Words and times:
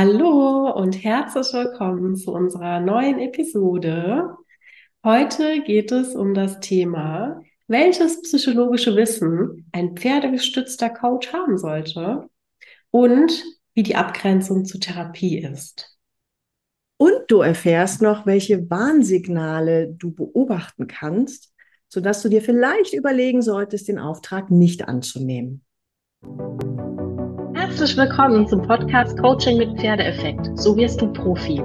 Hallo 0.00 0.70
und 0.76 0.92
herzlich 1.02 1.52
willkommen 1.52 2.14
zu 2.14 2.30
unserer 2.30 2.78
neuen 2.78 3.18
Episode. 3.18 4.36
Heute 5.04 5.60
geht 5.62 5.90
es 5.90 6.14
um 6.14 6.34
das 6.34 6.60
Thema, 6.60 7.42
welches 7.66 8.22
psychologische 8.22 8.94
Wissen 8.94 9.68
ein 9.72 9.96
pferdegestützter 9.96 10.88
Coach 10.88 11.32
haben 11.32 11.58
sollte 11.58 12.28
und 12.92 13.42
wie 13.74 13.82
die 13.82 13.96
Abgrenzung 13.96 14.66
zur 14.66 14.80
Therapie 14.80 15.38
ist. 15.38 15.98
Und 16.96 17.22
du 17.26 17.40
erfährst 17.40 18.00
noch, 18.00 18.24
welche 18.24 18.70
Warnsignale 18.70 19.88
du 19.88 20.14
beobachten 20.14 20.86
kannst, 20.86 21.52
sodass 21.88 22.22
du 22.22 22.28
dir 22.28 22.40
vielleicht 22.40 22.94
überlegen 22.94 23.42
solltest, 23.42 23.88
den 23.88 23.98
Auftrag 23.98 24.48
nicht 24.48 24.86
anzunehmen. 24.86 25.64
Herzlich 27.78 27.96
willkommen 27.96 28.48
zum 28.48 28.60
Podcast 28.62 29.16
Coaching 29.18 29.56
mit 29.56 29.78
Pferdeeffekt. 29.78 30.50
So 30.58 30.76
wirst 30.76 31.00
du 31.00 31.12
Profi. 31.12 31.62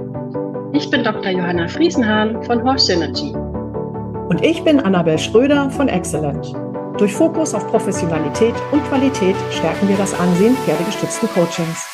Ich 0.72 0.88
bin 0.88 1.02
Dr. 1.02 1.32
Johanna 1.32 1.66
Friesenhahn 1.66 2.40
von 2.44 2.62
Horse 2.62 2.86
Synergy. 2.86 3.32
Und 4.28 4.40
ich 4.40 4.62
bin 4.62 4.78
Annabel 4.78 5.18
Schröder 5.18 5.68
von 5.70 5.88
Excellent. 5.88 6.54
Durch 6.98 7.12
Fokus 7.12 7.52
auf 7.52 7.66
Professionalität 7.66 8.54
und 8.70 8.84
Qualität 8.84 9.34
stärken 9.50 9.88
wir 9.88 9.96
das 9.96 10.14
Ansehen 10.14 10.54
pferdegestützten 10.58 11.28
Coachings. 11.30 11.84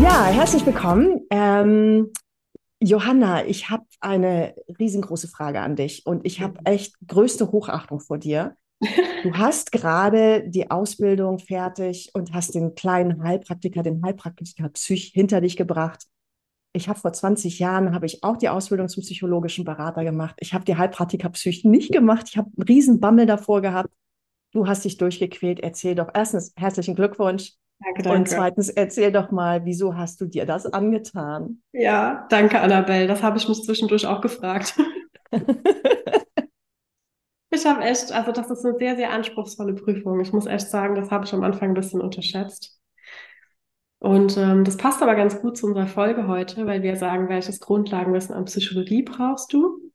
Ja, 0.00 0.26
herzlich 0.26 0.64
willkommen. 0.64 1.26
Ähm, 1.32 2.12
Johanna, 2.82 3.44
ich 3.44 3.68
habe 3.68 3.84
eine 4.00 4.54
riesengroße 4.78 5.28
Frage 5.28 5.60
an 5.60 5.76
dich 5.76 6.06
und 6.06 6.24
ich 6.24 6.40
habe 6.40 6.60
echt 6.64 6.94
größte 7.06 7.52
Hochachtung 7.52 8.00
vor 8.00 8.16
dir. 8.16 8.56
Du 9.22 9.32
hast 9.34 9.70
gerade 9.70 10.48
die 10.48 10.70
Ausbildung 10.70 11.38
fertig 11.38 12.10
und 12.14 12.32
hast 12.32 12.54
den 12.54 12.74
kleinen 12.74 13.22
Heilpraktiker, 13.22 13.82
den 13.82 14.02
Heilpraktiker 14.02 14.70
Psych 14.70 15.12
hinter 15.12 15.42
dich 15.42 15.58
gebracht. 15.58 16.06
Ich 16.72 16.88
habe 16.88 16.98
vor 16.98 17.12
20 17.12 17.58
Jahren 17.58 17.92
habe 17.92 18.06
ich 18.06 18.22
auch 18.22 18.38
die 18.38 18.48
Ausbildung 18.48 18.88
zum 18.88 19.02
psychologischen 19.02 19.64
Berater 19.64 20.02
gemacht. 20.02 20.36
Ich 20.38 20.54
habe 20.54 20.64
die 20.64 20.76
Heilpraktiker 20.76 21.28
Psych 21.30 21.64
nicht 21.64 21.92
gemacht. 21.92 22.28
Ich 22.30 22.38
habe 22.38 22.50
einen 22.56 22.66
riesen 22.66 23.00
Bammel 23.00 23.26
davor 23.26 23.60
gehabt. 23.60 23.90
Du 24.52 24.66
hast 24.66 24.84
dich 24.84 24.96
durchgequält. 24.96 25.60
Erzähl 25.60 25.94
doch 25.94 26.08
erstens 26.14 26.54
herzlichen 26.56 26.94
Glückwunsch. 26.94 27.56
Danke, 27.82 28.02
danke. 28.02 28.18
Und 28.18 28.28
zweitens, 28.28 28.68
erzähl 28.68 29.10
doch 29.10 29.30
mal, 29.30 29.64
wieso 29.64 29.96
hast 29.96 30.20
du 30.20 30.26
dir 30.26 30.44
das 30.44 30.66
angetan? 30.66 31.62
Ja, 31.72 32.26
danke, 32.28 32.60
Annabelle. 32.60 33.06
Das 33.06 33.22
habe 33.22 33.38
ich 33.38 33.48
mich 33.48 33.62
zwischendurch 33.62 34.06
auch 34.06 34.20
gefragt. 34.20 34.78
ich 37.50 37.64
habe 37.64 37.82
echt, 37.82 38.12
also 38.12 38.32
das 38.32 38.50
ist 38.50 38.64
eine 38.64 38.76
sehr, 38.78 38.96
sehr 38.96 39.10
anspruchsvolle 39.10 39.74
Prüfung. 39.74 40.20
Ich 40.20 40.32
muss 40.32 40.46
echt 40.46 40.68
sagen, 40.68 40.94
das 40.94 41.10
habe 41.10 41.24
ich 41.24 41.32
am 41.32 41.42
Anfang 41.42 41.70
ein 41.70 41.74
bisschen 41.74 42.02
unterschätzt. 42.02 42.78
Und 43.98 44.36
ähm, 44.36 44.64
das 44.64 44.76
passt 44.76 45.02
aber 45.02 45.14
ganz 45.14 45.40
gut 45.40 45.56
zu 45.56 45.66
unserer 45.66 45.86
Folge 45.86 46.26
heute, 46.26 46.66
weil 46.66 46.82
wir 46.82 46.96
sagen, 46.96 47.28
welches 47.28 47.60
Grundlagenwissen 47.60 48.34
an 48.34 48.46
Psychologie 48.46 49.02
brauchst 49.02 49.52
du? 49.52 49.90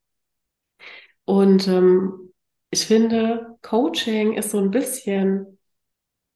Und 1.26 1.68
ähm, 1.68 2.32
ich 2.70 2.86
finde, 2.86 3.58
Coaching 3.62 4.34
ist 4.34 4.52
so 4.52 4.60
ein 4.60 4.70
bisschen 4.70 5.58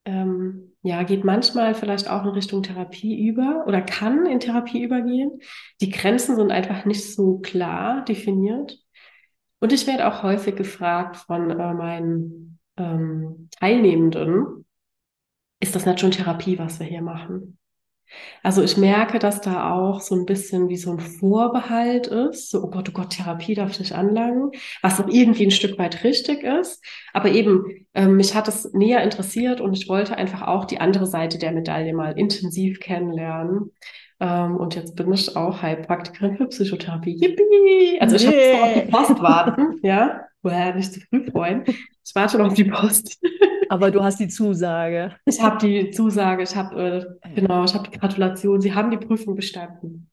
ähm, 0.06 0.69
ja, 0.82 1.04
geht 1.04 1.26
manchmal 1.26 1.76
vielleicht 1.76 2.10
auch 2.10 2.24
in 2.24 2.30
Richtung 2.30 2.64
Therapie 2.64 3.28
über 3.28 3.66
oder 3.68 3.82
kann 3.82 4.26
in 4.26 4.40
Therapie 4.40 4.82
übergehen. 4.82 5.42
Die 5.82 5.90
Grenzen 5.90 6.36
sind 6.36 6.52
einfach 6.52 6.86
nicht 6.86 7.14
so 7.14 7.40
klar 7.40 8.04
definiert. 8.06 8.80
Und 9.60 9.74
ich 9.74 9.88
werde 9.88 10.08
auch 10.08 10.24
häufig 10.24 10.56
gefragt 10.56 11.18
von 11.18 11.52
äh, 11.52 11.74
meinen 11.74 12.60
ähm, 12.78 13.50
Teilnehmenden, 13.60 14.66
ist 15.62 15.76
das 15.76 15.86
nicht 15.86 16.00
schon 16.00 16.12
Therapie, 16.12 16.58
was 16.58 16.80
wir 16.80 16.88
hier 16.88 17.02
machen? 17.02 17.59
Also 18.44 18.64
ich 18.64 18.78
merke, 18.78 19.20
dass 19.20 19.42
da 19.42 19.74
auch 19.74 20.02
so 20.02 20.16
ein 20.16 20.26
bisschen 20.26 20.70
wie 20.70 20.78
so 20.78 20.92
ein 20.92 21.00
Vorbehalt 21.00 22.08
ist, 22.08 22.50
so, 22.50 22.64
oh 22.64 22.70
Gott, 22.70 22.90
oh 22.90 22.94
Gott, 22.94 23.12
Therapie 23.12 23.56
darf 23.56 23.72
ich 23.72 23.80
nicht 23.80 23.94
anlangen, 23.94 24.52
was 24.82 25.00
auch 25.00 25.08
irgendwie 25.08 25.46
ein 25.46 25.52
Stück 25.52 25.78
weit 25.78 26.04
richtig 26.04 26.44
ist. 26.44 26.84
Aber 27.14 27.30
eben, 27.30 27.86
ähm, 27.94 28.16
mich 28.16 28.36
hat 28.36 28.48
es 28.48 28.74
näher 28.74 29.04
interessiert 29.04 29.62
und 29.62 29.74
ich 29.74 29.90
wollte 29.90 30.18
einfach 30.18 30.44
auch 30.44 30.66
die 30.66 30.80
andere 30.80 31.06
Seite 31.06 31.38
der 31.38 31.52
Medaille 31.52 31.94
mal 31.94 32.18
intensiv 32.18 32.80
kennenlernen. 32.80 33.72
Ähm, 34.20 34.58
und 34.58 34.76
jetzt 34.76 34.96
bin 34.96 35.12
ich 35.14 35.36
auch 35.36 35.62
Heilpraktikerin 35.62 36.38
für 36.38 36.48
Psychotherapie. 36.48 37.16
Yippie! 37.16 38.00
Also 38.02 38.16
ich 38.16 38.28
yeah. 38.28 38.56
muss 38.56 38.64
auf 38.64 38.74
die 38.74 38.92
Post 38.92 39.22
warten, 39.22 39.80
ja. 39.84 40.26
Woher 40.42 40.74
nicht 40.74 40.94
zu 40.94 41.02
früh 41.02 41.30
freuen. 41.30 41.64
Ich 41.66 42.16
warte 42.16 42.38
noch 42.38 42.48
auf 42.48 42.54
die 42.54 42.64
Post. 42.64 43.20
Aber 43.70 43.92
du 43.92 44.04
hast 44.04 44.20
die 44.20 44.28
Zusage. 44.28 45.16
Ich 45.26 45.42
habe 45.42 45.58
die 45.60 45.92
Zusage, 45.92 46.44
ich 46.44 46.56
habe 46.56 47.16
äh, 47.24 47.36
genau, 47.36 47.64
ich 47.64 47.74
habe 47.74 47.90
die 47.90 47.98
Gratulation. 47.98 48.60
Sie 48.62 48.74
haben 48.74 48.92
die 48.92 48.98
Prüfung 48.98 49.36
bestanden. 49.36 50.10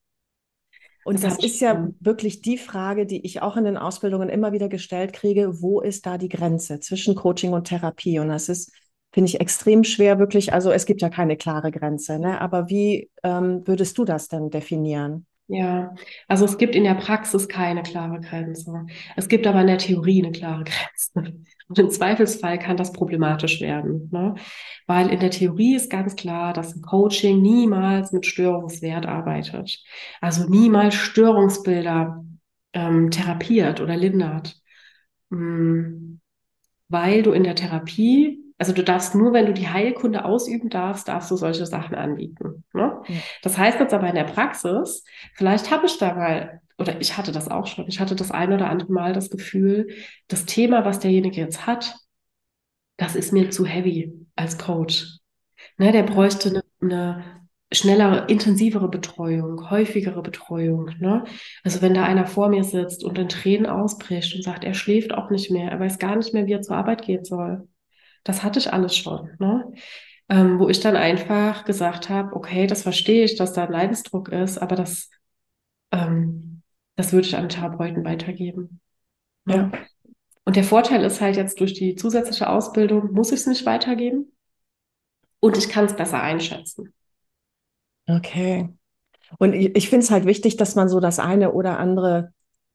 Und 1.07 1.23
das, 1.23 1.37
das 1.37 1.45
ist 1.45 1.61
ja 1.61 1.87
wirklich 1.99 2.41
die 2.41 2.57
Frage, 2.57 3.05
die 3.05 3.25
ich 3.25 3.41
auch 3.41 3.55
in 3.55 3.63
den 3.63 3.77
Ausbildungen 3.77 4.27
immer 4.27 4.51
wieder 4.51 4.67
gestellt 4.67 5.13
kriege, 5.13 5.61
wo 5.61 5.79
ist 5.79 6.05
da 6.05 6.17
die 6.17 6.27
Grenze 6.27 6.81
zwischen 6.81 7.15
Coaching 7.15 7.53
und 7.53 7.63
Therapie? 7.63 8.19
Und 8.19 8.27
das 8.27 8.49
ist, 8.49 8.73
finde 9.13 9.29
ich, 9.29 9.39
extrem 9.39 9.85
schwer, 9.85 10.19
wirklich, 10.19 10.51
also 10.51 10.69
es 10.69 10.85
gibt 10.85 11.01
ja 11.01 11.09
keine 11.09 11.37
klare 11.37 11.71
Grenze, 11.71 12.19
ne? 12.19 12.41
aber 12.41 12.69
wie 12.69 13.09
ähm, 13.23 13.65
würdest 13.65 13.97
du 13.97 14.03
das 14.03 14.27
denn 14.27 14.49
definieren? 14.49 15.25
Ja, 15.49 15.95
also 16.27 16.43
es 16.43 16.57
gibt 16.57 16.75
in 16.75 16.83
der 16.83 16.95
Praxis 16.95 17.47
keine 17.47 17.81
klare 17.81 18.19
Grenze. 18.19 18.85
Es 19.15 19.29
gibt 19.29 19.47
aber 19.47 19.61
in 19.61 19.67
der 19.67 19.77
Theorie 19.77 20.21
eine 20.21 20.33
klare 20.33 20.65
Grenze. 20.65 21.37
Und 21.69 21.79
im 21.79 21.89
Zweifelsfall 21.89 22.59
kann 22.59 22.77
das 22.77 22.93
problematisch 22.93 23.59
werden, 23.59 24.09
ne? 24.11 24.35
weil 24.87 25.09
in 25.09 25.19
der 25.19 25.31
Theorie 25.31 25.75
ist 25.75 25.89
ganz 25.89 26.15
klar, 26.15 26.53
dass 26.53 26.73
ein 26.73 26.81
Coaching 26.81 27.41
niemals 27.41 28.13
mit 28.13 28.25
Störungswert 28.25 29.05
arbeitet. 29.05 29.83
Also 30.21 30.47
niemals 30.49 30.95
Störungsbilder 30.95 32.23
ähm, 32.71 33.11
therapiert 33.11 33.81
oder 33.81 33.97
lindert. 33.97 34.55
Mhm. 35.29 36.21
Weil 36.89 37.21
du 37.21 37.31
in 37.31 37.43
der 37.43 37.55
Therapie 37.55 38.46
also 38.57 38.73
du 38.73 38.83
darfst 38.83 39.13
nur, 39.13 39.33
wenn 39.33 39.45
du 39.45 39.53
die 39.53 39.69
Heilkunde 39.69 40.25
ausüben 40.25 40.69
darfst, 40.69 41.07
darfst 41.07 41.29
du 41.29 41.35
solche 41.35 41.65
Sachen 41.65 41.95
anbieten. 41.95 42.63
Ne? 42.73 42.99
Ja. 43.07 43.15
Das 43.43 43.57
heißt 43.57 43.79
jetzt 43.79 43.93
aber 43.93 44.09
in 44.09 44.15
der 44.15 44.23
Praxis, 44.23 45.03
vielleicht 45.35 45.69
habe 45.69 45.85
ich 45.85 45.97
da 45.99 46.15
mal, 46.15 46.61
oder 46.77 46.99
ich 46.99 47.17
hatte 47.17 47.31
das 47.31 47.49
auch 47.49 47.67
schon, 47.67 47.87
ich 47.87 47.99
hatte 47.99 48.15
das 48.15 48.31
ein 48.31 48.51
oder 48.51 48.69
andere 48.69 48.91
Mal 48.91 49.13
das 49.13 49.29
Gefühl, 49.29 49.89
das 50.27 50.45
Thema, 50.45 50.85
was 50.85 50.99
derjenige 50.99 51.39
jetzt 51.39 51.67
hat, 51.67 51.95
das 52.97 53.15
ist 53.15 53.31
mir 53.31 53.51
zu 53.51 53.63
heavy 53.65 54.11
als 54.35 54.57
Coach. 54.57 55.05
Ne, 55.77 55.91
der 55.91 56.03
bräuchte 56.03 56.49
eine, 56.49 56.63
eine 56.81 57.23
schnellere, 57.71 58.25
intensivere 58.27 58.89
Betreuung, 58.89 59.69
häufigere 59.69 60.23
Betreuung. 60.23 60.95
Ne? 60.99 61.25
Also 61.63 61.83
wenn 61.83 61.93
da 61.93 62.05
einer 62.05 62.25
vor 62.25 62.49
mir 62.49 62.63
sitzt 62.63 63.03
und 63.03 63.19
in 63.19 63.29
Tränen 63.29 63.67
ausbricht 63.67 64.35
und 64.35 64.43
sagt, 64.43 64.63
er 64.63 64.73
schläft 64.73 65.13
auch 65.13 65.29
nicht 65.29 65.51
mehr, 65.51 65.69
er 65.69 65.79
weiß 65.79 65.99
gar 65.99 66.15
nicht 66.15 66.33
mehr, 66.33 66.47
wie 66.47 66.53
er 66.53 66.61
zur 66.63 66.77
Arbeit 66.77 67.03
gehen 67.03 67.23
soll 67.23 67.67
das 68.27 68.43
hatte 68.43 68.59
ich 68.59 68.73
alles 68.73 68.95
schon. 68.95 69.31
Ne? 69.39 69.73
Ähm, 70.29 70.59
wo 70.59 70.67
ich 70.67 70.81
dann 70.81 70.97
einfach 70.97 71.63
gesagt 71.63 72.09
habe, 72.09 72.35
okay, 72.35 72.67
das 72.67 72.81
verstehe 72.83 73.23
ich, 73.23 73.37
dass 73.37 73.53
da 73.53 73.63
ein 73.63 73.71
Leidensdruck 73.71 74.27
ist, 74.27 74.57
aber 74.57 74.75
das, 74.75 75.09
ähm, 75.93 76.61
das 76.97 77.13
würde 77.13 77.25
ich 77.25 77.37
an 77.37 77.47
Therapeuten 77.47 78.03
weitergeben. 78.03 78.81
Ja. 79.47 79.55
ja. 79.55 79.71
Und 80.43 80.57
der 80.57 80.65
Vorteil 80.65 81.03
ist 81.05 81.21
halt 81.21 81.37
jetzt 81.37 81.61
durch 81.61 81.73
die 81.73 81.95
zusätzliche 81.95 82.49
Ausbildung, 82.49 83.13
muss 83.13 83.31
ich 83.31 83.39
es 83.39 83.47
nicht 83.47 83.65
weitergeben 83.65 84.33
und 85.39 85.57
ich 85.57 85.69
kann 85.69 85.85
es 85.85 85.95
besser 85.95 86.21
einschätzen. 86.21 86.93
Okay. 88.07 88.69
Und 89.39 89.53
ich, 89.53 89.75
ich 89.75 89.89
finde 89.89 90.03
es 90.03 90.11
halt 90.11 90.25
wichtig, 90.25 90.57
dass 90.57 90.75
man 90.75 90.89
so 90.89 90.99
das 90.99 91.19
eine 91.19 91.53
oder 91.53 91.79
andere 91.79 92.33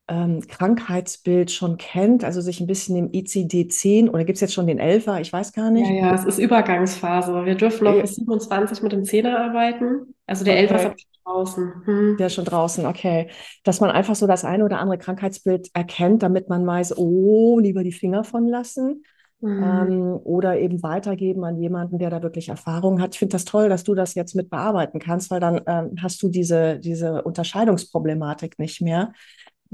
ähm, 0.09 0.41
Krankheitsbild 0.47 1.49
schon 1.49 1.77
kennt, 1.77 2.25
also 2.25 2.41
sich 2.41 2.59
ein 2.59 2.67
bisschen 2.67 2.95
im 2.97 3.11
ICD-10 3.11 4.09
oder 4.09 4.25
gibt 4.25 4.35
es 4.35 4.41
jetzt 4.41 4.53
schon 4.53 4.67
den 4.67 4.81
11er? 4.81 5.21
Ich 5.21 5.31
weiß 5.31 5.53
gar 5.53 5.71
nicht. 5.71 5.89
Ja, 5.89 6.07
ja, 6.07 6.15
es 6.15 6.25
ist 6.25 6.39
Übergangsphase. 6.39 7.45
Wir 7.45 7.55
dürfen 7.55 7.85
noch 7.85 8.01
bis 8.01 8.15
27 8.15 8.81
mit 8.81 8.91
dem 8.91 9.03
10er 9.03 9.35
arbeiten. 9.35 10.13
Also 10.27 10.43
der 10.43 10.55
okay. 10.55 10.67
11er 10.67 10.75
ist 10.75 10.83
schon 10.83 11.23
draußen. 11.23 11.73
Hm. 11.85 12.17
Der 12.17 12.27
ist 12.27 12.33
schon 12.33 12.45
draußen, 12.45 12.85
okay. 12.85 13.29
Dass 13.63 13.79
man 13.79 13.91
einfach 13.91 14.15
so 14.15 14.27
das 14.27 14.43
eine 14.43 14.65
oder 14.65 14.79
andere 14.79 14.97
Krankheitsbild 14.97 15.69
erkennt, 15.73 16.21
damit 16.21 16.49
man 16.49 16.67
weiß, 16.67 16.97
oh, 16.97 17.59
lieber 17.59 17.83
die 17.83 17.93
Finger 17.93 18.25
von 18.25 18.47
lassen. 18.47 19.03
Mhm. 19.39 19.63
Ähm, 19.63 20.19
oder 20.23 20.57
eben 20.57 20.81
weitergeben 20.83 21.43
an 21.43 21.57
jemanden, 21.57 21.99
der 21.99 22.09
da 22.09 22.23
wirklich 22.23 22.47
Erfahrung 22.47 23.01
hat. 23.01 23.13
Ich 23.13 23.19
finde 23.19 23.33
das 23.33 23.43
toll, 23.43 23.67
dass 23.67 23.83
du 23.83 23.93
das 23.93 24.15
jetzt 24.15 24.35
mit 24.35 24.49
bearbeiten 24.49 24.99
kannst, 24.99 25.31
weil 25.31 25.41
dann 25.41 25.59
ähm, 25.67 25.95
hast 26.01 26.23
du 26.23 26.29
diese, 26.29 26.79
diese 26.79 27.23
Unterscheidungsproblematik 27.23 28.57
nicht 28.57 28.81
mehr. 28.81 29.11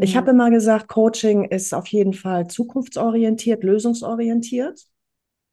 Ich 0.02 0.16
habe 0.16 0.32
immer 0.32 0.50
gesagt, 0.50 0.88
Coaching 0.88 1.44
ist 1.44 1.74
auf 1.74 1.88
jeden 1.88 2.14
Fall 2.14 2.48
zukunftsorientiert, 2.48 3.64
lösungsorientiert. 3.64 4.86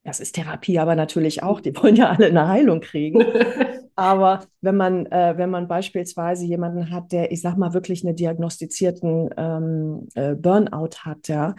Das 0.05 0.21
ist 0.21 0.37
Therapie 0.37 0.79
aber 0.79 0.95
natürlich 0.95 1.43
auch. 1.43 1.61
Die 1.61 1.77
wollen 1.77 1.97
ja 1.97 2.11
alle 2.11 2.27
eine 2.27 2.47
Heilung 2.47 2.81
kriegen. 2.81 3.25
Aber 3.99 4.45
wenn 4.61 4.77
man, 4.77 5.07
äh, 5.07 5.35
wenn 5.39 5.49
man 5.49 5.69
beispielsweise 5.69 6.45
jemanden 6.45 6.91
hat, 6.91 7.13
der, 7.13 7.33
ich 7.33 7.41
sag 7.41 7.57
mal, 7.57 7.73
wirklich 7.73 8.05
einen 8.05 8.15
diagnostizierten 8.15 9.31
ähm, 9.39 10.09
äh, 10.15 10.35
Burnout 10.35 10.99
hat, 11.01 11.29
ja, 11.29 11.55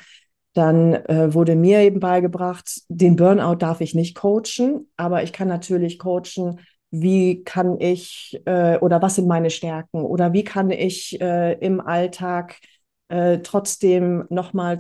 dann 0.54 0.94
äh, 0.94 1.34
wurde 1.34 1.56
mir 1.56 1.80
eben 1.80 2.00
beigebracht, 2.00 2.82
den 2.90 3.16
Burnout 3.16 3.56
darf 3.56 3.82
ich 3.82 3.96
nicht 3.96 4.16
coachen, 4.16 4.88
aber 4.98 5.24
ich 5.24 5.34
kann 5.34 5.48
natürlich 5.48 5.98
coachen, 5.98 6.60
wie 6.92 7.44
kann 7.44 7.80
ich 7.80 8.40
äh, 8.46 8.78
oder 8.78 9.02
was 9.02 9.16
sind 9.16 9.28
meine 9.28 9.50
Stärken 9.50 10.04
oder 10.04 10.32
wie 10.32 10.44
kann 10.44 10.70
ich 10.70 11.20
äh, 11.20 11.54
im 11.60 11.82
Alltag 11.82 12.60
äh, 13.10 13.40
trotzdem 13.40 14.26
nochmal 14.30 14.80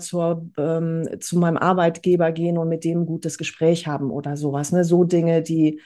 ähm, 0.57 1.07
zu 1.19 1.37
meinem 1.37 1.57
Arbeitgeber 1.57 2.31
gehen 2.31 2.57
und 2.57 2.67
mit 2.67 2.83
dem 2.83 3.01
ein 3.01 3.05
gutes 3.05 3.37
Gespräch 3.37 3.87
haben 3.87 4.11
oder 4.11 4.35
sowas. 4.35 4.71
Ne? 4.71 4.83
So 4.83 5.03
Dinge, 5.03 5.41
die, 5.41 5.81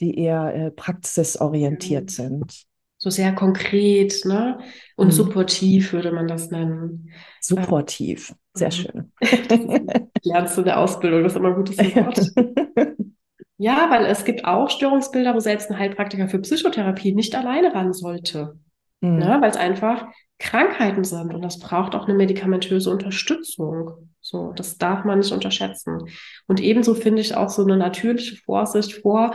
die 0.00 0.18
eher 0.18 0.54
äh, 0.54 0.70
praxisorientiert 0.70 2.04
mhm. 2.04 2.08
sind. 2.08 2.66
So 2.98 3.10
sehr 3.10 3.32
konkret, 3.32 4.24
ne? 4.26 4.58
Und 4.94 5.08
mhm. 5.08 5.10
supportiv 5.10 5.92
würde 5.92 6.12
man 6.12 6.28
das 6.28 6.52
nennen. 6.52 7.10
Supportiv, 7.40 8.32
sehr 8.54 8.68
mhm. 8.68 8.72
schön. 8.72 9.12
lernst 10.22 10.56
du 10.56 10.60
in 10.60 10.66
der 10.66 10.78
Ausbildung, 10.78 11.24
das 11.24 11.32
ist 11.32 11.36
immer 11.36 11.48
ein 11.48 11.56
gutes 11.56 11.78
Wort. 11.78 12.30
ja, 13.58 13.90
weil 13.90 14.06
es 14.06 14.24
gibt 14.24 14.44
auch 14.44 14.70
Störungsbilder, 14.70 15.34
wo 15.34 15.40
selbst 15.40 15.68
ein 15.68 15.80
Heilpraktiker 15.80 16.28
für 16.28 16.38
Psychotherapie 16.38 17.12
nicht 17.12 17.34
alleine 17.34 17.74
ran 17.74 17.92
sollte. 17.92 18.56
Mhm. 19.02 19.18
Ne? 19.18 19.38
Weil 19.40 19.50
es 19.50 19.56
einfach 19.56 20.06
Krankheiten 20.38 21.04
sind 21.04 21.34
und 21.34 21.42
das 21.42 21.58
braucht 21.58 21.94
auch 21.94 22.08
eine 22.08 22.14
medikamentöse 22.14 22.90
Unterstützung. 22.90 24.10
So, 24.20 24.52
das 24.52 24.78
darf 24.78 25.04
man 25.04 25.18
nicht 25.18 25.32
unterschätzen. 25.32 26.08
Und 26.46 26.60
ebenso 26.60 26.94
finde 26.94 27.20
ich 27.20 27.34
auch 27.36 27.50
so 27.50 27.62
eine 27.62 27.76
natürliche 27.76 28.36
Vorsicht 28.36 28.94
vor, 29.02 29.34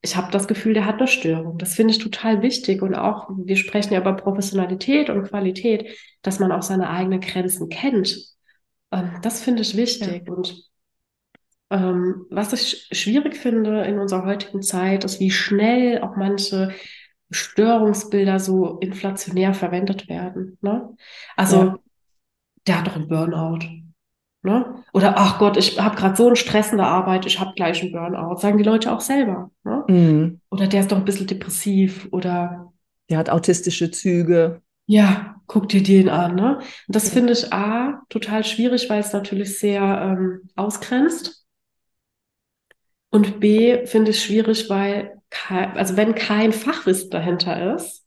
ich 0.00 0.16
habe 0.16 0.30
das 0.30 0.46
Gefühl, 0.46 0.74
der 0.74 0.86
hat 0.86 0.98
eine 0.98 1.08
Störung. 1.08 1.58
Das 1.58 1.74
finde 1.74 1.92
ich 1.92 1.98
total 1.98 2.40
wichtig. 2.40 2.82
Und 2.82 2.94
auch, 2.94 3.28
wir 3.36 3.56
sprechen 3.56 3.92
ja 3.92 4.00
über 4.00 4.12
Professionalität 4.12 5.10
und 5.10 5.24
Qualität, 5.24 5.98
dass 6.22 6.38
man 6.38 6.52
auch 6.52 6.62
seine 6.62 6.88
eigenen 6.88 7.20
Grenzen 7.20 7.68
kennt. 7.68 8.16
Ähm, 8.92 9.18
das 9.22 9.42
finde 9.42 9.62
ich 9.62 9.76
wichtig. 9.76 10.24
Ja. 10.26 10.32
Und 10.32 10.62
ähm, 11.70 12.26
was 12.30 12.52
ich 12.52 12.88
schwierig 12.92 13.36
finde 13.36 13.82
in 13.82 13.98
unserer 13.98 14.24
heutigen 14.24 14.62
Zeit, 14.62 15.04
ist, 15.04 15.18
wie 15.20 15.30
schnell 15.30 16.00
auch 16.00 16.16
manche 16.16 16.72
Störungsbilder 17.30 18.38
so 18.38 18.78
inflationär 18.78 19.54
verwendet 19.54 20.08
werden. 20.08 20.58
Ne? 20.60 20.96
Also, 21.36 21.56
ja. 21.56 21.78
der 22.66 22.78
hat 22.78 22.86
doch 22.86 22.96
einen 22.96 23.08
Burnout. 23.08 23.66
Ne? 24.42 24.84
Oder, 24.92 25.14
ach 25.16 25.38
Gott, 25.38 25.56
ich 25.56 25.80
habe 25.80 25.96
gerade 25.96 26.16
so 26.16 26.28
eine 26.28 26.36
stressende 26.36 26.84
Arbeit, 26.84 27.26
ich 27.26 27.40
habe 27.40 27.52
gleich 27.54 27.82
einen 27.82 27.92
Burnout. 27.92 28.36
Sagen 28.36 28.58
die 28.58 28.64
Leute 28.64 28.92
auch 28.92 29.00
selber. 29.00 29.50
Ne? 29.64 29.84
Mhm. 29.88 30.40
Oder 30.50 30.68
der 30.68 30.80
ist 30.80 30.92
doch 30.92 30.96
ein 30.96 31.04
bisschen 31.04 31.26
depressiv 31.26 32.08
oder. 32.12 32.72
Der 33.10 33.18
hat 33.18 33.30
autistische 33.30 33.90
Züge. 33.90 34.62
Ja, 34.86 35.36
guck 35.46 35.68
dir 35.68 35.82
den 35.82 36.08
an. 36.08 36.36
Ne? 36.36 36.56
Und 36.58 36.96
das 36.96 37.10
finde 37.10 37.32
ich 37.32 37.52
A, 37.52 38.02
total 38.08 38.44
schwierig, 38.44 38.88
weil 38.88 39.00
es 39.00 39.12
natürlich 39.12 39.58
sehr 39.58 39.82
ähm, 39.82 40.48
ausgrenzt. 40.56 41.46
Und 43.10 43.40
B, 43.40 43.86
finde 43.86 44.12
ich 44.12 44.22
schwierig, 44.22 44.70
weil 44.70 45.17
kein, 45.30 45.76
also 45.76 45.96
wenn 45.96 46.14
kein 46.14 46.52
Fachwissen 46.52 47.10
dahinter 47.10 47.74
ist 47.74 48.06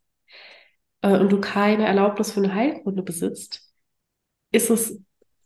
äh, 1.01 1.17
und 1.17 1.31
du 1.31 1.39
keine 1.39 1.85
Erlaubnis 1.85 2.31
für 2.31 2.41
eine 2.41 2.53
Heilkunde 2.53 3.03
besitzt, 3.03 3.71
ist 4.51 4.69
es 4.69 4.99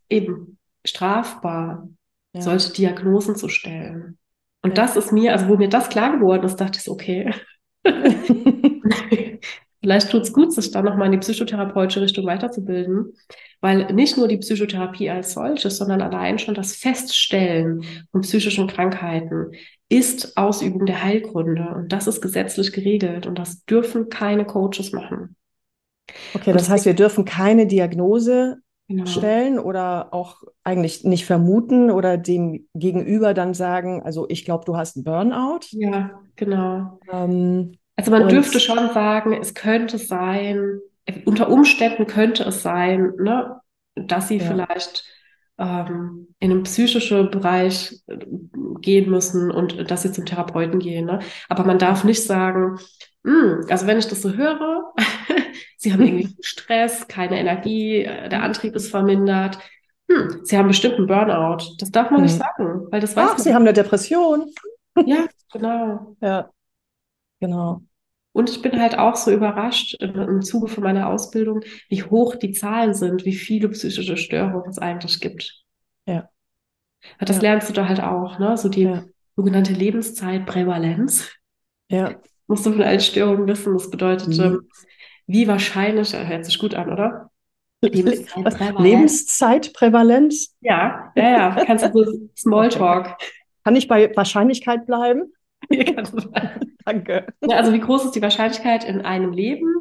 eben 0.09 0.57
strafbar, 0.83 1.89
ja. 2.33 2.41
solche 2.41 2.73
Diagnosen 2.73 3.35
zu 3.35 3.49
stellen. 3.49 4.17
Und 4.61 4.77
ja. 4.77 4.83
das 4.83 4.95
ist 4.95 5.11
mir, 5.11 5.33
also 5.33 5.47
wo 5.47 5.57
mir 5.57 5.69
das 5.69 5.89
klar 5.89 6.17
geworden 6.17 6.45
ist, 6.45 6.55
dachte 6.57 6.79
ich 6.81 6.89
okay. 6.89 7.33
Vielleicht 9.85 10.09
tut 10.09 10.23
es 10.23 10.33
gut, 10.33 10.51
sich 10.51 10.71
dann 10.71 10.85
nochmal 10.85 11.05
in 11.05 11.11
die 11.11 11.19
psychotherapeutische 11.19 12.01
Richtung 12.01 12.25
weiterzubilden, 12.25 13.13
weil 13.61 13.93
nicht 13.93 14.17
nur 14.17 14.27
die 14.27 14.39
Psychotherapie 14.39 15.11
als 15.11 15.33
solches, 15.33 15.77
sondern 15.77 16.01
allein 16.01 16.39
schon 16.39 16.55
das 16.55 16.75
Feststellen 16.75 17.83
von 18.11 18.21
psychischen 18.21 18.65
Krankheiten 18.65 19.51
ist 19.89 20.35
Ausübung 20.37 20.85
der 20.85 21.03
Heilkunde 21.03 21.73
und 21.75 21.91
das 21.91 22.07
ist 22.07 22.21
gesetzlich 22.21 22.73
geregelt 22.73 23.27
und 23.27 23.37
das 23.37 23.65
dürfen 23.65 24.09
keine 24.09 24.45
Coaches 24.45 24.91
machen. 24.91 25.35
Okay, 26.33 26.53
das, 26.53 26.63
das 26.63 26.69
heißt, 26.69 26.85
wir 26.85 26.93
dürfen 26.93 27.25
keine 27.25 27.67
Diagnose 27.67 28.57
genau. 28.87 29.05
stellen 29.05 29.59
oder 29.59 30.13
auch 30.13 30.41
eigentlich 30.63 31.03
nicht 31.03 31.25
vermuten 31.25 31.91
oder 31.91 32.17
dem 32.17 32.67
Gegenüber 32.73 33.33
dann 33.33 33.53
sagen, 33.53 34.01
also 34.03 34.25
ich 34.29 34.45
glaube, 34.45 34.65
du 34.65 34.75
hast 34.75 34.95
einen 34.95 35.03
Burnout. 35.03 35.67
Ja, 35.71 36.19
genau. 36.35 36.99
Ähm, 37.11 37.73
also 37.95 38.11
man 38.11 38.27
dürfte 38.27 38.59
schon 38.59 38.89
sagen, 38.93 39.33
es 39.33 39.53
könnte 39.53 39.97
sein, 39.97 40.79
unter 41.25 41.49
Umständen 41.49 42.07
könnte 42.07 42.43
es 42.43 42.61
sein, 42.61 43.13
ne, 43.17 43.61
dass 43.95 44.27
sie 44.27 44.37
ja. 44.37 44.45
vielleicht 44.45 45.05
ähm, 45.57 46.27
in 46.39 46.49
den 46.49 46.63
psychischen 46.63 47.31
Bereich 47.31 48.01
äh, 48.07 48.17
gehen 48.81 49.09
müssen 49.09 49.51
und 49.51 49.89
dass 49.89 50.01
sie 50.01 50.11
zum 50.11 50.25
Therapeuten 50.25 50.79
gehen. 50.79 51.05
Ne? 51.05 51.19
Aber 51.49 51.63
man 51.63 51.79
darf 51.79 52.03
nicht 52.03 52.23
sagen, 52.23 52.77
hm, 53.25 53.65
also 53.69 53.87
wenn 53.87 53.97
ich 53.97 54.07
das 54.07 54.21
so 54.21 54.33
höre, 54.33 54.93
sie 55.77 55.93
haben 55.93 56.01
irgendwie 56.05 56.35
Stress, 56.41 57.07
keine 57.07 57.39
Energie, 57.39 58.03
äh, 58.03 58.29
der 58.29 58.43
Antrieb 58.43 58.75
ist 58.75 58.89
vermindert. 58.89 59.57
Hm, 60.09 60.41
sie 60.43 60.57
haben 60.57 60.67
bestimmt 60.67 60.95
einen 60.95 61.07
Burnout. 61.07 61.75
Das 61.79 61.91
darf 61.91 62.11
man 62.11 62.19
hm. 62.19 62.25
nicht 62.25 62.37
sagen, 62.37 62.87
weil 62.91 63.01
das 63.01 63.15
weiß 63.15 63.29
Ach, 63.29 63.33
man. 63.33 63.41
Sie 63.41 63.53
haben 63.53 63.63
eine 63.63 63.73
Depression. 63.73 64.51
Ja, 65.05 65.25
genau. 65.51 66.15
Ja, 66.21 66.49
genau. 67.39 67.81
Und 68.35 68.49
ich 68.49 68.61
bin 68.61 68.81
halt 68.81 68.97
auch 68.97 69.15
so 69.15 69.31
überrascht 69.31 69.95
im, 70.01 70.13
im 70.19 70.41
Zuge 70.41 70.67
von 70.67 70.83
meiner 70.83 71.07
Ausbildung, 71.07 71.61
wie 71.87 72.03
hoch 72.03 72.35
die 72.35 72.51
Zahlen 72.51 72.93
sind, 72.93 73.23
wie 73.23 73.33
viele 73.33 73.69
psychische 73.69 74.17
Störungen 74.17 74.69
es 74.69 74.77
eigentlich 74.77 75.21
gibt. 75.21 75.63
Ja. 76.05 76.27
Das 77.17 77.37
ja. 77.37 77.43
lernst 77.43 77.69
du 77.69 77.73
da 77.73 77.87
halt 77.87 78.03
auch, 78.03 78.37
ne? 78.37 78.57
So 78.57 78.67
die 78.67 78.83
ja. 78.83 79.05
sogenannte 79.37 79.71
Lebenszeitprävalenz. 79.71 81.31
Ja. 81.89 82.15
Musst 82.47 82.65
du 82.65 82.73
von 82.73 82.81
allen 82.81 82.99
Störungen 82.99 83.47
wissen. 83.47 83.71
Das 83.71 83.89
bedeutet, 83.89 84.37
mhm. 84.37 84.43
Ähm, 84.43 84.69
wie 85.27 85.47
wahrscheinlich, 85.47 86.13
äh, 86.13 86.27
hört 86.27 86.43
sich 86.43 86.59
gut 86.59 86.75
an, 86.75 86.91
oder? 86.91 87.31
Lebenszeitprävalenz. 87.81 88.79
Lebenszeitprävalenz? 88.81 90.55
Ja, 90.59 91.13
ja, 91.15 91.29
ja. 91.29 91.65
Kannst 91.65 91.85
du 91.85 92.03
so 92.03 92.29
Smalltalk. 92.37 93.15
Kann 93.63 93.77
ich 93.77 93.87
bei 93.87 94.13
Wahrscheinlichkeit 94.13 94.85
bleiben? 94.85 95.31
Danke. 96.85 97.27
Ja, 97.41 97.57
also 97.57 97.73
wie 97.73 97.79
groß 97.79 98.05
ist 98.05 98.15
die 98.15 98.21
Wahrscheinlichkeit 98.21 98.83
in 98.83 99.01
einem 99.01 99.31
Leben, 99.31 99.73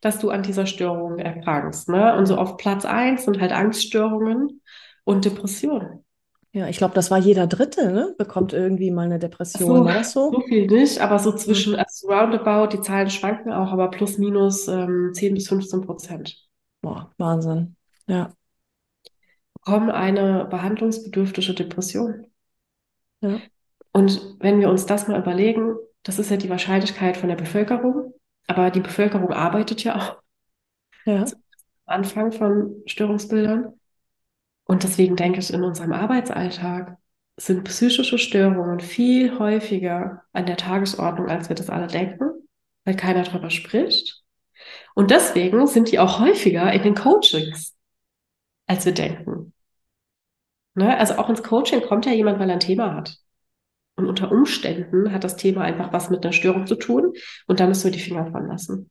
dass 0.00 0.18
du 0.18 0.30
an 0.30 0.42
dieser 0.42 0.66
Störung 0.66 1.18
erkrankst? 1.18 1.88
Ne? 1.88 2.16
Und 2.16 2.26
so 2.26 2.36
auf 2.36 2.56
Platz 2.56 2.84
eins 2.84 3.24
sind 3.24 3.40
halt 3.40 3.52
Angststörungen 3.52 4.60
und 5.04 5.24
Depressionen. 5.24 6.04
Ja, 6.54 6.68
ich 6.68 6.76
glaube, 6.76 6.92
das 6.94 7.10
war 7.10 7.18
jeder 7.18 7.46
Dritte, 7.46 7.90
ne? 7.92 8.14
Bekommt 8.18 8.52
irgendwie 8.52 8.90
mal 8.90 9.06
eine 9.06 9.18
Depression. 9.18 9.78
So, 9.78 9.84
war 9.86 9.94
das 9.94 10.12
so? 10.12 10.30
So 10.30 10.40
viel 10.42 10.66
nicht, 10.66 11.00
aber 11.00 11.18
so 11.18 11.32
zwischen, 11.32 11.74
also 11.76 12.08
roundabout, 12.08 12.76
die 12.76 12.82
Zahlen 12.82 13.08
schwanken 13.08 13.52
auch, 13.52 13.72
aber 13.72 13.90
plus 13.90 14.18
minus 14.18 14.68
ähm, 14.68 15.12
10 15.14 15.32
bis 15.32 15.48
15 15.48 15.80
Prozent. 15.80 16.36
Boah, 16.82 17.10
Wahnsinn. 17.16 17.76
Ja. 18.06 18.34
Bekommen 19.54 19.90
eine 19.90 20.44
behandlungsbedürftige 20.44 21.54
Depression. 21.54 22.26
Ja. 23.22 23.40
Und 23.92 24.36
wenn 24.40 24.60
wir 24.60 24.68
uns 24.70 24.86
das 24.86 25.08
mal 25.08 25.20
überlegen, 25.20 25.76
das 26.02 26.18
ist 26.18 26.30
ja 26.30 26.36
die 26.36 26.50
Wahrscheinlichkeit 26.50 27.16
von 27.16 27.28
der 27.28 27.36
Bevölkerung. 27.36 28.14
Aber 28.46 28.70
die 28.70 28.80
Bevölkerung 28.80 29.32
arbeitet 29.32 29.84
ja 29.84 29.96
auch. 29.96 30.22
Ja. 31.04 31.24
Also 31.24 31.36
Anfang 31.84 32.32
von 32.32 32.82
Störungsbildern. 32.86 33.78
Und 34.64 34.84
deswegen 34.84 35.16
denke 35.16 35.40
ich, 35.40 35.52
in 35.52 35.64
unserem 35.64 35.92
Arbeitsalltag 35.92 36.96
sind 37.36 37.64
psychische 37.64 38.18
Störungen 38.18 38.80
viel 38.80 39.38
häufiger 39.38 40.22
an 40.32 40.46
der 40.46 40.56
Tagesordnung, 40.56 41.28
als 41.28 41.48
wir 41.48 41.56
das 41.56 41.70
alle 41.70 41.88
denken, 41.88 42.30
weil 42.84 42.96
keiner 42.96 43.24
darüber 43.24 43.50
spricht. 43.50 44.22
Und 44.94 45.10
deswegen 45.10 45.66
sind 45.66 45.90
die 45.90 45.98
auch 45.98 46.20
häufiger 46.20 46.72
in 46.72 46.82
den 46.82 46.94
Coachings, 46.94 47.74
als 48.66 48.86
wir 48.86 48.92
denken. 48.92 49.52
Ne? 50.74 50.96
Also 50.96 51.14
auch 51.16 51.28
ins 51.28 51.42
Coaching 51.42 51.82
kommt 51.82 52.06
ja 52.06 52.12
jemand, 52.12 52.38
weil 52.38 52.48
er 52.48 52.54
ein 52.54 52.60
Thema 52.60 52.94
hat. 52.94 53.16
Und 53.96 54.06
unter 54.06 54.32
Umständen 54.32 55.12
hat 55.12 55.24
das 55.24 55.36
Thema 55.36 55.62
einfach 55.62 55.92
was 55.92 56.10
mit 56.10 56.24
einer 56.24 56.32
Störung 56.32 56.66
zu 56.66 56.76
tun 56.76 57.12
und 57.46 57.60
da 57.60 57.66
müssen 57.66 57.84
wir 57.84 57.90
die 57.90 57.98
Finger 57.98 58.30
von 58.30 58.46
lassen. 58.46 58.90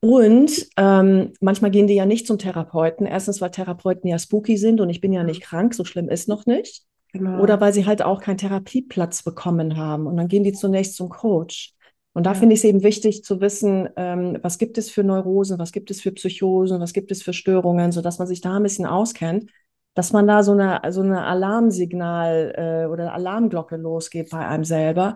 Und 0.00 0.66
ähm, 0.78 1.34
manchmal 1.40 1.70
gehen 1.70 1.86
die 1.86 1.94
ja 1.94 2.06
nicht 2.06 2.26
zum 2.26 2.38
Therapeuten. 2.38 3.06
Erstens, 3.06 3.40
weil 3.40 3.50
Therapeuten 3.50 4.08
ja 4.08 4.18
spooky 4.18 4.56
sind 4.56 4.80
und 4.80 4.88
ich 4.88 5.00
bin 5.00 5.12
ja 5.12 5.22
nicht 5.24 5.42
krank, 5.42 5.74
so 5.74 5.84
schlimm 5.84 6.08
ist 6.08 6.26
noch 6.26 6.46
nicht. 6.46 6.84
Genau. 7.12 7.42
Oder 7.42 7.60
weil 7.60 7.74
sie 7.74 7.84
halt 7.84 8.02
auch 8.02 8.22
keinen 8.22 8.38
Therapieplatz 8.38 9.22
bekommen 9.22 9.76
haben. 9.76 10.06
Und 10.06 10.16
dann 10.16 10.28
gehen 10.28 10.44
die 10.44 10.52
zunächst 10.52 10.94
zum 10.94 11.10
Coach. 11.10 11.74
Und 12.12 12.24
da 12.24 12.32
ja. 12.32 12.38
finde 12.38 12.54
ich 12.54 12.60
es 12.60 12.64
eben 12.64 12.82
wichtig 12.82 13.24
zu 13.24 13.40
wissen, 13.40 13.88
ähm, 13.96 14.38
was 14.42 14.58
gibt 14.58 14.78
es 14.78 14.90
für 14.90 15.04
Neurosen, 15.04 15.58
was 15.58 15.70
gibt 15.70 15.90
es 15.90 16.00
für 16.00 16.12
Psychosen, 16.12 16.80
was 16.80 16.92
gibt 16.92 17.10
es 17.10 17.22
für 17.22 17.32
Störungen, 17.32 17.92
sodass 17.92 18.18
man 18.18 18.26
sich 18.26 18.40
da 18.40 18.56
ein 18.56 18.62
bisschen 18.62 18.86
auskennt 18.86 19.50
dass 19.94 20.12
man 20.12 20.26
da 20.26 20.42
so 20.42 20.52
eine, 20.52 20.80
so 20.92 21.02
eine 21.02 21.24
Alarmsignal 21.24 22.84
äh, 22.86 22.86
oder 22.86 23.12
Alarmglocke 23.14 23.76
losgeht 23.76 24.30
bei 24.30 24.46
einem 24.46 24.64
selber. 24.64 25.14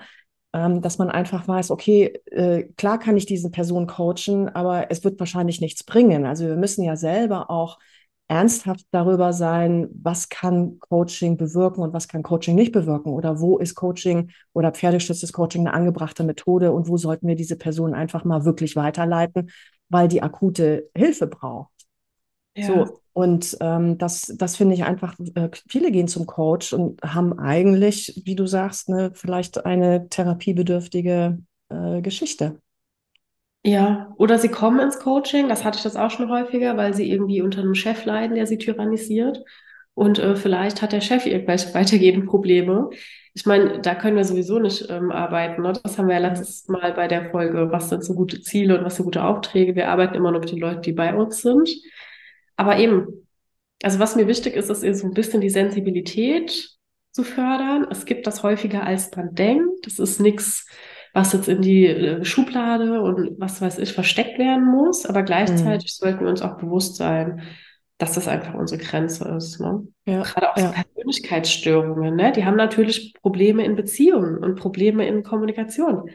ähm, 0.52 0.81
dass 0.83 0.99
man 0.99 1.11
einfach 1.11 1.49
weiß, 1.49 1.71
okay, 1.71 2.21
äh, 2.31 2.64
klar 2.76 2.99
kann 2.99 3.16
ich 3.16 3.26
diese 3.26 3.50
Person 3.50 3.87
coachen, 3.87 4.49
aber 4.49 4.90
es 4.90 5.02
wird 5.04 5.19
wahrscheinlich 5.19 5.61
nichts 5.61 5.83
bringen. 5.85 6.26
Also 6.26 6.47
wir 6.47 6.57
müssen 6.57 6.85
ja 6.85 6.97
selber 6.97 7.50
auch 7.50 7.78
ernsthaft 8.28 8.87
darüber 8.90 9.33
sein, 9.33 9.88
was 9.93 10.28
kann 10.28 10.78
Coaching 10.81 11.37
bewirken 11.37 11.83
und 11.83 11.93
was 11.93 12.09
kann 12.09 12.23
Coaching 12.23 12.54
nicht 12.54 12.73
bewirken 12.73 13.12
oder 13.12 13.40
wo 13.40 13.59
ist 13.59 13.75
Coaching 13.75 14.31
oder 14.54 14.73
pferdestütztes 14.73 15.33
Coaching 15.33 15.62
eine 15.66 15.75
angebrachte 15.75 16.25
Methode 16.25 16.73
und 16.73 16.88
wo 16.88 16.97
sollten 16.97 17.26
wir 17.28 17.37
diese 17.37 17.57
Person 17.57 17.93
einfach 17.95 18.25
mal 18.25 18.45
wirklich 18.45 18.76
weiterleiten, 18.76 19.50
weil 19.90 20.09
die 20.09 20.23
akute 20.23 20.88
Hilfe 20.97 21.26
braucht. 21.26 21.74
Ja. 22.57 22.67
So, 22.67 23.01
und 23.13 23.57
ähm, 23.61 23.97
das, 23.97 24.35
das 24.37 24.57
finde 24.57 24.75
ich 24.75 24.85
einfach, 24.85 25.17
äh, 25.37 25.49
viele 25.69 25.93
gehen 25.93 26.09
zum 26.09 26.27
Coach 26.27 26.73
und 26.73 27.01
haben 27.03 27.39
eigentlich, 27.39 28.23
wie 28.25 28.35
du 28.35 28.47
sagst, 28.47 28.89
ne, 28.89 29.13
vielleicht 29.15 29.65
eine 29.65 30.09
therapiebedürftige 30.09 31.39
äh, 31.69 32.03
Geschichte. 32.03 32.61
Ja, 33.67 34.13
oder 34.19 34.39
sie 34.39 34.49
kommen 34.49 34.81
ins 34.81 34.99
Coaching, 34.99 35.49
das 35.49 35.65
hatte 35.65 35.79
ich 35.79 35.85
das 35.85 35.97
auch 35.97 36.11
schon 36.11 36.29
häufiger, 36.29 36.77
weil 36.77 36.93
sie 36.93 37.11
irgendwie 37.11 37.41
unter 37.41 37.61
einem 37.61 37.75
Chef 37.75 38.05
leiden, 38.05 38.35
der 38.35 38.47
sie 38.47 38.59
tyrannisiert. 38.59 39.43
Und 39.95 40.19
äh, 40.19 40.35
vielleicht 40.35 40.83
hat 40.83 40.93
der 40.93 41.01
Chef 41.01 41.25
irgendwelche 41.25 41.73
weitergehenden 41.75 42.27
Probleme. 42.27 42.91
Ich 43.33 43.47
meine, 43.47 43.81
da 43.81 43.95
können 43.95 44.17
wir 44.17 44.25
sowieso 44.25 44.59
nicht 44.59 44.91
ähm, 44.91 45.13
arbeiten. 45.13 45.63
Ne? 45.63 45.73
Das 45.83 45.99
haben 45.99 46.09
wir 46.09 46.17
ja 46.17 46.29
letztes 46.29 46.69
Mal 46.69 46.93
bei 46.93 47.09
der 47.09 47.31
Folge, 47.31 47.71
was 47.71 47.89
sind 47.89 48.05
so 48.05 48.15
gute 48.15 48.41
Ziele 48.41 48.77
und 48.77 48.85
was 48.85 48.97
sind 48.97 49.05
gute 49.05 49.25
Aufträge. 49.25 49.77
Wir 49.77 49.89
arbeiten 49.89 50.15
immer 50.15 50.33
nur 50.33 50.41
mit 50.41 50.51
den 50.51 50.59
Leuten, 50.59 50.83
die 50.83 50.93
bei 50.93 51.15
uns 51.15 51.43
sind. 51.43 51.71
Aber 52.57 52.79
eben, 52.79 53.27
also 53.83 53.99
was 53.99 54.17
mir 54.17 54.27
wichtig 54.29 54.55
ist, 54.55 54.71
ist 54.71 55.01
so 55.01 55.07
ein 55.07 55.15
bisschen 55.15 55.41
die 55.41 55.51
Sensibilität 55.51 56.71
zu 57.13 57.23
fördern. 57.23 57.87
Es 57.91 58.05
gibt 58.05 58.27
das 58.27 58.43
häufiger, 58.43 58.85
als 58.85 59.15
man 59.15 59.35
denkt. 59.35 59.87
Das 59.87 59.99
ist 59.99 60.21
nichts 60.21 60.67
was 61.15 61.33
jetzt 61.33 61.49
in 61.49 61.63
die 61.63 61.87
äh, 61.87 62.25
Schublade 62.25 63.01
und 63.01 63.41
was 63.41 63.63
weiß 63.63 63.79
ich 63.79 63.93
versteckt 63.93 64.39
werden 64.39 64.67
muss. 64.67 65.07
Aber 65.07 65.23
gleichzeitig 65.23 65.97
mhm. 65.97 66.05
sollten 66.05 66.21
wir 66.25 66.29
uns 66.29 66.43
auch 66.43 66.59
bewusst 66.59 66.97
sein, 66.97 67.43
dass 67.99 68.15
das 68.15 68.27
einfach 68.27 68.55
unsere 68.55 68.83
Grenze 68.83 69.29
ist. 69.37 69.61
Ne? 69.61 69.87
Ja, 70.05 70.23
Gerade 70.23 70.53
auch 70.53 70.57
ja. 70.57 70.67
so 70.67 70.73
Persönlichkeitsstörungen, 70.73 72.17
ne? 72.17 72.33
die 72.33 72.45
haben 72.45 72.57
natürlich 72.57 73.15
Probleme 73.23 73.65
in 73.65 73.77
Beziehungen 73.77 74.39
und 74.39 74.57
Probleme 74.57 75.07
in 75.07 75.23
Kommunikation. 75.23 76.11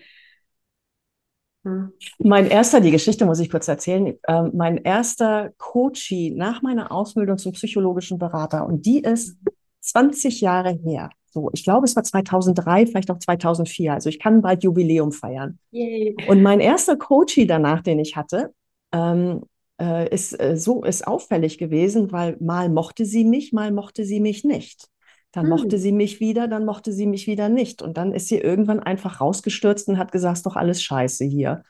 Hm. 1.70 1.94
Mein 2.20 2.48
erster, 2.48 2.82
die 2.82 2.92
Geschichte 2.92 3.26
muss 3.26 3.40
ich 3.40 3.50
kurz 3.50 3.68
erzählen, 3.68 4.18
äh, 4.24 4.42
mein 4.54 4.78
erster 4.78 5.52
Coachie 5.58 6.32
nach 6.32 6.62
meiner 6.62 6.92
Ausbildung 6.92 7.38
zum 7.38 7.54
psychologischen 7.54 8.18
Berater 8.18 8.66
und 8.66 8.86
die 8.86 9.00
ist 9.00 9.38
20 9.82 10.42
Jahre 10.42 10.72
her. 10.72 11.10
So, 11.32 11.50
ich 11.54 11.64
glaube, 11.64 11.86
es 11.86 11.96
war 11.96 12.04
2003, 12.04 12.88
vielleicht 12.88 13.12
auch 13.12 13.20
2004. 13.20 13.94
Also 13.94 14.10
ich 14.10 14.20
kann 14.20 14.42
bald 14.42 14.64
Jubiläum 14.64 15.12
feiern. 15.12 15.60
Yay. 15.72 16.16
Und 16.28 16.42
mein 16.42 16.60
erster 16.60 16.98
Coachie 16.98 17.46
danach, 17.46 17.82
den 17.82 18.00
ich 18.00 18.16
hatte, 18.16 18.54
ähm, 18.92 19.44
äh, 19.80 20.10
ist 20.14 20.40
äh, 20.40 20.58
so 20.58 20.84
ist 20.84 21.08
auffällig 21.08 21.58
gewesen, 21.58 22.12
weil 22.12 22.36
mal 22.40 22.70
mochte 22.70 23.06
sie 23.06 23.26
mich, 23.26 23.54
mal 23.54 23.72
mochte 23.72 24.06
sie 24.06 24.20
mich 24.20 24.44
nicht. 24.44 24.89
Dann 25.32 25.44
hm. 25.44 25.50
mochte 25.50 25.78
sie 25.78 25.92
mich 25.92 26.20
wieder, 26.20 26.48
dann 26.48 26.66
mochte 26.66 26.92
sie 26.92 27.06
mich 27.06 27.28
wieder 27.28 27.50
nicht. 27.50 27.82
Und 27.82 27.98
dann 27.98 28.14
ist 28.14 28.28
sie 28.28 28.38
irgendwann 28.38 28.80
einfach 28.80 29.22
rausgestürzt 29.22 29.88
und 29.90 29.98
hat 29.98 30.12
gesagt, 30.12 30.38
ist 30.38 30.46
doch 30.46 30.56
alles 30.56 30.82
scheiße 30.82 31.26
hier. 31.26 31.64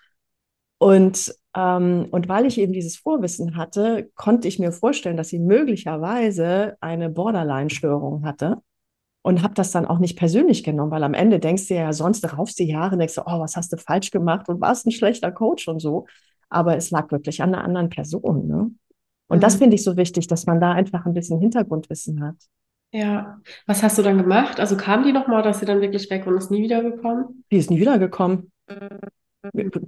Und, 0.77 1.35
ähm, 1.55 2.07
und 2.11 2.29
weil 2.29 2.45
ich 2.45 2.57
eben 2.57 2.71
dieses 2.71 2.95
Vorwissen 2.95 3.57
hatte, 3.57 4.09
konnte 4.15 4.47
ich 4.47 4.59
mir 4.59 4.71
vorstellen, 4.71 5.17
dass 5.17 5.27
sie 5.27 5.39
möglicherweise 5.39 6.77
eine 6.79 7.09
Borderline-Störung 7.09 8.25
hatte 8.25 8.61
und 9.21 9.43
habe 9.43 9.53
das 9.53 9.71
dann 9.71 9.85
auch 9.85 9.99
nicht 9.99 10.17
persönlich 10.17 10.63
genommen, 10.63 10.91
weil 10.91 11.03
am 11.03 11.13
Ende 11.13 11.39
denkst 11.39 11.67
du 11.67 11.75
ja 11.75 11.91
sonst, 11.91 12.37
raufst 12.37 12.57
die 12.59 12.67
Jahre 12.67 12.93
und 12.93 12.99
denkst 12.99 13.15
du, 13.15 13.21
oh, 13.25 13.39
was 13.39 13.57
hast 13.57 13.73
du 13.73 13.77
falsch 13.77 14.11
gemacht 14.11 14.47
und 14.47 14.61
warst 14.61 14.87
ein 14.87 14.91
schlechter 14.91 15.31
Coach 15.31 15.67
und 15.67 15.79
so. 15.79 16.07
Aber 16.49 16.77
es 16.77 16.91
lag 16.91 17.11
wirklich 17.11 17.41
an 17.41 17.53
einer 17.53 17.63
anderen 17.63 17.89
Person. 17.89 18.47
Ne? 18.47 18.71
Und 19.27 19.37
mhm. 19.37 19.41
das 19.41 19.57
finde 19.57 19.75
ich 19.75 19.83
so 19.83 19.97
wichtig, 19.97 20.27
dass 20.27 20.45
man 20.45 20.61
da 20.61 20.71
einfach 20.71 21.05
ein 21.05 21.13
bisschen 21.13 21.39
Hintergrundwissen 21.39 22.23
hat. 22.23 22.37
Ja, 22.91 23.39
was 23.67 23.83
hast 23.83 23.97
du 23.97 24.01
dann 24.01 24.17
gemacht? 24.17 24.59
Also 24.59 24.75
kam 24.75 25.03
die 25.03 25.11
nochmal, 25.11 25.43
dass 25.43 25.59
sie 25.59 25.65
dann 25.65 25.81
wirklich 25.81 26.09
weg 26.09 26.25
und 26.25 26.37
ist 26.37 26.49
nie 26.49 26.63
wiedergekommen? 26.63 27.43
Die 27.51 27.57
ist 27.57 27.69
nie 27.69 27.79
wiedergekommen. 27.79 28.51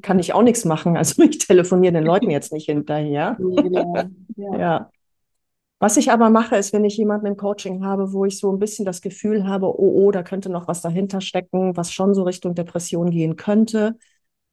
Kann 0.01 0.19
ich 0.19 0.33
auch 0.33 0.43
nichts 0.43 0.65
machen. 0.65 0.97
Also 0.97 1.21
ich 1.23 1.39
telefoniere 1.39 1.93
den 1.93 2.03
Leuten 2.03 2.29
jetzt 2.29 2.53
nicht 2.53 2.67
hinterher. 2.67 3.37
Nee, 3.39 3.61
genau. 3.61 3.95
ja. 4.35 4.57
ja. 4.57 4.89
Was 5.79 5.97
ich 5.97 6.11
aber 6.11 6.29
mache, 6.29 6.57
ist, 6.57 6.73
wenn 6.73 6.85
ich 6.85 6.95
jemanden 6.97 7.25
im 7.25 7.37
Coaching 7.37 7.83
habe, 7.83 8.13
wo 8.13 8.25
ich 8.25 8.37
so 8.37 8.51
ein 8.51 8.59
bisschen 8.59 8.85
das 8.85 9.01
Gefühl 9.01 9.47
habe, 9.47 9.65
oh, 9.65 10.05
oh, 10.05 10.11
da 10.11 10.21
könnte 10.21 10.49
noch 10.49 10.67
was 10.67 10.81
dahinter 10.81 11.21
stecken, 11.21 11.75
was 11.75 11.91
schon 11.91 12.13
so 12.13 12.21
Richtung 12.21 12.53
Depression 12.53 13.09
gehen 13.09 13.35
könnte. 13.35 13.97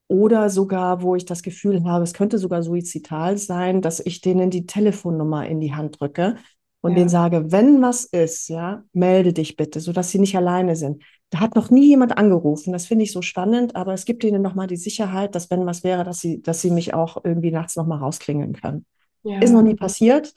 Oder 0.08 0.48
sogar, 0.48 1.02
wo 1.02 1.16
ich 1.16 1.26
das 1.26 1.42
Gefühl 1.42 1.84
habe, 1.84 2.02
es 2.02 2.14
könnte 2.14 2.38
sogar 2.38 2.62
suizidal 2.62 3.36
sein, 3.36 3.82
dass 3.82 4.00
ich 4.00 4.22
denen 4.22 4.48
die 4.48 4.64
Telefonnummer 4.64 5.46
in 5.46 5.60
die 5.60 5.74
Hand 5.74 6.00
drücke 6.00 6.36
und 6.80 6.92
ja. 6.92 6.98
denen 6.98 7.08
sage, 7.08 7.50
wenn 7.50 7.82
was 7.82 8.04
ist, 8.04 8.48
ja, 8.48 8.84
melde 8.92 9.32
dich 9.32 9.56
bitte, 9.56 9.80
sodass 9.80 10.10
sie 10.10 10.18
nicht 10.18 10.36
alleine 10.36 10.76
sind. 10.76 11.02
Da 11.30 11.40
hat 11.40 11.56
noch 11.56 11.70
nie 11.70 11.88
jemand 11.88 12.16
angerufen. 12.16 12.72
Das 12.72 12.86
finde 12.86 13.04
ich 13.04 13.12
so 13.12 13.20
spannend, 13.20 13.76
aber 13.76 13.92
es 13.92 14.04
gibt 14.04 14.24
ihnen 14.24 14.40
nochmal 14.40 14.66
die 14.66 14.76
Sicherheit, 14.76 15.34
dass 15.34 15.50
wenn 15.50 15.66
was 15.66 15.84
wäre, 15.84 16.04
dass 16.04 16.20
sie, 16.20 16.40
dass 16.40 16.62
sie 16.62 16.70
mich 16.70 16.94
auch 16.94 17.18
irgendwie 17.24 17.50
nachts 17.50 17.76
nochmal 17.76 17.98
rausklingeln 17.98 18.54
können. 18.54 18.86
Ja. 19.24 19.40
Ist 19.40 19.52
noch 19.52 19.62
nie 19.62 19.74
passiert, 19.74 20.34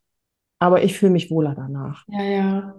aber 0.59 0.83
ich 0.83 0.97
fühle 0.97 1.11
mich 1.11 1.31
wohler 1.31 1.53
danach. 1.55 2.03
Ja, 2.07 2.23
ja. 2.23 2.75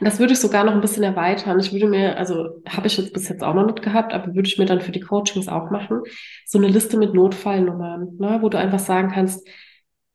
Das 0.00 0.18
würde 0.18 0.32
ich 0.32 0.38
sogar 0.38 0.64
noch 0.64 0.72
ein 0.72 0.80
bisschen 0.80 1.02
erweitern. 1.02 1.58
Ich 1.60 1.72
würde 1.72 1.86
mir, 1.86 2.16
also 2.16 2.62
habe 2.66 2.86
ich 2.86 2.96
jetzt 2.96 3.12
bis 3.12 3.28
jetzt 3.28 3.42
auch 3.42 3.54
noch 3.54 3.66
nicht 3.66 3.82
gehabt, 3.82 4.12
aber 4.14 4.34
würde 4.34 4.48
ich 4.48 4.58
mir 4.58 4.64
dann 4.64 4.80
für 4.80 4.92
die 4.92 5.00
Coachings 5.00 5.48
auch 5.48 5.70
machen, 5.70 6.02
so 6.46 6.58
eine 6.58 6.68
Liste 6.68 6.96
mit 6.96 7.12
Notfallnummern, 7.14 8.16
ne, 8.18 8.38
wo 8.40 8.48
du 8.48 8.58
einfach 8.58 8.78
sagen 8.78 9.10
kannst, 9.10 9.46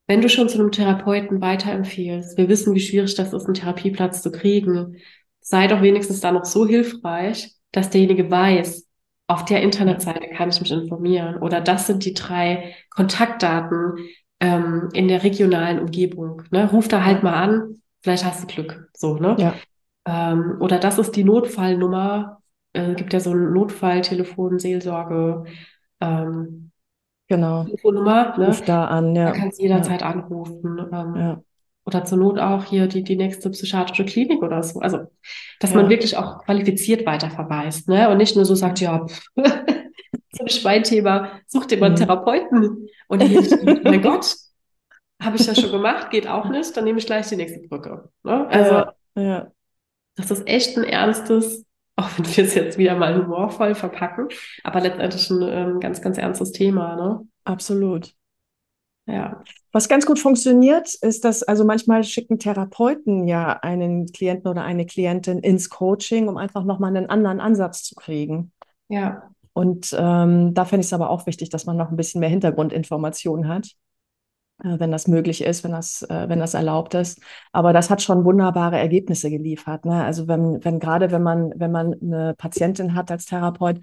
wenn 0.07 0.21
du 0.21 0.29
schon 0.29 0.49
zu 0.49 0.59
einem 0.59 0.71
Therapeuten 0.71 1.41
weiterempfiehlst, 1.41 2.37
wir 2.37 2.49
wissen, 2.49 2.75
wie 2.75 2.79
schwierig 2.79 3.15
das 3.15 3.33
ist, 3.33 3.45
einen 3.45 3.53
Therapieplatz 3.53 4.21
zu 4.21 4.31
kriegen, 4.31 4.97
sei 5.39 5.67
doch 5.67 5.81
wenigstens 5.81 6.19
da 6.19 6.31
noch 6.31 6.45
so 6.45 6.67
hilfreich, 6.67 7.53
dass 7.71 7.89
derjenige 7.89 8.29
weiß, 8.29 8.87
auf 9.27 9.45
der 9.45 9.61
Internetseite 9.61 10.27
kann 10.35 10.49
ich 10.49 10.59
mich 10.59 10.71
informieren 10.71 11.37
oder 11.37 11.61
das 11.61 11.87
sind 11.87 12.03
die 12.03 12.13
drei 12.13 12.75
Kontaktdaten, 12.89 13.95
ähm, 14.41 14.89
in 14.91 15.07
der 15.07 15.23
regionalen 15.23 15.79
Umgebung. 15.79 16.41
Ne? 16.51 16.69
Ruf 16.69 16.87
da 16.87 17.05
halt 17.05 17.23
mal 17.23 17.35
an, 17.35 17.81
vielleicht 18.01 18.25
hast 18.25 18.43
du 18.43 18.47
Glück. 18.47 18.89
So, 18.93 19.15
ne? 19.15 19.35
Ja. 19.39 19.53
Ähm, 20.05 20.57
oder 20.59 20.79
das 20.79 20.97
ist 20.97 21.15
die 21.15 21.23
Notfallnummer. 21.23 22.41
Äh, 22.73 22.95
gibt 22.95 23.13
ja 23.13 23.19
so 23.19 23.31
ein 23.31 23.53
Notfalltelefon, 23.53 24.59
Seelsorge. 24.59 25.45
Ähm, 26.01 26.70
genau. 27.35 27.63
Telefonnummer. 27.63 28.37
Ne? 28.37 28.47
Ruf 28.47 28.61
da 28.61 28.85
an, 28.85 29.15
ja. 29.15 29.25
Da 29.25 29.31
kannst 29.31 29.59
du 29.59 29.63
jederzeit 29.63 30.01
ja. 30.01 30.07
anrufen. 30.07 30.79
Ähm, 30.91 31.15
ja. 31.15 31.41
Oder 31.85 32.05
zur 32.05 32.19
Not 32.19 32.37
auch 32.37 32.63
hier 32.65 32.87
die, 32.87 33.03
die 33.03 33.15
nächste 33.15 33.49
psychiatrische 33.49 34.05
Klinik 34.05 34.43
oder 34.43 34.61
so. 34.61 34.79
Also, 34.79 34.99
dass 35.59 35.71
ja. 35.71 35.77
man 35.77 35.89
wirklich 35.89 36.15
auch 36.15 36.43
qualifiziert 36.43 37.05
weiterverweist, 37.05 37.87
ne? 37.87 38.09
Und 38.09 38.17
nicht 38.17 38.35
nur 38.35 38.45
so 38.45 38.53
sagt, 38.53 38.79
ja, 38.81 39.05
pff, 39.05 39.23
so 39.35 40.43
ein 40.43 40.49
Schweinthema, 40.49 41.29
such 41.47 41.65
dir 41.65 41.79
mal 41.79 41.87
einen 41.87 41.95
mhm. 41.95 41.99
Therapeuten. 41.99 42.87
Und 43.07 43.23
hier, 43.23 43.41
mein 43.83 44.01
Gott, 44.01 44.35
habe 45.21 45.37
ich 45.37 45.45
ja 45.45 45.55
schon 45.55 45.71
gemacht, 45.71 46.09
geht 46.11 46.27
auch 46.27 46.49
nicht, 46.49 46.75
dann 46.75 46.83
nehme 46.83 46.99
ich 46.99 47.05
gleich 47.05 47.27
die 47.27 47.35
nächste 47.35 47.59
Brücke. 47.67 48.09
Ne? 48.23 48.47
Also, 48.47 48.75
ja, 48.75 48.93
ja. 49.15 49.51
das 50.15 50.31
ist 50.31 50.47
echt 50.47 50.77
ein 50.77 50.83
ernstes, 50.83 51.65
auch 51.95 52.09
wenn 52.17 52.25
wir 52.25 52.43
es 52.43 52.55
jetzt 52.55 52.77
wieder 52.77 52.95
mal 52.95 53.15
humorvoll 53.15 53.75
verpacken, 53.75 54.27
aber 54.63 54.81
letztendlich 54.81 55.29
ein 55.29 55.41
ähm, 55.41 55.79
ganz, 55.79 56.01
ganz 56.01 56.17
ernstes 56.17 56.51
Thema. 56.51 56.95
Ne? 56.95 57.27
Absolut. 57.43 58.13
Ja. 59.07 59.43
Was 59.71 59.89
ganz 59.89 60.05
gut 60.05 60.19
funktioniert, 60.19 60.93
ist, 60.95 61.25
dass 61.25 61.43
also 61.43 61.65
manchmal 61.65 62.03
schicken 62.03 62.39
Therapeuten 62.39 63.27
ja 63.27 63.51
einen 63.59 64.07
Klienten 64.07 64.49
oder 64.49 64.63
eine 64.63 64.85
Klientin 64.85 65.39
ins 65.39 65.69
Coaching, 65.69 66.27
um 66.27 66.37
einfach 66.37 66.63
nochmal 66.63 66.95
einen 66.95 67.09
anderen 67.09 67.39
Ansatz 67.39 67.83
zu 67.83 67.95
kriegen. 67.95 68.51
Ja. 68.89 69.29
Und 69.53 69.95
ähm, 69.97 70.53
da 70.53 70.65
fände 70.65 70.81
ich 70.81 70.87
es 70.87 70.93
aber 70.93 71.09
auch 71.09 71.25
wichtig, 71.25 71.49
dass 71.49 71.65
man 71.65 71.77
noch 71.77 71.89
ein 71.89 71.97
bisschen 71.97 72.19
mehr 72.19 72.29
Hintergrundinformationen 72.29 73.47
hat, 73.47 73.71
wenn 74.63 74.91
das 74.91 75.07
möglich 75.07 75.43
ist, 75.43 75.63
wenn 75.63 75.71
das, 75.71 76.03
äh, 76.03 76.29
wenn 76.29 76.39
das 76.39 76.53
erlaubt 76.53 76.93
ist. 76.93 77.21
Aber 77.51 77.73
das 77.73 77.89
hat 77.89 78.01
schon 78.01 78.25
wunderbare 78.25 78.77
Ergebnisse 78.77 79.29
geliefert. 79.29 79.85
Ne? 79.85 80.03
Also 80.03 80.27
wenn, 80.27 80.63
wenn 80.63 80.79
gerade 80.79 81.11
wenn 81.11 81.23
man, 81.23 81.53
wenn 81.55 81.71
man 81.71 81.95
eine 82.01 82.35
Patientin 82.37 82.95
hat 82.95 83.11
als 83.11 83.25
Therapeut, 83.25 83.79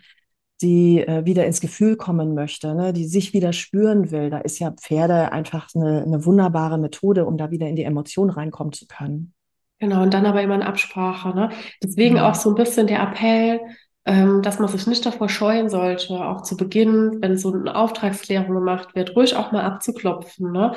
die 0.61 1.01
äh, 1.01 1.25
wieder 1.25 1.47
ins 1.47 1.61
Gefühl 1.61 1.97
kommen 1.97 2.35
möchte, 2.35 2.75
ne, 2.75 2.93
die 2.93 3.07
sich 3.07 3.33
wieder 3.33 3.53
spüren 3.53 4.11
will, 4.11 4.31
da 4.31 4.39
ist 4.39 4.59
ja 4.59 4.73
Pferde 4.73 5.33
einfach 5.33 5.69
eine, 5.75 6.03
eine 6.03 6.25
wunderbare 6.25 6.79
Methode, 6.79 7.27
um 7.27 7.37
da 7.37 7.51
wieder 7.51 7.69
in 7.69 7.77
die 7.77 7.85
Emotion 7.85 8.31
reinkommen 8.31 8.73
zu 8.73 8.87
können. 8.87 9.35
Genau, 9.79 10.03
und 10.03 10.13
dann 10.13 10.27
aber 10.27 10.43
immer 10.43 10.57
in 10.57 10.63
Absprache. 10.63 11.29
Ne? 11.35 11.51
Deswegen 11.83 12.17
ja. 12.17 12.29
auch 12.29 12.35
so 12.35 12.51
ein 12.51 12.57
bisschen 12.57 12.89
der 12.89 13.01
Appell, 13.01 13.61
dass 14.43 14.59
man 14.59 14.69
sich 14.69 14.87
nicht 14.87 15.05
davor 15.05 15.29
scheuen 15.29 15.69
sollte, 15.69 16.15
auch 16.15 16.43
zu 16.43 16.57
Beginn, 16.57 17.19
wenn 17.21 17.37
so 17.37 17.53
eine 17.53 17.75
Auftragsklärung 17.75 18.55
gemacht 18.55 18.95
wird, 18.95 19.15
ruhig 19.15 19.37
auch 19.37 19.53
mal 19.53 19.63
abzuklopfen. 19.63 20.51
Ne? 20.51 20.73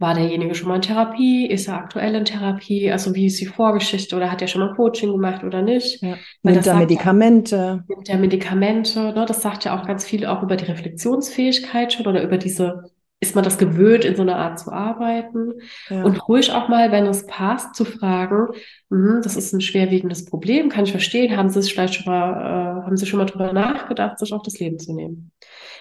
war 0.00 0.14
derjenige 0.14 0.54
schon 0.54 0.68
mal 0.68 0.76
in 0.76 0.82
Therapie? 0.82 1.46
Ist 1.46 1.68
er 1.68 1.74
aktuell 1.74 2.14
in 2.14 2.24
Therapie? 2.24 2.90
Also 2.90 3.14
wie 3.14 3.26
ist 3.26 3.38
die 3.38 3.46
Vorgeschichte 3.46 4.16
oder 4.16 4.32
hat 4.32 4.40
er 4.40 4.48
schon 4.48 4.62
mal 4.62 4.74
Coaching 4.74 5.12
gemacht 5.12 5.44
oder 5.44 5.60
nicht? 5.60 6.02
Ja. 6.02 6.16
Nimmt 6.42 6.66
er 6.66 6.74
Medikamente? 6.74 7.84
Nimmt 7.86 8.08
er 8.08 8.16
Medikamente? 8.16 9.12
Ne? 9.12 9.26
Das 9.28 9.42
sagt 9.42 9.64
ja 9.64 9.78
auch 9.78 9.86
ganz 9.86 10.04
viel 10.06 10.24
auch 10.24 10.42
über 10.42 10.56
die 10.56 10.64
Reflexionsfähigkeit 10.64 11.92
schon 11.92 12.06
oder 12.06 12.22
über 12.22 12.38
diese, 12.38 12.90
ist 13.20 13.34
man 13.34 13.44
das 13.44 13.58
gewöhnt, 13.58 14.04
in 14.04 14.16
so 14.16 14.22
einer 14.22 14.36
Art 14.36 14.58
zu 14.58 14.72
arbeiten? 14.72 15.52
Ja. 15.88 16.04
Und 16.04 16.26
ruhig 16.28 16.52
auch 16.52 16.68
mal, 16.68 16.90
wenn 16.90 17.06
es 17.06 17.26
passt, 17.26 17.74
zu 17.74 17.84
fragen, 17.84 18.48
mh, 18.88 19.20
das 19.22 19.36
ist 19.36 19.52
ein 19.52 19.60
schwerwiegendes 19.60 20.24
Problem, 20.24 20.70
kann 20.70 20.84
ich 20.84 20.90
verstehen, 20.90 21.36
haben 21.36 21.50
Sie 21.50 21.58
es 21.58 21.70
vielleicht 21.70 21.94
schon 21.94 22.12
mal, 22.12 22.32
äh, 22.32 22.84
haben 22.84 22.96
Sie 22.96 23.06
schon 23.06 23.18
mal 23.18 23.26
drüber 23.26 23.52
nachgedacht, 23.52 24.18
sich 24.18 24.32
auch 24.32 24.42
das 24.42 24.58
Leben 24.58 24.78
zu 24.78 24.94
nehmen? 24.94 25.32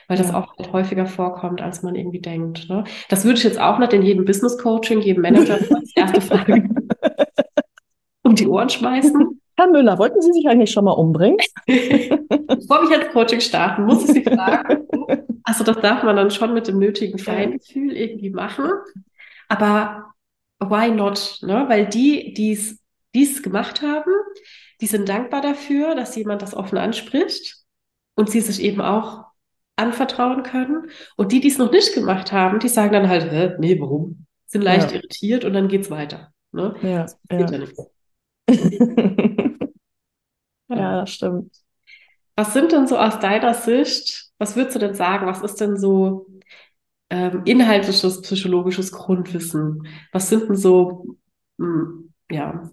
weil 0.10 0.17
das 0.17 0.34
auch 0.34 0.58
halt 0.58 0.74
häufiger 0.74 1.05
vorkommt, 1.05 1.62
als 1.62 1.84
man 1.84 1.93
irgendwie 1.93 2.19
denkt. 2.19 2.67
Ne? 2.67 2.84
Das 3.10 3.25
würde 3.25 3.38
ich 3.38 3.43
jetzt 3.43 3.60
auch 3.60 3.77
nicht 3.77 3.93
in 3.93 4.01
jedem 4.01 4.25
Business 4.25 4.58
Coaching, 4.58 5.01
jedem 5.01 5.22
Manager 5.22 5.53
als 5.75 5.96
erste 5.96 6.19
Frage 6.19 6.67
um 8.24 8.34
die 8.34 8.48
Ohren 8.48 8.69
schmeißen. 8.69 9.38
Herr 9.60 9.68
Müller, 9.68 10.00
wollten 10.00 10.22
Sie 10.22 10.32
sich 10.32 10.48
eigentlich 10.48 10.72
schon 10.72 10.86
mal 10.86 10.94
umbringen? 10.94 11.38
Bevor 11.68 12.82
wir 12.82 12.98
jetzt 12.98 13.12
Coaching 13.12 13.42
starten, 13.42 13.84
muss 13.84 14.08
ich 14.08 14.12
Sie 14.12 14.24
fragen. 14.24 14.88
Also 15.44 15.66
das 15.66 15.82
darf 15.82 16.01
man 16.04 16.16
dann 16.16 16.32
schon 16.32 16.54
mit 16.54 16.70
dem 16.70 16.80
nötigen 16.80 17.20
Feingefühl 17.20 17.92
irgendwie 17.92 18.30
machen. 18.30 18.72
Aber 19.50 20.13
why 20.60 20.92
not? 20.92 21.39
Ne? 21.42 21.66
Weil 21.68 21.88
die, 21.88 22.34
die 22.34 22.54
es 22.54 23.44
gemacht 23.44 23.82
haben, 23.82 24.12
die 24.80 24.88
sind 24.88 25.10
dankbar 25.10 25.42
dafür, 25.42 25.94
dass 25.94 26.16
jemand 26.16 26.42
das 26.42 26.56
offen 26.56 26.78
anspricht 26.78 27.58
und 28.16 28.30
sie 28.30 28.39
sich 28.39 28.62
eben 28.62 28.80
auch 28.80 29.25
anvertrauen 29.75 30.44
können. 30.44 30.89
Und 31.18 31.34
die, 31.34 31.42
die 31.42 31.50
es 31.50 31.58
noch 31.58 31.72
nicht 31.72 31.94
gemacht 31.94 32.32
haben, 32.32 32.60
die 32.60 32.70
sagen 32.70 32.94
dann 32.94 33.10
halt, 33.10 33.30
Hä, 33.30 33.56
nee, 33.60 33.78
warum? 33.78 34.25
Sind 34.46 34.62
leicht 34.62 34.92
ja. 34.92 34.98
irritiert 35.00 35.44
und 35.44 35.51
dann 35.51 35.68
geht 35.68 35.82
es 35.82 35.92
weiter. 35.92 36.32
Ne? 36.54 36.75
Ja, 36.82 37.04
das 37.04 37.18
ja. 37.30 37.39
ja 37.46 37.58
nicht. 37.58 37.75
ja, 40.69 41.01
das 41.01 41.11
stimmt. 41.11 41.55
Was 42.35 42.53
sind 42.53 42.71
denn 42.71 42.88
so 42.88 42.97
aus 42.97 43.19
deiner 43.19 43.53
Sicht, 43.53 44.31
was 44.38 44.55
würdest 44.55 44.75
du 44.75 44.79
denn 44.79 44.93
sagen, 44.93 45.27
was 45.27 45.41
ist 45.41 45.59
denn 45.59 45.77
so 45.77 46.27
ähm, 47.09 47.41
inhaltliches 47.45 48.21
psychologisches 48.21 48.91
Grundwissen? 48.91 49.88
Was 50.13 50.29
sind 50.29 50.47
denn 50.47 50.55
so 50.55 51.17
mh, 51.57 51.67
hm, 51.67 52.13
ja, 52.31 52.69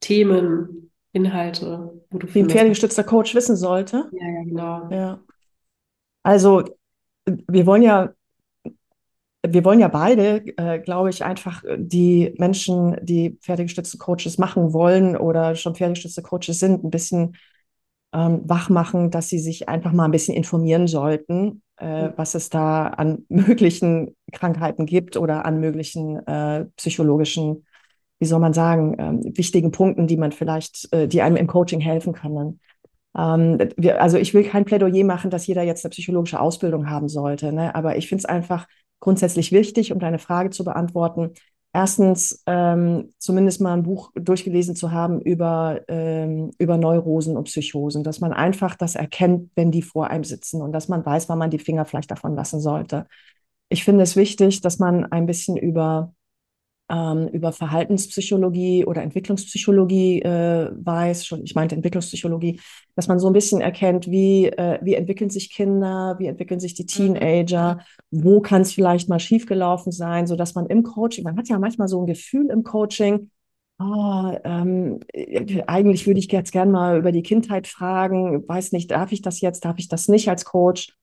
Themen, 0.00 0.90
Inhalte, 1.12 2.02
wo 2.10 2.18
du 2.18 2.32
Wie 2.34 2.40
ein 2.40 2.50
pferdegestützter 2.50 3.04
Coach 3.04 3.34
wissen 3.34 3.56
sollte? 3.56 4.10
Ja, 4.12 4.28
ja, 4.28 4.42
genau. 4.44 4.90
Ja. 4.90 5.20
Also 6.22 6.64
wir 7.26 7.66
wollen 7.66 7.82
ja, 7.82 8.12
wir 9.46 9.64
wollen 9.64 9.80
ja 9.80 9.88
beide, 9.88 10.44
äh, 10.56 10.80
glaube 10.80 11.10
ich, 11.10 11.24
einfach 11.24 11.62
die 11.76 12.34
Menschen, 12.38 12.96
die 13.02 13.38
pferdegestützte 13.40 13.98
Coaches 13.98 14.38
machen 14.38 14.72
wollen 14.72 15.16
oder 15.16 15.54
schon 15.54 15.74
pferdegestützte 15.74 16.22
Coaches 16.22 16.58
sind, 16.58 16.84
ein 16.84 16.90
bisschen 16.90 17.36
ähm, 18.12 18.40
wach 18.44 18.68
machen, 18.68 19.10
dass 19.10 19.28
sie 19.28 19.38
sich 19.38 19.68
einfach 19.68 19.92
mal 19.92 20.06
ein 20.06 20.10
bisschen 20.10 20.34
informieren 20.34 20.86
sollten, 20.86 21.62
äh, 21.76 22.10
was 22.16 22.34
es 22.34 22.48
da 22.50 22.88
an 22.88 23.24
möglichen 23.28 24.16
Krankheiten 24.32 24.86
gibt 24.86 25.16
oder 25.16 25.44
an 25.44 25.60
möglichen 25.60 26.26
äh, 26.26 26.66
psychologischen, 26.76 27.66
wie 28.18 28.26
soll 28.26 28.40
man 28.40 28.54
sagen, 28.54 28.96
ähm, 28.98 29.36
wichtigen 29.36 29.70
Punkten, 29.70 30.06
die 30.06 30.16
man 30.16 30.32
vielleicht, 30.32 30.92
äh, 30.92 31.06
die 31.06 31.22
einem 31.22 31.36
im 31.36 31.46
Coaching 31.46 31.80
helfen 31.80 32.12
können. 32.12 32.60
Ähm, 33.16 33.58
wir, 33.76 34.02
also 34.02 34.18
ich 34.18 34.34
will 34.34 34.44
kein 34.44 34.64
Plädoyer 34.64 35.04
machen, 35.04 35.30
dass 35.30 35.46
jeder 35.46 35.62
jetzt 35.62 35.84
eine 35.84 35.90
psychologische 35.90 36.40
Ausbildung 36.40 36.90
haben 36.90 37.08
sollte, 37.08 37.52
ne? 37.52 37.74
aber 37.74 37.96
ich 37.96 38.08
finde 38.08 38.22
es 38.22 38.24
einfach 38.24 38.66
grundsätzlich 39.00 39.52
wichtig, 39.52 39.92
um 39.92 39.98
deine 39.98 40.18
Frage 40.18 40.50
zu 40.50 40.64
beantworten. 40.64 41.32
Erstens, 41.72 42.42
ähm, 42.46 43.10
zumindest 43.18 43.60
mal 43.60 43.74
ein 43.74 43.82
Buch 43.82 44.10
durchgelesen 44.14 44.74
zu 44.74 44.90
haben 44.90 45.20
über, 45.20 45.80
ähm, 45.88 46.50
über 46.58 46.78
Neurosen 46.78 47.36
und 47.36 47.44
Psychosen, 47.44 48.02
dass 48.02 48.20
man 48.20 48.32
einfach 48.32 48.74
das 48.74 48.94
erkennt, 48.94 49.50
wenn 49.54 49.70
die 49.70 49.82
vor 49.82 50.08
einem 50.08 50.24
sitzen 50.24 50.62
und 50.62 50.72
dass 50.72 50.88
man 50.88 51.04
weiß, 51.04 51.28
wann 51.28 51.38
man 51.38 51.50
die 51.50 51.58
Finger 51.58 51.84
vielleicht 51.84 52.10
davon 52.10 52.34
lassen 52.34 52.60
sollte. 52.60 53.06
Ich 53.68 53.84
finde 53.84 54.02
es 54.02 54.16
wichtig, 54.16 54.62
dass 54.62 54.78
man 54.78 55.04
ein 55.04 55.26
bisschen 55.26 55.56
über 55.58 56.14
ähm, 56.88 57.28
über 57.28 57.52
Verhaltenspsychologie 57.52 58.84
oder 58.84 59.02
Entwicklungspsychologie 59.02 60.22
äh, 60.22 60.70
weiß, 60.72 61.26
schon, 61.26 61.44
ich 61.44 61.54
meinte 61.54 61.74
Entwicklungspsychologie, 61.74 62.60
dass 62.96 63.08
man 63.08 63.18
so 63.18 63.26
ein 63.26 63.32
bisschen 63.32 63.60
erkennt, 63.60 64.10
wie, 64.10 64.46
äh, 64.46 64.78
wie 64.82 64.94
entwickeln 64.94 65.30
sich 65.30 65.52
Kinder, 65.52 66.16
wie 66.18 66.26
entwickeln 66.26 66.60
sich 66.60 66.74
die 66.74 66.84
mhm. 66.84 67.14
Teenager, 67.14 67.80
wo 68.10 68.40
kann 68.40 68.62
es 68.62 68.72
vielleicht 68.72 69.08
mal 69.08 69.20
schiefgelaufen 69.20 69.92
sein, 69.92 70.26
so 70.26 70.36
dass 70.36 70.54
man 70.54 70.66
im 70.66 70.82
Coaching, 70.82 71.24
man 71.24 71.36
hat 71.36 71.48
ja 71.48 71.58
manchmal 71.58 71.88
so 71.88 72.00
ein 72.00 72.06
Gefühl 72.06 72.50
im 72.50 72.62
Coaching, 72.62 73.30
Oh, 73.80 74.36
ähm, 74.42 74.98
eigentlich 75.68 76.04
würde 76.08 76.18
ich 76.18 76.30
jetzt 76.32 76.50
gerne 76.50 76.72
mal 76.72 76.98
über 76.98 77.12
die 77.12 77.22
Kindheit 77.22 77.68
fragen. 77.68 78.42
Weiß 78.48 78.72
nicht, 78.72 78.90
darf 78.90 79.12
ich 79.12 79.22
das 79.22 79.40
jetzt, 79.40 79.64
darf 79.64 79.78
ich 79.78 79.86
das 79.86 80.08
nicht 80.08 80.28
als 80.28 80.44
Coach? 80.44 80.96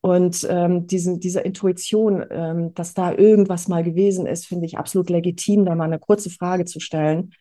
Und 0.00 0.46
ähm, 0.48 0.86
diesen, 0.86 1.18
diese 1.18 1.40
Intuition, 1.40 2.24
ähm, 2.30 2.74
dass 2.74 2.94
da 2.94 3.12
irgendwas 3.12 3.68
mal 3.68 3.82
gewesen 3.82 4.26
ist, 4.26 4.46
finde 4.46 4.66
ich 4.66 4.78
absolut 4.78 5.10
legitim, 5.10 5.64
da 5.64 5.74
mal 5.74 5.84
eine 5.84 5.98
kurze 5.98 6.30
Frage 6.30 6.64
zu 6.64 6.78
stellen. 6.78 7.32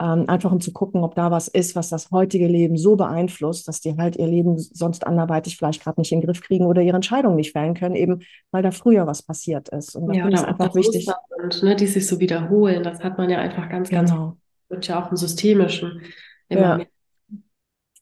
Ähm, 0.00 0.28
einfach 0.28 0.50
um 0.50 0.60
zu 0.60 0.72
gucken, 0.72 1.04
ob 1.04 1.14
da 1.14 1.30
was 1.30 1.48
ist, 1.48 1.76
was 1.76 1.88
das 1.88 2.10
heutige 2.10 2.48
Leben 2.48 2.76
so 2.76 2.96
beeinflusst, 2.96 3.68
dass 3.68 3.80
die 3.80 3.96
halt 3.96 4.16
ihr 4.16 4.26
Leben 4.26 4.58
sonst 4.58 5.06
anderweitig 5.06 5.56
vielleicht 5.56 5.82
gerade 5.82 6.00
nicht 6.00 6.12
in 6.12 6.20
den 6.20 6.26
Griff 6.26 6.40
kriegen 6.40 6.66
oder 6.66 6.82
ihre 6.82 6.96
Entscheidungen 6.96 7.36
nicht 7.36 7.52
fällen 7.52 7.74
können, 7.74 7.94
eben 7.94 8.20
weil 8.50 8.62
da 8.62 8.72
früher 8.72 9.06
was 9.06 9.22
passiert 9.22 9.68
ist. 9.68 9.94
Und 9.94 10.12
ja, 10.12 10.28
ist 10.28 10.44
einfach 10.44 10.74
wichtig. 10.74 11.08
Und, 11.42 11.62
ne, 11.62 11.76
die 11.76 11.86
sich 11.86 12.06
so 12.06 12.18
wiederholen, 12.18 12.82
das 12.82 13.02
hat 13.02 13.16
man 13.16 13.30
ja 13.30 13.38
einfach 13.38 13.68
ganz, 13.68 13.90
ganz, 13.90 14.10
genau. 14.10 14.36
wird 14.68 14.86
ja 14.88 15.02
auch 15.02 15.10
im 15.10 15.16
Systemischen 15.16 16.02
immer 16.48 16.60
ja. 16.60 16.76
mehr 16.78 16.86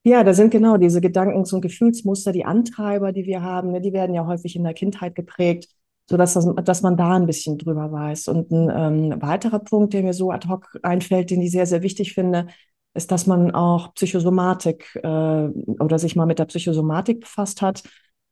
ja, 0.02 0.24
da 0.24 0.32
sind 0.32 0.50
genau 0.50 0.76
diese 0.78 1.00
Gedankens- 1.00 1.52
und 1.52 1.60
Gefühlsmuster, 1.60 2.32
die 2.32 2.44
Antreiber, 2.44 3.12
die 3.12 3.26
wir 3.26 3.42
haben, 3.42 3.72
ne, 3.72 3.80
die 3.80 3.92
werden 3.92 4.14
ja 4.14 4.26
häufig 4.26 4.56
in 4.56 4.64
der 4.64 4.72
Kindheit 4.74 5.14
geprägt, 5.14 5.68
sodass 6.08 6.34
das, 6.34 6.48
dass 6.64 6.82
man 6.82 6.96
da 6.96 7.16
ein 7.16 7.26
bisschen 7.26 7.58
drüber 7.58 7.92
weiß. 7.92 8.28
Und 8.28 8.50
ein 8.50 8.70
ähm, 9.12 9.22
weiterer 9.22 9.58
Punkt, 9.58 9.92
der 9.92 10.02
mir 10.02 10.14
so 10.14 10.30
ad 10.30 10.48
hoc 10.48 10.78
einfällt, 10.82 11.30
den 11.30 11.42
ich 11.42 11.50
sehr, 11.52 11.66
sehr 11.66 11.82
wichtig 11.82 12.14
finde, 12.14 12.46
ist, 12.94 13.12
dass 13.12 13.26
man 13.26 13.52
auch 13.52 13.94
Psychosomatik 13.94 14.96
äh, 15.02 15.06
oder 15.06 15.98
sich 15.98 16.16
mal 16.16 16.26
mit 16.26 16.38
der 16.38 16.46
Psychosomatik 16.46 17.20
befasst 17.20 17.62
hat, 17.62 17.82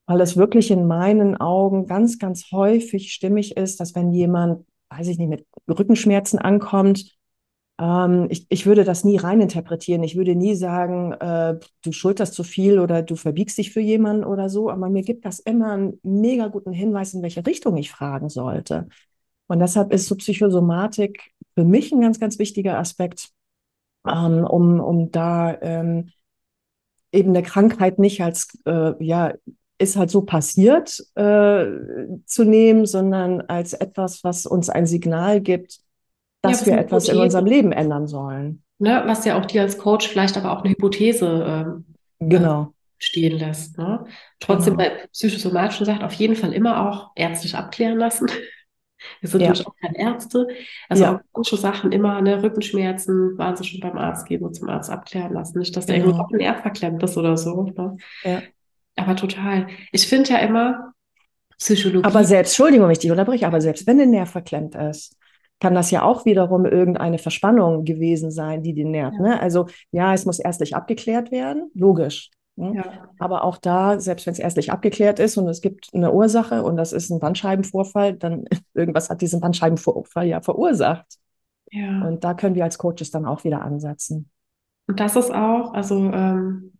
weil 0.06 0.20
es 0.20 0.36
wirklich 0.36 0.70
in 0.70 0.86
meinen 0.86 1.36
Augen 1.36 1.86
ganz, 1.86 2.18
ganz 2.18 2.50
häufig 2.50 3.12
stimmig 3.12 3.56
ist, 3.56 3.78
dass 3.78 3.94
wenn 3.94 4.10
jemand, 4.12 4.66
weiß 4.88 5.08
ich 5.08 5.18
nicht, 5.18 5.28
mit 5.28 5.46
Rückenschmerzen 5.68 6.38
ankommt, 6.38 7.17
ähm, 7.80 8.26
ich, 8.30 8.46
ich 8.48 8.66
würde 8.66 8.84
das 8.84 9.04
nie 9.04 9.16
reininterpretieren. 9.16 10.02
Ich 10.02 10.16
würde 10.16 10.34
nie 10.34 10.54
sagen, 10.54 11.12
äh, 11.12 11.58
du 11.82 11.92
schulterst 11.92 12.34
zu 12.34 12.42
viel 12.42 12.78
oder 12.78 13.02
du 13.02 13.14
verbiegst 13.16 13.58
dich 13.58 13.72
für 13.72 13.80
jemanden 13.80 14.24
oder 14.24 14.48
so. 14.48 14.70
Aber 14.70 14.88
mir 14.88 15.02
gibt 15.02 15.24
das 15.24 15.38
immer 15.38 15.72
einen 15.72 16.00
mega 16.02 16.48
guten 16.48 16.72
Hinweis, 16.72 17.14
in 17.14 17.22
welche 17.22 17.46
Richtung 17.46 17.76
ich 17.76 17.90
fragen 17.90 18.28
sollte. 18.28 18.88
Und 19.46 19.60
deshalb 19.60 19.92
ist 19.92 20.06
so 20.06 20.16
Psychosomatik 20.16 21.32
für 21.54 21.64
mich 21.64 21.92
ein 21.92 22.00
ganz, 22.00 22.20
ganz 22.20 22.38
wichtiger 22.38 22.78
Aspekt, 22.78 23.30
ähm, 24.06 24.44
um, 24.44 24.80
um 24.80 25.10
da 25.10 25.56
ähm, 25.60 26.10
eben 27.12 27.30
eine 27.30 27.42
Krankheit 27.42 27.98
nicht 27.98 28.22
als, 28.22 28.58
äh, 28.66 28.92
ja, 29.02 29.34
ist 29.78 29.96
halt 29.96 30.10
so 30.10 30.22
passiert 30.22 30.98
äh, 31.14 31.66
zu 32.26 32.44
nehmen, 32.44 32.84
sondern 32.84 33.40
als 33.42 33.72
etwas, 33.72 34.24
was 34.24 34.44
uns 34.44 34.68
ein 34.68 34.86
Signal 34.86 35.40
gibt, 35.40 35.80
dass 36.42 36.60
ja, 36.60 36.66
wir 36.66 36.78
etwas 36.78 37.04
Hypothese. 37.04 37.12
in 37.12 37.22
unserem 37.22 37.46
Leben 37.46 37.72
ändern 37.72 38.06
sollen. 38.06 38.62
Ne, 38.78 39.02
was 39.06 39.24
ja 39.24 39.38
auch 39.38 39.44
dir 39.44 39.62
als 39.62 39.78
Coach 39.78 40.08
vielleicht 40.08 40.36
aber 40.36 40.52
auch 40.52 40.62
eine 40.62 40.70
Hypothese 40.70 41.44
ähm, 41.46 41.84
genau. 42.20 42.62
Äh, 42.62 42.66
stehen 42.98 43.38
lässt. 43.38 43.76
Ne? 43.76 44.04
Trotzdem 44.38 44.76
genau. 44.76 44.90
bei 44.90 45.06
psychosomatischen 45.12 45.86
Sachen 45.86 46.02
auf 46.02 46.12
jeden 46.12 46.36
Fall 46.36 46.52
immer 46.52 46.88
auch 46.88 47.10
ärztlich 47.16 47.56
abklären 47.56 47.98
lassen. 47.98 48.30
Wir 49.20 49.28
sind 49.28 49.40
ja. 49.40 49.48
natürlich 49.48 49.68
auch 49.68 49.76
keine 49.80 49.98
Ärzte. 49.98 50.46
Also 50.88 51.04
ja. 51.04 51.14
auch 51.14 51.20
manche 51.32 51.56
Sachen 51.56 51.92
immer, 51.92 52.20
ne, 52.20 52.42
Rückenschmerzen, 52.42 53.38
waren 53.38 53.56
sie 53.56 53.64
schon 53.64 53.80
beim 53.80 53.96
Arzt 53.96 54.26
gehen 54.26 54.42
und 54.42 54.54
zum 54.54 54.68
Arzt 54.68 54.90
abklären 54.90 55.32
lassen. 55.32 55.58
Nicht, 55.58 55.76
dass 55.76 55.86
der 55.86 55.96
genau. 56.00 56.08
irgendwo 56.08 56.34
ein 56.34 56.38
Nerv 56.38 56.62
verklemmt 56.62 57.02
ist 57.02 57.16
oder 57.16 57.36
so. 57.36 57.62
Ne? 57.62 57.96
Ja. 58.24 58.42
Aber 58.96 59.14
total. 59.14 59.68
Ich 59.92 60.08
finde 60.08 60.30
ja 60.30 60.38
immer 60.38 60.92
Psychologie. 61.58 62.04
Aber 62.04 62.24
selbst, 62.24 62.52
Entschuldigung, 62.52 62.86
wenn 62.86 62.92
ich 62.92 63.00
dich 63.00 63.10
unterbreche, 63.10 63.46
aber 63.46 63.60
selbst 63.60 63.86
wenn 63.86 63.98
der 63.98 64.06
Nerv 64.06 64.30
verklemmt 64.30 64.74
ist, 64.76 65.16
kann 65.60 65.74
das 65.74 65.90
ja 65.90 66.02
auch 66.02 66.24
wiederum 66.24 66.66
irgendeine 66.66 67.18
Verspannung 67.18 67.84
gewesen 67.84 68.30
sein, 68.30 68.62
die 68.62 68.74
den 68.74 68.90
nährt. 68.90 69.14
Ja. 69.14 69.20
Ne? 69.20 69.40
Also 69.40 69.66
ja, 69.90 70.14
es 70.14 70.24
muss 70.24 70.38
erstlich 70.38 70.76
abgeklärt 70.76 71.30
werden, 71.30 71.70
logisch. 71.74 72.30
Ne? 72.56 72.74
Ja. 72.76 73.08
Aber 73.18 73.44
auch 73.44 73.56
da, 73.56 74.00
selbst 74.00 74.26
wenn 74.26 74.32
es 74.32 74.38
erstlich 74.38 74.72
abgeklärt 74.72 75.18
ist 75.18 75.36
und 75.36 75.48
es 75.48 75.60
gibt 75.60 75.90
eine 75.94 76.12
Ursache 76.12 76.62
und 76.62 76.76
das 76.76 76.92
ist 76.92 77.10
ein 77.10 77.20
Bandscheibenvorfall, 77.20 78.14
dann 78.14 78.44
irgendwas 78.74 79.10
hat 79.10 79.20
diesen 79.20 79.40
Bandscheibenvorfall 79.40 80.26
ja 80.26 80.40
verursacht. 80.40 81.06
Ja. 81.70 82.06
Und 82.06 82.24
da 82.24 82.34
können 82.34 82.54
wir 82.54 82.64
als 82.64 82.78
Coaches 82.78 83.10
dann 83.10 83.26
auch 83.26 83.44
wieder 83.44 83.62
ansetzen. 83.62 84.30
Und 84.86 85.00
das 85.00 85.16
ist 85.16 85.30
auch, 85.30 85.74
also 85.74 85.96
ähm, 85.96 86.72
äh, 86.74 86.77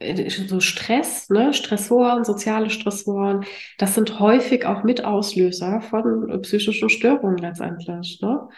so 0.00 0.60
Stress, 0.60 1.28
ne, 1.28 1.52
Stressoren, 1.52 2.24
soziale 2.24 2.70
Stressoren, 2.70 3.44
das 3.78 3.94
sind 3.94 4.18
häufig 4.18 4.64
auch 4.64 4.82
Mitauslöser 4.82 5.80
von 5.82 6.40
psychischen 6.42 6.88
Störungen 6.88 7.38
letztendlich. 7.38 8.18
Ne? 8.22 8.48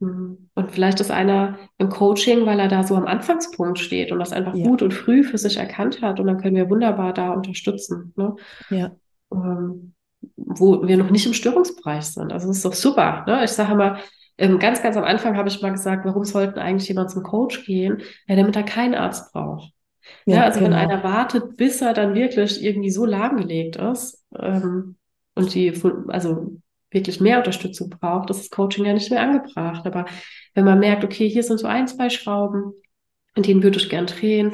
Mhm. 0.00 0.50
Und 0.54 0.72
vielleicht 0.72 1.00
ist 1.00 1.10
einer 1.10 1.58
im 1.78 1.90
Coaching, 1.90 2.46
weil 2.46 2.58
er 2.58 2.68
da 2.68 2.82
so 2.82 2.96
am 2.96 3.06
Anfangspunkt 3.06 3.78
steht 3.78 4.10
und 4.10 4.18
das 4.18 4.32
einfach 4.32 4.54
ja. 4.54 4.66
gut 4.66 4.82
und 4.82 4.92
früh 4.92 5.22
für 5.22 5.38
sich 5.38 5.58
erkannt 5.58 6.02
hat 6.02 6.18
und 6.18 6.26
dann 6.26 6.38
können 6.38 6.56
wir 6.56 6.70
wunderbar 6.70 7.12
da 7.12 7.30
unterstützen. 7.30 8.12
Ne? 8.16 8.34
Ja. 8.70 8.90
Ähm, 9.32 9.94
wo 10.36 10.86
wir 10.86 10.96
noch 10.96 11.10
nicht 11.10 11.26
im 11.26 11.34
Störungsbereich 11.34 12.04
sind. 12.04 12.32
Also 12.32 12.48
das 12.48 12.58
ist 12.58 12.64
doch 12.64 12.74
super. 12.74 13.24
Ne? 13.26 13.44
Ich 13.44 13.52
sage 13.52 13.72
immer, 13.72 13.98
ähm, 14.38 14.58
ganz, 14.58 14.82
ganz 14.82 14.96
am 14.96 15.04
Anfang 15.04 15.36
habe 15.36 15.48
ich 15.48 15.62
mal 15.62 15.70
gesagt, 15.70 16.04
warum 16.04 16.24
sollten 16.24 16.58
eigentlich 16.58 16.88
jemand 16.88 17.10
zum 17.10 17.22
Coach 17.22 17.64
gehen, 17.64 18.02
ja, 18.26 18.36
damit 18.36 18.56
er 18.56 18.62
keinen 18.62 18.94
Arzt 18.94 19.32
braucht. 19.32 19.72
Ja, 20.26 20.36
ja 20.36 20.44
also 20.44 20.60
genau. 20.60 20.70
wenn 20.70 20.78
einer 20.78 21.02
wartet, 21.02 21.56
bis 21.56 21.80
er 21.80 21.94
dann 21.94 22.14
wirklich 22.14 22.62
irgendwie 22.62 22.90
so 22.90 23.04
lahmgelegt 23.04 23.76
ist 23.76 24.24
ähm, 24.38 24.96
und 25.34 25.54
die, 25.54 25.72
also 26.08 26.56
wirklich 26.90 27.20
mehr 27.20 27.38
Unterstützung 27.38 27.90
braucht, 27.90 28.30
ist 28.30 28.40
das 28.40 28.50
Coaching 28.50 28.84
ja 28.84 28.92
nicht 28.92 29.10
mehr 29.10 29.22
angebracht. 29.22 29.86
Aber 29.86 30.06
wenn 30.54 30.64
man 30.64 30.80
merkt, 30.80 31.04
okay, 31.04 31.28
hier 31.28 31.42
sind 31.42 31.58
so 31.58 31.66
ein, 31.66 31.86
zwei 31.86 32.10
Schrauben, 32.10 32.72
an 33.34 33.42
denen 33.42 33.62
würde 33.62 33.78
ich 33.78 33.88
gern 33.88 34.06
drehen, 34.06 34.52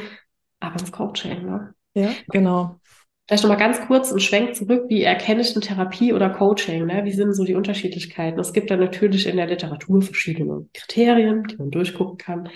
aber 0.60 0.76
das 0.76 0.92
Coaching, 0.92 1.46
ne? 1.46 1.74
Ja, 1.94 2.10
genau. 2.28 2.78
Vielleicht 3.26 3.42
nochmal 3.42 3.58
ganz 3.58 3.80
kurz 3.86 4.10
einen 4.10 4.20
Schwenk 4.20 4.54
zurück. 4.54 4.84
Wie 4.88 5.02
erkenne 5.02 5.40
ich 5.40 5.52
eine 5.52 5.64
Therapie 5.64 6.12
oder 6.12 6.30
Coaching? 6.30 6.86
Ne? 6.86 7.04
Wie 7.04 7.12
sind 7.12 7.32
so 7.32 7.44
die 7.44 7.54
Unterschiedlichkeiten? 7.54 8.38
Es 8.38 8.52
gibt 8.52 8.70
da 8.70 8.76
natürlich 8.76 9.26
in 9.26 9.36
der 9.36 9.46
Literatur 9.46 10.00
verschiedene 10.02 10.66
Kriterien, 10.72 11.42
die 11.44 11.56
man 11.56 11.72
durchgucken 11.72 12.18
kann. 12.18 12.48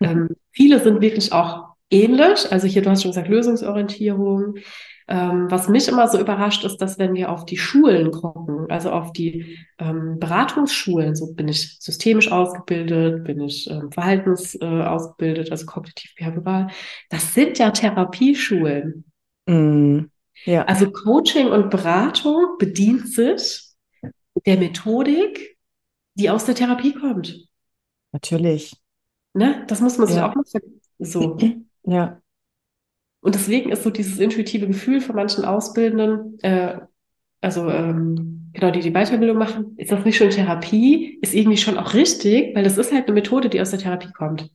Ähm, 0.00 0.30
viele 0.52 0.80
sind 0.80 1.02
wirklich 1.02 1.32
auch 1.32 1.75
ähnlich. 1.90 2.50
Also 2.50 2.66
hier, 2.66 2.82
du 2.82 2.90
hast 2.90 3.02
schon 3.02 3.10
gesagt, 3.10 3.28
Lösungsorientierung. 3.28 4.56
Ähm, 5.08 5.48
was 5.50 5.68
mich 5.68 5.86
immer 5.86 6.08
so 6.08 6.18
überrascht, 6.18 6.64
ist, 6.64 6.78
dass 6.78 6.98
wenn 6.98 7.14
wir 7.14 7.30
auf 7.30 7.44
die 7.44 7.56
Schulen 7.56 8.10
gucken, 8.10 8.68
also 8.70 8.90
auf 8.90 9.12
die 9.12 9.56
ähm, 9.78 10.18
Beratungsschulen, 10.18 11.14
so 11.14 11.32
bin 11.32 11.46
ich 11.46 11.78
systemisch 11.78 12.32
ausgebildet, 12.32 13.22
bin 13.22 13.40
ich 13.40 13.70
ähm, 13.70 13.92
verhaltens 13.92 14.56
äh, 14.60 14.64
ausgebildet, 14.64 15.52
also 15.52 15.64
kognitiv 15.64 16.12
behavioral, 16.16 16.68
das 17.08 17.34
sind 17.34 17.58
ja 17.58 17.70
Therapieschulen. 17.70 19.04
Mm, 19.46 20.06
ja. 20.44 20.64
Also 20.64 20.90
Coaching 20.90 21.46
und 21.48 21.70
Beratung 21.70 22.56
bedient 22.58 23.08
sich 23.08 23.62
der 24.44 24.56
Methodik, 24.56 25.56
die 26.14 26.30
aus 26.30 26.46
der 26.46 26.56
Therapie 26.56 26.94
kommt. 26.94 27.46
Natürlich. 28.10 28.74
Ne? 29.34 29.64
Das 29.68 29.80
muss 29.80 29.98
man 29.98 30.08
sich 30.08 30.16
ja. 30.16 30.28
auch 30.28 30.34
mal 30.34 30.44
so. 30.98 31.36
Ja. 31.86 32.20
Und 33.20 33.34
deswegen 33.34 33.72
ist 33.72 33.82
so 33.82 33.90
dieses 33.90 34.18
intuitive 34.18 34.66
Gefühl 34.66 35.00
von 35.00 35.16
manchen 35.16 35.44
Ausbildenden, 35.44 36.38
äh, 36.42 36.78
also 37.40 37.68
ähm, 37.70 38.50
genau, 38.52 38.70
die 38.70 38.80
die 38.80 38.92
Weiterbildung 38.92 39.38
machen, 39.38 39.74
ist 39.76 39.92
das 39.92 40.04
nicht 40.04 40.16
schon 40.16 40.30
Therapie, 40.30 41.18
ist 41.22 41.34
irgendwie 41.34 41.56
schon 41.56 41.78
auch 41.78 41.94
richtig, 41.94 42.54
weil 42.54 42.64
das 42.64 42.78
ist 42.78 42.92
halt 42.92 43.06
eine 43.06 43.14
Methode, 43.14 43.48
die 43.48 43.60
aus 43.60 43.70
der 43.70 43.78
Therapie 43.78 44.12
kommt. 44.12 44.50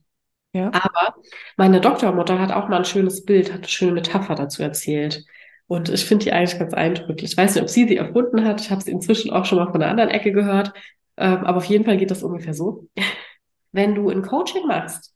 Ja. 0.54 0.70
Aber 0.72 1.14
meine 1.56 1.80
Doktormutter 1.80 2.38
hat 2.38 2.52
auch 2.52 2.68
mal 2.68 2.78
ein 2.78 2.84
schönes 2.84 3.24
Bild, 3.24 3.52
hat 3.52 3.60
eine 3.60 3.68
schöne 3.68 3.92
Metapher 3.92 4.34
dazu 4.34 4.62
erzählt. 4.62 5.24
Und 5.66 5.88
ich 5.88 6.04
finde 6.04 6.24
die 6.24 6.32
eigentlich 6.32 6.58
ganz 6.58 6.74
eindrücklich. 6.74 7.32
Ich 7.32 7.36
weiß 7.36 7.54
nicht, 7.54 7.62
ob 7.62 7.70
sie 7.70 7.88
sie 7.88 7.96
erfunden 7.96 8.44
hat. 8.44 8.60
Ich 8.60 8.70
habe 8.70 8.82
sie 8.82 8.90
inzwischen 8.90 9.30
auch 9.30 9.46
schon 9.46 9.58
mal 9.58 9.70
von 9.70 9.82
einer 9.82 9.90
anderen 9.90 10.10
Ecke 10.10 10.32
gehört. 10.32 10.72
Ähm, 11.16 11.44
aber 11.44 11.58
auf 11.58 11.64
jeden 11.64 11.84
Fall 11.84 11.96
geht 11.96 12.10
das 12.10 12.22
ungefähr 12.22 12.52
so. 12.52 12.88
Wenn 13.72 13.94
du 13.94 14.10
ein 14.10 14.22
Coaching 14.22 14.66
machst, 14.66 15.14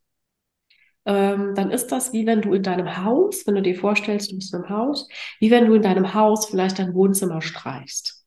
ähm, 1.06 1.54
dann 1.54 1.70
ist 1.70 1.88
das 1.92 2.12
wie 2.12 2.26
wenn 2.26 2.42
du 2.42 2.52
in 2.52 2.62
deinem 2.62 3.04
Haus, 3.04 3.46
wenn 3.46 3.54
du 3.54 3.62
dir 3.62 3.76
vorstellst, 3.76 4.32
du 4.32 4.36
bist 4.36 4.52
in 4.52 4.60
einem 4.60 4.70
Haus, 4.70 5.08
wie 5.40 5.50
wenn 5.50 5.66
du 5.66 5.74
in 5.74 5.82
deinem 5.82 6.14
Haus 6.14 6.46
vielleicht 6.46 6.78
dein 6.78 6.94
Wohnzimmer 6.94 7.40
streichst. 7.40 8.24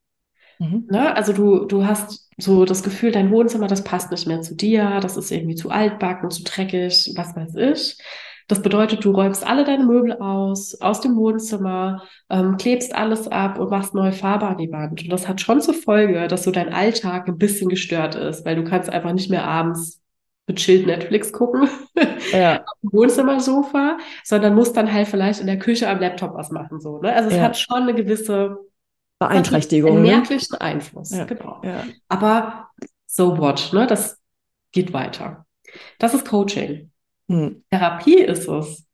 Mhm. 0.58 0.86
Ne? 0.90 1.14
Also 1.14 1.32
du, 1.32 1.66
du 1.66 1.86
hast 1.86 2.28
so 2.38 2.64
das 2.64 2.82
Gefühl, 2.82 3.12
dein 3.12 3.30
Wohnzimmer, 3.30 3.66
das 3.66 3.84
passt 3.84 4.10
nicht 4.10 4.26
mehr 4.26 4.40
zu 4.40 4.54
dir, 4.54 5.00
das 5.00 5.16
ist 5.16 5.30
irgendwie 5.30 5.54
zu 5.54 5.70
altbacken, 5.70 6.30
zu 6.30 6.42
dreckig, 6.42 7.12
was 7.16 7.36
weiß 7.36 7.54
ich. 7.56 7.98
Das 8.48 8.62
bedeutet, 8.62 9.04
du 9.04 9.12
räumst 9.12 9.46
alle 9.46 9.62
deine 9.62 9.84
Möbel 9.84 10.14
aus, 10.14 10.80
aus 10.80 11.00
dem 11.00 11.14
Wohnzimmer, 11.14 12.02
ähm, 12.30 12.56
klebst 12.56 12.92
alles 12.92 13.28
ab 13.28 13.60
und 13.60 13.70
machst 13.70 13.94
neue 13.94 14.12
Farbe 14.12 14.48
an 14.48 14.58
die 14.58 14.72
Wand. 14.72 15.02
Und 15.02 15.12
das 15.12 15.28
hat 15.28 15.40
schon 15.40 15.60
zur 15.60 15.74
Folge, 15.74 16.26
dass 16.26 16.42
so 16.42 16.50
dein 16.50 16.72
Alltag 16.72 17.28
ein 17.28 17.38
bisschen 17.38 17.68
gestört 17.68 18.16
ist, 18.16 18.44
weil 18.44 18.56
du 18.56 18.64
kannst 18.64 18.90
einfach 18.90 19.12
nicht 19.12 19.30
mehr 19.30 19.44
abends 19.44 20.00
mit 20.50 20.58
chillt 20.58 20.86
Netflix 20.86 21.32
gucken 21.32 21.68
ja. 22.32 22.56
auf 22.58 22.80
dem 22.82 22.92
Wohnzimmersofa, 22.92 23.98
sondern 24.24 24.54
musst 24.54 24.76
dann 24.76 24.92
halt 24.92 25.06
vielleicht 25.06 25.40
in 25.40 25.46
der 25.46 25.58
Küche 25.58 25.88
am 25.88 26.00
Laptop 26.00 26.34
was 26.34 26.50
machen. 26.50 26.80
So, 26.80 27.00
ne? 27.00 27.14
Also 27.14 27.30
es 27.30 27.36
ja. 27.36 27.42
hat 27.42 27.56
schon 27.56 27.82
eine 27.82 27.94
gewisse 27.94 28.58
Beeinträchtigung. 29.20 29.92
Einen 29.92 30.02
ne? 30.02 30.08
merklichen 30.08 30.52
ne? 30.52 30.60
Einfluss, 30.60 31.12
ja. 31.12 31.24
genau. 31.24 31.60
Ja. 31.62 31.84
Aber 32.08 32.68
so 33.06 33.38
what, 33.38 33.70
ne? 33.72 33.86
Das 33.86 34.18
geht 34.72 34.92
weiter. 34.92 35.46
Das 35.98 36.14
ist 36.14 36.26
Coaching. 36.26 36.90
Hm. 37.28 37.62
Therapie 37.70 38.18
ist 38.18 38.48
es, 38.48 38.86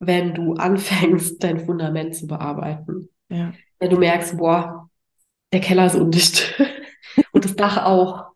wenn 0.00 0.34
du 0.34 0.54
anfängst, 0.54 1.42
dein 1.44 1.64
Fundament 1.64 2.16
zu 2.16 2.26
bearbeiten. 2.26 3.08
Ja. 3.28 3.52
Wenn 3.78 3.90
du 3.90 3.98
merkst, 3.98 4.36
boah, 4.36 4.90
der 5.52 5.60
Keller 5.60 5.86
ist 5.86 5.94
undicht 5.94 6.60
und 7.32 7.44
das 7.44 7.54
Dach 7.54 7.84
auch. 7.84 8.26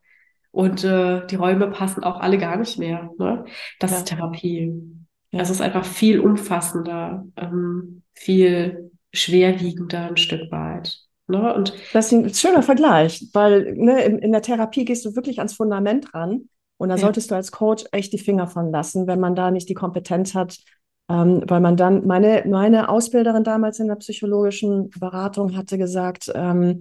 Und 0.53 0.85
äh, 0.85 1.27
die 1.27 1.37
Räume 1.37 1.69
passen 1.69 2.05
auch 2.05 2.21
alle 2.21 2.39
gar 2.39 2.57
nicht 2.57 2.79
mehr. 2.79 3.11
Ne? 3.19 3.45
Das 3.81 3.91
ja. 3.91 3.97
ist 3.99 4.05
Therapie. 4.05 4.73
Ja. 5.31 5.41
Es 5.41 5.51
ist 5.51 5.63
einfach 5.63 5.85
viel 5.85 6.21
umfassender, 6.21 7.25
ähm, 7.37 8.03
viel 8.15 8.91
schwerwiegender 9.13 10.09
ein 10.09 10.17
Stück 10.19 10.53
weit. 10.53 10.99
Ne? 11.27 11.55
Und 11.55 11.73
das 11.95 12.07
ist 12.07 12.13
ein 12.13 12.35
schöner 12.35 12.63
Vergleich, 12.63 13.29
weil 13.33 13.75
ne, 13.75 14.03
in, 14.05 14.19
in 14.19 14.33
der 14.33 14.43
Therapie 14.43 14.85
gehst 14.85 15.05
du 15.07 15.17
wirklich 15.17 15.39
ans 15.39 15.55
Fundament 15.55 16.15
ran. 16.15 16.49
Und 16.77 16.89
da 16.91 16.97
ja. 16.97 17.01
solltest 17.01 17.31
du 17.31 17.35
als 17.35 17.53
Coach 17.53 17.85
echt 17.93 18.13
die 18.13 18.19
Finger 18.19 18.47
von 18.47 18.71
lassen, 18.71 19.07
wenn 19.07 19.21
man 19.21 19.35
da 19.35 19.51
nicht 19.51 19.69
die 19.69 19.75
Kompetenz 19.75 20.35
hat, 20.35 20.59
ähm, 21.09 21.43
weil 21.47 21.61
man 21.61 21.77
dann, 21.77 22.07
meine, 22.07 22.45
meine 22.47 22.89
Ausbilderin 22.89 23.45
damals 23.45 23.79
in 23.79 23.89
der 23.89 23.97
psychologischen 23.97 24.91
Beratung 24.91 25.57
hatte 25.57 25.79
gesagt, 25.79 26.31
ähm, 26.35 26.81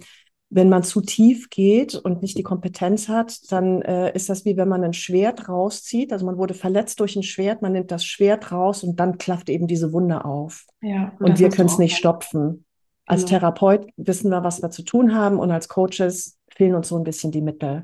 wenn 0.54 0.68
man 0.68 0.84
zu 0.84 1.00
tief 1.00 1.50
geht 1.50 1.96
und 1.96 2.22
nicht 2.22 2.38
die 2.38 2.44
Kompetenz 2.44 3.08
hat, 3.08 3.52
dann 3.54 3.82
äh, 3.84 4.14
ist 4.14 4.30
das 4.30 4.44
wie 4.44 4.58
wenn 4.58 4.68
man 4.68 4.84
ein 4.84 4.94
Schwert 4.94 5.48
rauszieht. 5.48 6.12
Also 6.12 6.26
man 6.26 6.38
wurde 6.38 6.54
verletzt 6.54 7.00
durch 7.00 7.16
ein 7.16 7.24
Schwert, 7.24 7.62
man 7.62 7.72
nimmt 7.72 7.90
das 7.90 8.04
Schwert 8.04 8.52
raus 8.52 8.84
und 8.84 9.00
dann 9.00 9.18
klafft 9.18 9.50
eben 9.50 9.66
diese 9.66 9.94
Wunde 9.94 10.26
auf. 10.26 10.66
Ja, 10.82 11.14
und, 11.20 11.32
und 11.32 11.40
wir 11.40 11.50
können 11.50 11.70
es 11.70 11.78
nicht 11.78 11.96
stopfen. 11.96 12.66
Als 13.06 13.22
genau. 13.22 13.40
Therapeut 13.40 13.88
wissen 13.96 14.30
wir, 14.30 14.44
was 14.44 14.62
wir 14.62 14.70
zu 14.72 14.84
tun 14.84 15.16
haben 15.16 15.40
und 15.40 15.52
als 15.52 15.70
Coaches 15.70 16.38
fehlen 16.50 16.76
uns 16.76 16.90
so 16.90 16.98
ein 16.98 17.06
bisschen 17.06 17.32
die 17.32 17.42
Mittel. 17.42 17.84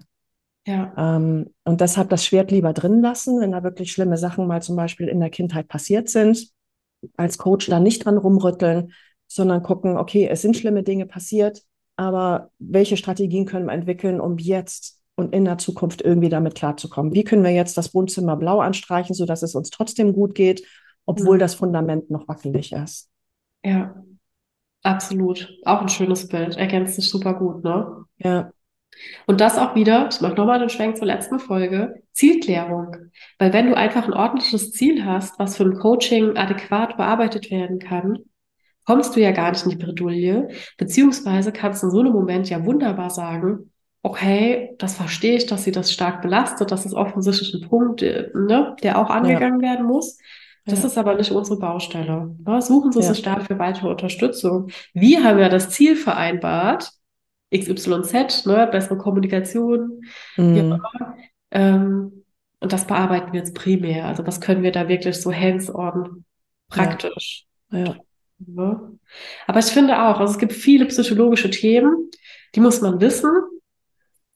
Ja. 0.67 0.93
Ähm, 0.97 1.53
und 1.63 1.79
deshalb 1.79 2.09
das 2.09 2.25
Schwert 2.25 2.51
lieber 2.51 2.73
drin 2.73 3.01
lassen, 3.01 3.39
wenn 3.39 3.53
da 3.53 3.63
wirklich 3.63 3.93
schlimme 3.93 4.17
Sachen 4.17 4.45
mal 4.45 4.61
zum 4.61 4.75
Beispiel 4.75 5.07
in 5.07 5.21
der 5.21 5.29
Kindheit 5.29 5.69
passiert 5.69 6.09
sind. 6.09 6.49
Als 7.15 7.37
Coach 7.37 7.67
da 7.67 7.79
nicht 7.79 8.03
dran 8.03 8.17
rumrütteln, 8.17 8.91
sondern 9.25 9.63
gucken, 9.63 9.95
okay, 9.95 10.27
es 10.29 10.41
sind 10.41 10.57
schlimme 10.57 10.83
Dinge 10.83 11.05
passiert 11.05 11.61
aber 11.97 12.51
welche 12.59 12.95
Strategien 12.95 13.45
können 13.45 13.65
wir 13.65 13.73
entwickeln, 13.73 14.21
um 14.21 14.37
jetzt 14.37 15.01
und 15.15 15.33
in 15.33 15.45
der 15.45 15.57
Zukunft 15.57 16.01
irgendwie 16.01 16.29
damit 16.29 16.55
klarzukommen? 16.55 17.13
Wie 17.13 17.23
können 17.23 17.43
wir 17.43 17.51
jetzt 17.51 17.75
das 17.77 17.93
Wohnzimmer 17.93 18.37
blau 18.37 18.59
anstreichen, 18.59 19.15
sodass 19.15 19.41
es 19.41 19.55
uns 19.55 19.71
trotzdem 19.71 20.13
gut 20.13 20.35
geht, 20.35 20.65
obwohl 21.05 21.37
mhm. 21.37 21.39
das 21.39 21.55
Fundament 21.55 22.09
noch 22.11 22.27
wackelig 22.27 22.71
ist? 22.71 23.09
Ja, 23.65 23.95
absolut. 24.83 25.49
Auch 25.65 25.81
ein 25.81 25.89
schönes 25.89 26.27
Bild. 26.27 26.55
Ergänzt 26.55 26.95
sich 26.95 27.09
super 27.09 27.33
gut, 27.33 27.63
ne? 27.63 28.05
Ja. 28.17 28.51
Und 29.25 29.41
das 29.41 29.57
auch 29.57 29.75
wieder, 29.75 30.09
ich 30.11 30.21
mache 30.21 30.35
nochmal 30.35 30.59
den 30.59 30.69
Schwenk 30.69 30.97
zur 30.97 31.07
letzten 31.07 31.39
Folge, 31.39 32.03
Zielklärung. 32.13 32.95
Weil 33.37 33.53
wenn 33.53 33.67
du 33.67 33.75
einfach 33.75 34.05
ein 34.05 34.13
ordentliches 34.13 34.71
Ziel 34.71 35.05
hast, 35.05 35.37
was 35.39 35.57
für 35.57 35.63
ein 35.63 35.77
Coaching 35.77 36.37
adäquat 36.37 36.97
bearbeitet 36.97 37.51
werden 37.51 37.79
kann, 37.79 38.19
kommst 38.87 39.15
du 39.15 39.19
ja 39.19 39.31
gar 39.31 39.51
nicht 39.51 39.63
in 39.65 39.71
die 39.71 39.75
Bredouille, 39.75 40.47
beziehungsweise 40.77 41.51
kannst 41.51 41.83
du 41.83 41.87
in 41.87 41.91
so 41.91 41.99
einem 41.99 42.13
Moment 42.13 42.49
ja 42.49 42.65
wunderbar 42.65 43.09
sagen, 43.09 43.71
okay, 44.01 44.73
das 44.77 44.95
verstehe 44.95 45.35
ich, 45.35 45.45
dass 45.45 45.65
sie 45.65 45.73
das 45.73 45.91
stark 45.91 46.21
belastet, 46.21 46.71
das 46.71 46.85
ist 46.85 46.93
offensichtlich 46.93 47.53
ein 47.53 47.67
Punkt, 47.67 48.01
äh, 48.01 48.29
ne, 48.33 48.75
der 48.81 48.97
auch 48.97 49.09
angegangen 49.09 49.61
ja. 49.61 49.69
werden 49.69 49.85
muss. 49.85 50.17
Das 50.65 50.81
ja. 50.81 50.87
ist 50.87 50.97
aber 50.97 51.15
nicht 51.15 51.31
unsere 51.31 51.59
Baustelle. 51.59 52.35
Ne? 52.45 52.61
Suchen 52.61 52.91
Sie 52.93 52.99
ja. 52.99 53.13
sich 53.13 53.21
dafür 53.21 53.59
weitere 53.59 53.89
Unterstützung. 53.89 54.69
Wir 54.93 55.23
haben 55.23 55.39
ja 55.39 55.49
das 55.49 55.69
Ziel 55.69 55.95
vereinbart, 55.95 56.91
XYZ, 57.53 58.45
ne, 58.45 58.67
bessere 58.71 58.97
Kommunikation, 58.97 60.01
mhm. 60.37 60.81
ähm, 61.51 62.23
und 62.59 62.73
das 62.73 62.87
bearbeiten 62.87 63.33
wir 63.33 63.41
jetzt 63.41 63.53
primär. 63.53 64.05
Also 64.05 64.25
was 64.25 64.41
können 64.41 64.63
wir 64.63 64.71
da 64.71 64.87
wirklich 64.87 65.21
so 65.21 65.31
hands-on 65.33 66.25
praktisch 66.69 67.45
ja. 67.71 67.95
Ne? 68.39 68.97
Aber 69.47 69.59
ich 69.59 69.65
finde 69.65 70.01
auch, 70.01 70.19
also 70.19 70.33
es 70.33 70.39
gibt 70.39 70.53
viele 70.53 70.85
psychologische 70.85 71.49
Themen, 71.49 72.09
die 72.55 72.59
muss 72.59 72.81
man 72.81 73.01
wissen. 73.01 73.31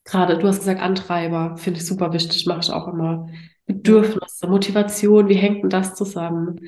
Gerade, 0.03 0.37
du 0.37 0.47
hast 0.47 0.59
gesagt, 0.59 0.81
Antreiber, 0.81 1.57
finde 1.57 1.79
ich 1.79 1.85
super 1.85 2.11
wichtig, 2.11 2.45
mache 2.47 2.61
ich 2.61 2.71
auch 2.71 2.87
immer. 2.87 3.27
Bedürfnisse, 3.65 4.47
Motivation, 4.47 5.29
wie 5.29 5.35
hängt 5.35 5.63
denn 5.63 5.69
das 5.69 5.95
zusammen? 5.95 6.59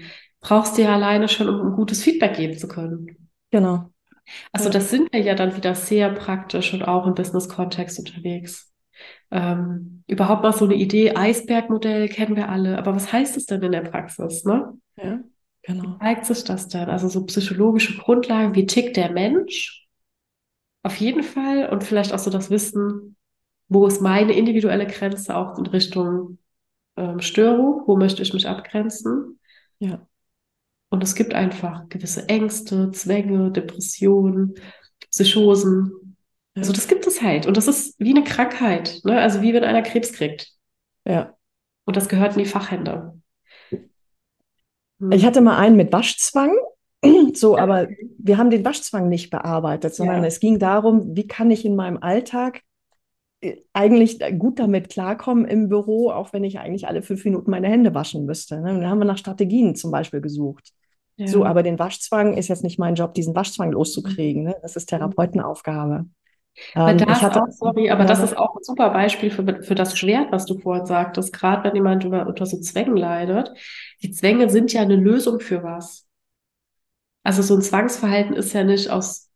brauchst 0.43 0.77
du 0.77 0.83
ja 0.83 0.93
alleine 0.93 1.27
schon, 1.27 1.49
um 1.49 1.67
ein 1.67 1.73
gutes 1.73 2.03
Feedback 2.03 2.35
geben 2.35 2.57
zu 2.57 2.67
können. 2.67 3.29
Genau. 3.49 3.89
Also 4.51 4.69
das 4.69 4.89
sind 4.89 5.11
wir 5.11 5.21
ja 5.21 5.35
dann 5.35 5.55
wieder 5.55 5.73
sehr 5.73 6.09
praktisch 6.09 6.73
und 6.73 6.83
auch 6.83 7.07
im 7.07 7.15
Business-Kontext 7.15 7.99
unterwegs. 7.99 8.71
Ähm, 9.31 10.03
überhaupt 10.07 10.43
mal 10.43 10.53
so 10.53 10.65
eine 10.65 10.75
Idee, 10.75 11.15
Eisbergmodell 11.15 12.07
kennen 12.07 12.35
wir 12.35 12.49
alle, 12.49 12.77
aber 12.77 12.95
was 12.95 13.11
heißt 13.11 13.35
es 13.35 13.47
denn 13.47 13.61
in 13.63 13.71
der 13.71 13.81
Praxis? 13.81 14.45
Ne? 14.45 14.73
Ja, 14.95 15.19
genau. 15.63 15.83
Wie 15.83 15.99
zeigt 15.99 16.25
sich 16.25 16.43
das 16.43 16.67
denn? 16.67 16.89
Also 16.89 17.09
so 17.09 17.25
psychologische 17.25 17.97
Grundlagen, 17.97 18.55
wie 18.55 18.65
tickt 18.65 18.97
der 18.97 19.11
Mensch? 19.11 19.87
Auf 20.83 20.97
jeden 20.97 21.23
Fall 21.23 21.69
und 21.69 21.83
vielleicht 21.83 22.13
auch 22.13 22.19
so 22.19 22.29
das 22.29 22.49
Wissen, 22.49 23.15
wo 23.69 23.87
ist 23.87 24.01
meine 24.01 24.33
individuelle 24.33 24.85
Grenze 24.85 25.35
auch 25.35 25.57
in 25.57 25.65
Richtung 25.65 26.37
ähm, 26.97 27.21
Störung, 27.21 27.83
wo 27.87 27.95
möchte 27.95 28.21
ich 28.21 28.33
mich 28.33 28.47
abgrenzen? 28.47 29.39
Ja. 29.79 30.07
Und 30.89 31.03
es 31.03 31.15
gibt 31.15 31.33
einfach 31.33 31.89
gewisse 31.89 32.29
Ängste, 32.29 32.91
Zwänge, 32.91 33.51
Depressionen, 33.51 34.55
Psychosen. 35.09 36.17
Ja. 36.55 36.61
Also 36.61 36.73
das 36.73 36.87
gibt 36.87 37.07
es 37.07 37.21
halt. 37.21 37.47
Und 37.47 37.57
das 37.57 37.67
ist 37.67 37.99
wie 37.99 38.11
eine 38.11 38.23
Krankheit. 38.23 38.99
Ne? 39.03 39.19
Also 39.19 39.41
wie 39.41 39.53
wenn 39.53 39.63
einer 39.63 39.81
Krebs 39.81 40.13
kriegt. 40.13 40.51
Ja. 41.05 41.35
Und 41.85 41.97
das 41.97 42.09
gehört 42.09 42.33
in 42.33 42.43
die 42.43 42.49
Fachhände. 42.49 43.19
Hm. 45.03 45.11
Ich 45.11 45.25
hatte 45.25 45.41
mal 45.41 45.57
einen 45.57 45.75
mit 45.75 45.91
Waschzwang. 45.91 46.55
So, 47.33 47.57
aber 47.57 47.89
wir 48.17 48.37
haben 48.37 48.49
den 48.49 48.63
Waschzwang 48.63 49.09
nicht 49.09 49.29
bearbeitet, 49.29 49.93
sondern 49.93 50.21
ja. 50.21 50.27
es 50.27 50.39
ging 50.39 50.57
darum, 50.57 51.17
wie 51.17 51.27
kann 51.27 51.51
ich 51.51 51.65
in 51.65 51.75
meinem 51.75 51.97
Alltag 51.97 52.61
äh, 53.41 53.57
eigentlich 53.73 54.19
gut 54.39 54.59
damit 54.59 54.87
klarkommen 54.87 55.43
im 55.43 55.67
Büro, 55.67 56.11
auch 56.11 56.31
wenn 56.31 56.45
ich 56.45 56.59
eigentlich 56.59 56.87
alle 56.87 57.01
fünf 57.01 57.25
Minuten 57.25 57.51
meine 57.51 57.67
Hände 57.67 57.93
waschen 57.93 58.25
müsste. 58.25 58.61
Ne? 58.61 58.79
Da 58.79 58.87
haben 58.87 58.99
wir 58.99 59.05
nach 59.05 59.17
Strategien 59.17 59.75
zum 59.75 59.91
Beispiel 59.91 60.21
gesucht. 60.21 60.69
Ja. 61.17 61.27
So, 61.27 61.43
aber 61.43 61.61
den 61.61 61.77
Waschzwang 61.77 62.37
ist 62.37 62.47
jetzt 62.47 62.63
nicht 62.63 62.79
mein 62.79 62.95
Job, 62.95 63.13
diesen 63.13 63.35
Waschzwang 63.35 63.71
loszukriegen. 63.73 64.43
Ne? 64.43 64.55
Das 64.61 64.77
ist 64.77 64.85
Therapeutenaufgabe. 64.85 66.05
Ähm, 66.75 66.97
das 66.97 67.21
hatte, 67.21 67.43
auch, 67.43 67.49
sorry, 67.49 67.89
aber 67.89 68.01
ja, 68.01 68.07
das 68.07 68.21
ist 68.21 68.37
auch 68.37 68.55
ein 68.55 68.63
super 68.63 68.89
Beispiel 68.91 69.31
für, 69.31 69.63
für 69.63 69.75
das 69.75 69.97
Schwert, 69.97 70.31
was 70.31 70.45
du 70.45 70.57
vorhin 70.59 70.85
sagtest. 70.85 71.33
Gerade 71.33 71.63
wenn 71.63 71.75
jemand 71.75 72.03
über, 72.03 72.27
unter 72.27 72.45
so 72.45 72.59
Zwängen 72.59 72.95
leidet. 72.95 73.51
Die 74.01 74.11
Zwänge 74.11 74.49
sind 74.49 74.71
ja 74.73 74.81
eine 74.81 74.95
Lösung 74.95 75.39
für 75.39 75.63
was. 75.63 76.07
Also 77.23 77.41
so 77.41 77.55
ein 77.55 77.61
Zwangsverhalten 77.61 78.35
ist 78.35 78.53
ja 78.53 78.63
nicht 78.63 78.89
aus 78.89 79.29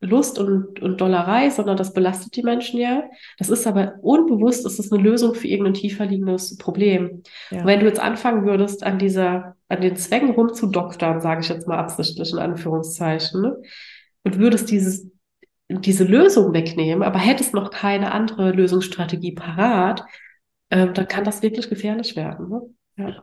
Lust 0.00 0.38
und, 0.38 0.80
und 0.82 1.00
Dollerei, 1.00 1.50
sondern 1.50 1.76
das 1.76 1.92
belastet 1.92 2.36
die 2.36 2.42
Menschen 2.42 2.78
ja. 2.78 3.04
Das 3.38 3.48
ist 3.48 3.66
aber 3.66 3.94
unbewusst, 4.02 4.66
ist 4.66 4.78
es 4.78 4.92
eine 4.92 5.02
Lösung 5.02 5.34
für 5.34 5.46
irgendein 5.46 5.74
tiefer 5.74 6.06
liegendes 6.06 6.58
Problem. 6.58 7.22
Ja. 7.50 7.64
wenn 7.64 7.80
du 7.80 7.86
jetzt 7.86 8.00
anfangen 8.00 8.44
würdest, 8.44 8.82
an 8.82 8.98
dieser, 8.98 9.56
an 9.68 9.80
den 9.80 9.96
Zwängen 9.96 10.30
rumzudoktern, 10.30 11.20
sage 11.20 11.40
ich 11.40 11.48
jetzt 11.48 11.68
mal 11.68 11.78
absichtlich 11.78 12.32
in 12.32 12.38
Anführungszeichen, 12.38 13.40
ne? 13.40 13.62
und 14.24 14.38
würdest 14.38 14.70
dieses, 14.70 15.10
diese 15.68 16.04
Lösung 16.04 16.52
wegnehmen, 16.52 17.02
aber 17.02 17.18
hättest 17.18 17.54
noch 17.54 17.70
keine 17.70 18.12
andere 18.12 18.52
Lösungsstrategie 18.52 19.32
parat, 19.32 20.04
äh, 20.70 20.92
dann 20.92 21.08
kann 21.08 21.24
das 21.24 21.42
wirklich 21.42 21.68
gefährlich 21.68 22.16
werden. 22.16 22.48
Ne? 22.48 22.62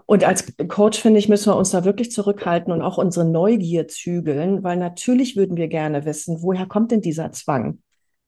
Und 0.05 0.23
als 0.25 0.53
Coach, 0.67 0.99
finde 0.99 1.19
ich, 1.19 1.29
müssen 1.29 1.51
wir 1.51 1.55
uns 1.55 1.71
da 1.71 1.85
wirklich 1.85 2.11
zurückhalten 2.11 2.73
und 2.73 2.81
auch 2.81 2.97
unsere 2.97 3.25
Neugier 3.25 3.87
zügeln, 3.87 4.63
weil 4.63 4.77
natürlich 4.77 5.37
würden 5.37 5.55
wir 5.55 5.69
gerne 5.69 6.03
wissen, 6.03 6.41
woher 6.41 6.65
kommt 6.65 6.91
denn 6.91 7.01
dieser 7.01 7.31
Zwang? 7.31 7.79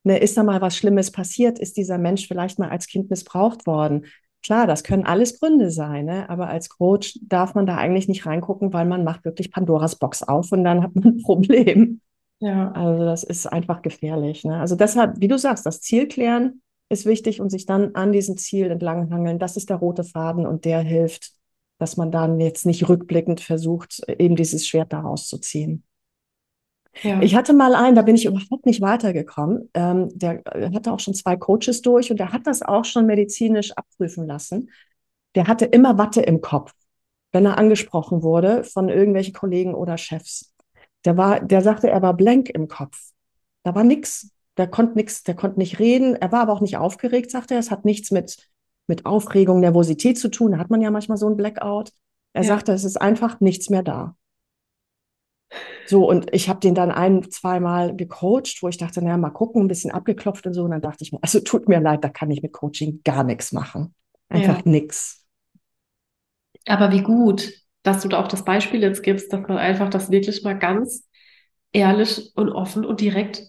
Ne, 0.05 0.17
ist 0.17 0.37
da 0.37 0.43
mal 0.43 0.61
was 0.61 0.77
Schlimmes 0.77 1.11
passiert? 1.11 1.59
Ist 1.59 1.77
dieser 1.77 1.97
Mensch 1.97 2.27
vielleicht 2.27 2.59
mal 2.59 2.69
als 2.69 2.87
Kind 2.87 3.09
missbraucht 3.09 3.65
worden? 3.65 4.05
Klar, 4.45 4.67
das 4.67 4.83
können 4.83 5.05
alles 5.05 5.39
Gründe 5.39 5.71
sein, 5.71 6.05
ne? 6.05 6.29
aber 6.29 6.49
als 6.49 6.67
Coach 6.69 7.17
darf 7.23 7.55
man 7.55 7.65
da 7.65 7.77
eigentlich 7.77 8.09
nicht 8.09 8.25
reingucken, 8.25 8.73
weil 8.73 8.85
man 8.85 9.05
macht 9.05 9.23
wirklich 9.23 9.51
Pandoras 9.51 9.97
Box 9.97 10.21
auf 10.23 10.51
und 10.51 10.65
dann 10.65 10.83
hat 10.83 10.95
man 10.95 11.05
ein 11.05 11.17
Problem. 11.23 12.01
Ja. 12.43 12.73
Also 12.73 13.05
das 13.05 13.23
ist 13.23 13.45
einfach 13.47 13.81
gefährlich. 13.81 14.43
Ne? 14.43 14.59
Also 14.59 14.75
deshalb, 14.75 15.21
wie 15.21 15.29
du 15.29 15.37
sagst, 15.37 15.65
das 15.65 15.79
Ziel 15.79 16.09
klären, 16.09 16.61
ist 16.89 17.05
wichtig 17.05 17.39
und 17.39 17.49
sich 17.49 17.65
dann 17.65 17.95
an 17.95 18.11
diesem 18.11 18.35
Ziel 18.35 18.69
entlanghangeln. 18.69 19.39
Das 19.39 19.55
ist 19.55 19.69
der 19.69 19.77
rote 19.77 20.03
Faden 20.03 20.45
und 20.45 20.65
der 20.65 20.81
hilft, 20.81 21.31
dass 21.79 21.95
man 21.95 22.11
dann 22.11 22.41
jetzt 22.41 22.65
nicht 22.65 22.89
rückblickend 22.89 23.39
versucht, 23.39 24.01
eben 24.09 24.35
dieses 24.35 24.67
Schwert 24.67 24.91
daraus 24.91 25.29
zu 25.29 25.37
ziehen. 25.37 25.83
Ja. 27.01 27.21
Ich 27.21 27.33
hatte 27.33 27.53
mal 27.53 27.75
einen, 27.75 27.95
da 27.95 28.01
bin 28.01 28.15
ich 28.15 28.25
überhaupt 28.25 28.65
nicht 28.65 28.81
weitergekommen. 28.81 29.69
Ähm, 29.73 30.09
der 30.13 30.43
hatte 30.75 30.91
auch 30.91 30.99
schon 30.99 31.13
zwei 31.13 31.37
Coaches 31.37 31.81
durch 31.81 32.11
und 32.11 32.19
der 32.19 32.33
hat 32.33 32.45
das 32.45 32.61
auch 32.61 32.83
schon 32.83 33.05
medizinisch 33.05 33.71
abprüfen 33.71 34.27
lassen. 34.27 34.69
Der 35.35 35.47
hatte 35.47 35.63
immer 35.63 35.97
Watte 35.97 36.21
im 36.21 36.41
Kopf, 36.41 36.73
wenn 37.31 37.45
er 37.45 37.57
angesprochen 37.57 38.21
wurde 38.21 38.65
von 38.65 38.89
irgendwelchen 38.89 39.33
Kollegen 39.33 39.73
oder 39.73 39.97
Chefs. 39.97 40.52
Der 41.05 41.17
war, 41.17 41.39
der 41.39 41.61
sagte, 41.61 41.89
er 41.89 42.01
war 42.01 42.13
blank 42.13 42.49
im 42.49 42.67
Kopf. 42.67 42.97
Da 43.63 43.75
war 43.75 43.83
nichts. 43.83 44.31
Der 44.57 44.67
konnte 44.67 44.95
nichts, 44.95 45.23
der 45.23 45.35
konnte 45.35 45.59
nicht 45.59 45.79
reden. 45.79 46.15
Er 46.15 46.31
war 46.31 46.41
aber 46.41 46.53
auch 46.53 46.61
nicht 46.61 46.77
aufgeregt, 46.77 47.31
sagte 47.31 47.55
er. 47.55 47.59
Es 47.59 47.71
hat 47.71 47.85
nichts 47.85 48.11
mit, 48.11 48.37
mit 48.87 49.05
Aufregung, 49.05 49.59
Nervosität 49.59 50.17
zu 50.17 50.29
tun. 50.29 50.51
Da 50.51 50.57
hat 50.59 50.69
man 50.69 50.81
ja 50.81 50.91
manchmal 50.91 51.17
so 51.17 51.27
ein 51.27 51.37
Blackout. 51.37 51.91
Er 52.33 52.43
ja. 52.43 52.47
sagte, 52.47 52.71
es 52.71 52.83
ist 52.83 53.01
einfach 53.01 53.39
nichts 53.39 53.69
mehr 53.69 53.83
da. 53.83 54.15
So, 55.85 56.09
und 56.09 56.33
ich 56.33 56.49
habe 56.49 56.59
den 56.59 56.75
dann 56.75 56.91
ein, 56.91 57.29
zweimal 57.29 57.95
gecoacht, 57.95 58.59
wo 58.61 58.67
ich 58.67 58.77
dachte, 58.77 59.01
naja, 59.01 59.17
mal 59.17 59.29
gucken, 59.29 59.63
ein 59.63 59.67
bisschen 59.67 59.91
abgeklopft 59.91 60.45
und 60.47 60.53
so. 60.53 60.63
Und 60.63 60.71
dann 60.71 60.81
dachte 60.81 61.03
ich 61.03 61.11
mir, 61.11 61.19
also 61.21 61.39
tut 61.39 61.67
mir 61.67 61.79
leid, 61.79 62.03
da 62.03 62.09
kann 62.09 62.31
ich 62.31 62.41
mit 62.41 62.53
Coaching 62.53 63.01
gar 63.03 63.23
nichts 63.23 63.51
machen. 63.51 63.93
Einfach 64.29 64.65
ja. 64.65 64.71
nichts. 64.71 65.25
Aber 66.67 66.91
wie 66.91 67.01
gut, 67.01 67.51
dass 67.83 68.01
du 68.01 68.07
da 68.07 68.21
auch 68.21 68.27
das 68.27 68.45
Beispiel 68.45 68.81
jetzt 68.81 69.03
gibst, 69.03 69.31
dass 69.31 69.41
man 69.47 69.57
einfach 69.57 69.89
das 69.89 70.09
wirklich 70.09 70.43
mal 70.43 70.57
ganz 70.57 71.07
ehrlich 71.71 72.31
und 72.35 72.49
offen 72.49 72.85
und 72.85 73.01
direkt 73.01 73.43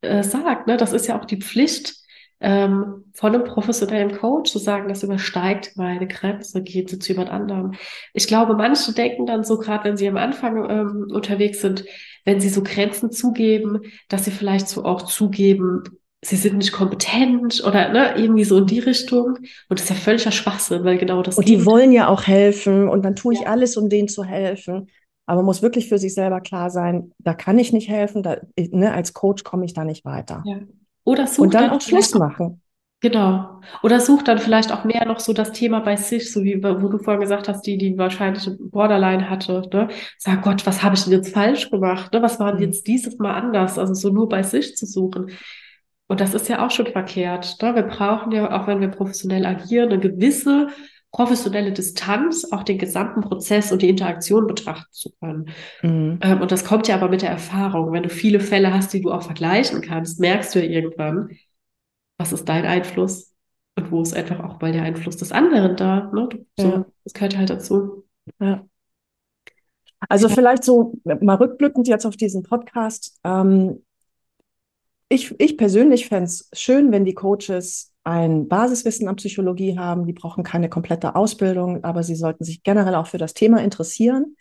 äh, 0.00 0.22
sagt. 0.22 0.66
Ne? 0.66 0.76
Das 0.76 0.92
ist 0.92 1.06
ja 1.06 1.18
auch 1.18 1.24
die 1.24 1.40
Pflicht 1.40 1.94
ähm, 2.40 3.04
von 3.14 3.34
einem 3.34 3.44
professionellen 3.44 4.16
Coach 4.16 4.50
zu 4.52 4.58
sagen, 4.58 4.88
das 4.88 5.02
übersteigt 5.02 5.72
meine 5.76 6.06
Grenze, 6.06 6.62
geht 6.62 6.90
zu 6.90 7.12
jemand 7.12 7.30
anderem. 7.30 7.74
Ich 8.12 8.26
glaube, 8.26 8.54
manche 8.54 8.92
denken 8.92 9.26
dann 9.26 9.44
so, 9.44 9.58
gerade 9.58 9.84
wenn 9.84 9.96
sie 9.96 10.08
am 10.08 10.16
Anfang 10.16 10.70
ähm, 10.70 11.06
unterwegs 11.10 11.60
sind, 11.60 11.84
wenn 12.24 12.40
sie 12.40 12.48
so 12.48 12.62
Grenzen 12.62 13.10
zugeben, 13.10 13.80
dass 14.08 14.24
sie 14.24 14.30
vielleicht 14.30 14.68
so 14.68 14.84
auch 14.84 15.02
zugeben, 15.02 15.82
sie 16.22 16.36
sind 16.36 16.58
nicht 16.58 16.72
kompetent 16.72 17.62
oder 17.64 17.90
ne, 17.90 18.14
irgendwie 18.16 18.44
so 18.44 18.58
in 18.58 18.66
die 18.66 18.80
Richtung. 18.80 19.38
Und 19.68 19.78
das 19.78 19.82
ist 19.82 19.90
ja 19.90 19.96
völliger 19.96 20.32
Schwachsinn, 20.32 20.84
weil 20.84 20.98
genau 20.98 21.22
das. 21.22 21.38
Und 21.38 21.48
die 21.48 21.64
wollen 21.64 21.92
ja 21.92 22.08
auch 22.08 22.26
helfen 22.26 22.88
und 22.88 23.04
dann 23.04 23.16
tue 23.16 23.34
ich 23.34 23.40
ja. 23.40 23.48
alles, 23.48 23.76
um 23.76 23.88
denen 23.88 24.08
zu 24.08 24.24
helfen. 24.24 24.88
Aber 25.26 25.36
man 25.38 25.46
muss 25.46 25.62
wirklich 25.62 25.88
für 25.88 25.98
sich 25.98 26.14
selber 26.14 26.40
klar 26.40 26.70
sein, 26.70 27.12
da 27.18 27.34
kann 27.34 27.58
ich 27.58 27.72
nicht 27.72 27.88
helfen, 27.88 28.22
da, 28.22 28.38
ne, 28.56 28.92
als 28.92 29.12
Coach 29.12 29.44
komme 29.44 29.66
ich 29.66 29.74
da 29.74 29.84
nicht 29.84 30.04
weiter. 30.04 30.42
Ja. 30.46 30.60
Oder 31.04 31.26
such 31.26 31.44
Und 31.44 31.54
dann, 31.54 31.64
dann 31.64 31.78
auch 31.78 31.80
Schluss 31.80 32.14
machen. 32.14 32.62
Genau. 33.00 33.60
Oder 33.84 34.00
such 34.00 34.22
dann 34.22 34.38
vielleicht 34.38 34.72
auch 34.72 34.82
mehr 34.82 35.06
noch 35.06 35.20
so 35.20 35.32
das 35.32 35.52
Thema 35.52 35.80
bei 35.80 35.96
sich, 35.96 36.32
so 36.32 36.42
wie 36.42 36.60
wo 36.64 36.88
du 36.88 36.98
vorhin 36.98 37.20
gesagt 37.20 37.48
hast, 37.48 37.62
die, 37.62 37.78
die 37.78 37.96
wahrscheinlich 37.96 38.50
Borderline 38.58 39.30
hatte. 39.30 39.62
Ne? 39.72 39.88
Sag 40.18 40.42
Gott, 40.42 40.66
was 40.66 40.82
habe 40.82 40.96
ich 40.96 41.04
denn 41.04 41.12
jetzt 41.12 41.32
falsch 41.32 41.70
gemacht? 41.70 42.12
Ne? 42.12 42.22
Was 42.22 42.40
war 42.40 42.48
denn 42.48 42.56
mhm. 42.56 42.66
jetzt 42.66 42.88
dieses 42.88 43.18
Mal 43.18 43.34
anders? 43.34 43.78
Also 43.78 43.94
so 43.94 44.08
nur 44.08 44.28
bei 44.28 44.42
sich 44.42 44.76
zu 44.76 44.84
suchen. 44.84 45.30
Und 46.08 46.20
das 46.20 46.34
ist 46.34 46.48
ja 46.48 46.64
auch 46.64 46.70
schon 46.70 46.86
verkehrt. 46.86 47.56
Ne? 47.62 47.74
Wir 47.74 47.82
brauchen 47.82 48.32
ja, 48.32 48.50
auch 48.60 48.66
wenn 48.66 48.80
wir 48.80 48.88
professionell 48.88 49.46
agieren, 49.46 49.90
eine 49.90 50.00
gewisse 50.00 50.68
professionelle 51.10 51.72
Distanz 51.72 52.50
auch 52.52 52.62
den 52.62 52.78
gesamten 52.78 53.22
Prozess 53.22 53.72
und 53.72 53.82
die 53.82 53.88
Interaktion 53.88 54.46
betrachten 54.46 54.92
zu 54.92 55.10
können. 55.20 55.50
Mhm. 55.82 56.18
Ähm, 56.22 56.40
und 56.40 56.52
das 56.52 56.64
kommt 56.64 56.88
ja 56.88 56.96
aber 56.96 57.08
mit 57.08 57.22
der 57.22 57.30
Erfahrung. 57.30 57.92
Wenn 57.92 58.02
du 58.02 58.10
viele 58.10 58.40
Fälle 58.40 58.72
hast, 58.72 58.92
die 58.92 59.00
du 59.00 59.10
auch 59.10 59.22
vergleichen 59.22 59.80
kannst, 59.80 60.20
merkst 60.20 60.54
du 60.54 60.60
ja 60.60 60.68
irgendwann, 60.68 61.30
was 62.18 62.32
ist 62.32 62.48
dein 62.48 62.66
Einfluss 62.66 63.34
und 63.76 63.90
wo 63.90 64.02
ist 64.02 64.14
einfach 64.14 64.40
auch 64.40 64.60
mal 64.60 64.72
der 64.72 64.82
Einfluss 64.82 65.16
des 65.16 65.32
anderen 65.32 65.76
da. 65.76 66.10
Ne? 66.12 66.28
So, 66.58 66.68
ja. 66.68 66.86
Das 67.04 67.14
gehört 67.14 67.36
halt 67.36 67.50
dazu. 67.50 68.04
Ja. 68.40 68.66
Also 70.08 70.28
vielleicht 70.28 70.64
so 70.64 70.94
mal 71.04 71.36
rückblickend 71.36 71.88
jetzt 71.88 72.06
auf 72.06 72.16
diesen 72.16 72.42
Podcast. 72.42 73.18
Ähm, 73.24 73.82
ich, 75.08 75.34
ich 75.40 75.56
persönlich 75.56 76.08
fände 76.08 76.24
es 76.24 76.48
schön, 76.52 76.92
wenn 76.92 77.04
die 77.04 77.14
Coaches 77.14 77.92
ein 78.04 78.48
Basiswissen 78.48 79.08
an 79.08 79.16
Psychologie 79.16 79.78
haben. 79.78 80.06
Die 80.06 80.12
brauchen 80.12 80.44
keine 80.44 80.68
komplette 80.68 81.14
Ausbildung, 81.14 81.84
aber 81.84 82.02
sie 82.02 82.14
sollten 82.14 82.44
sich 82.44 82.62
generell 82.62 82.94
auch 82.94 83.06
für 83.06 83.18
das 83.18 83.34
Thema 83.34 83.62
interessieren. 83.62 84.36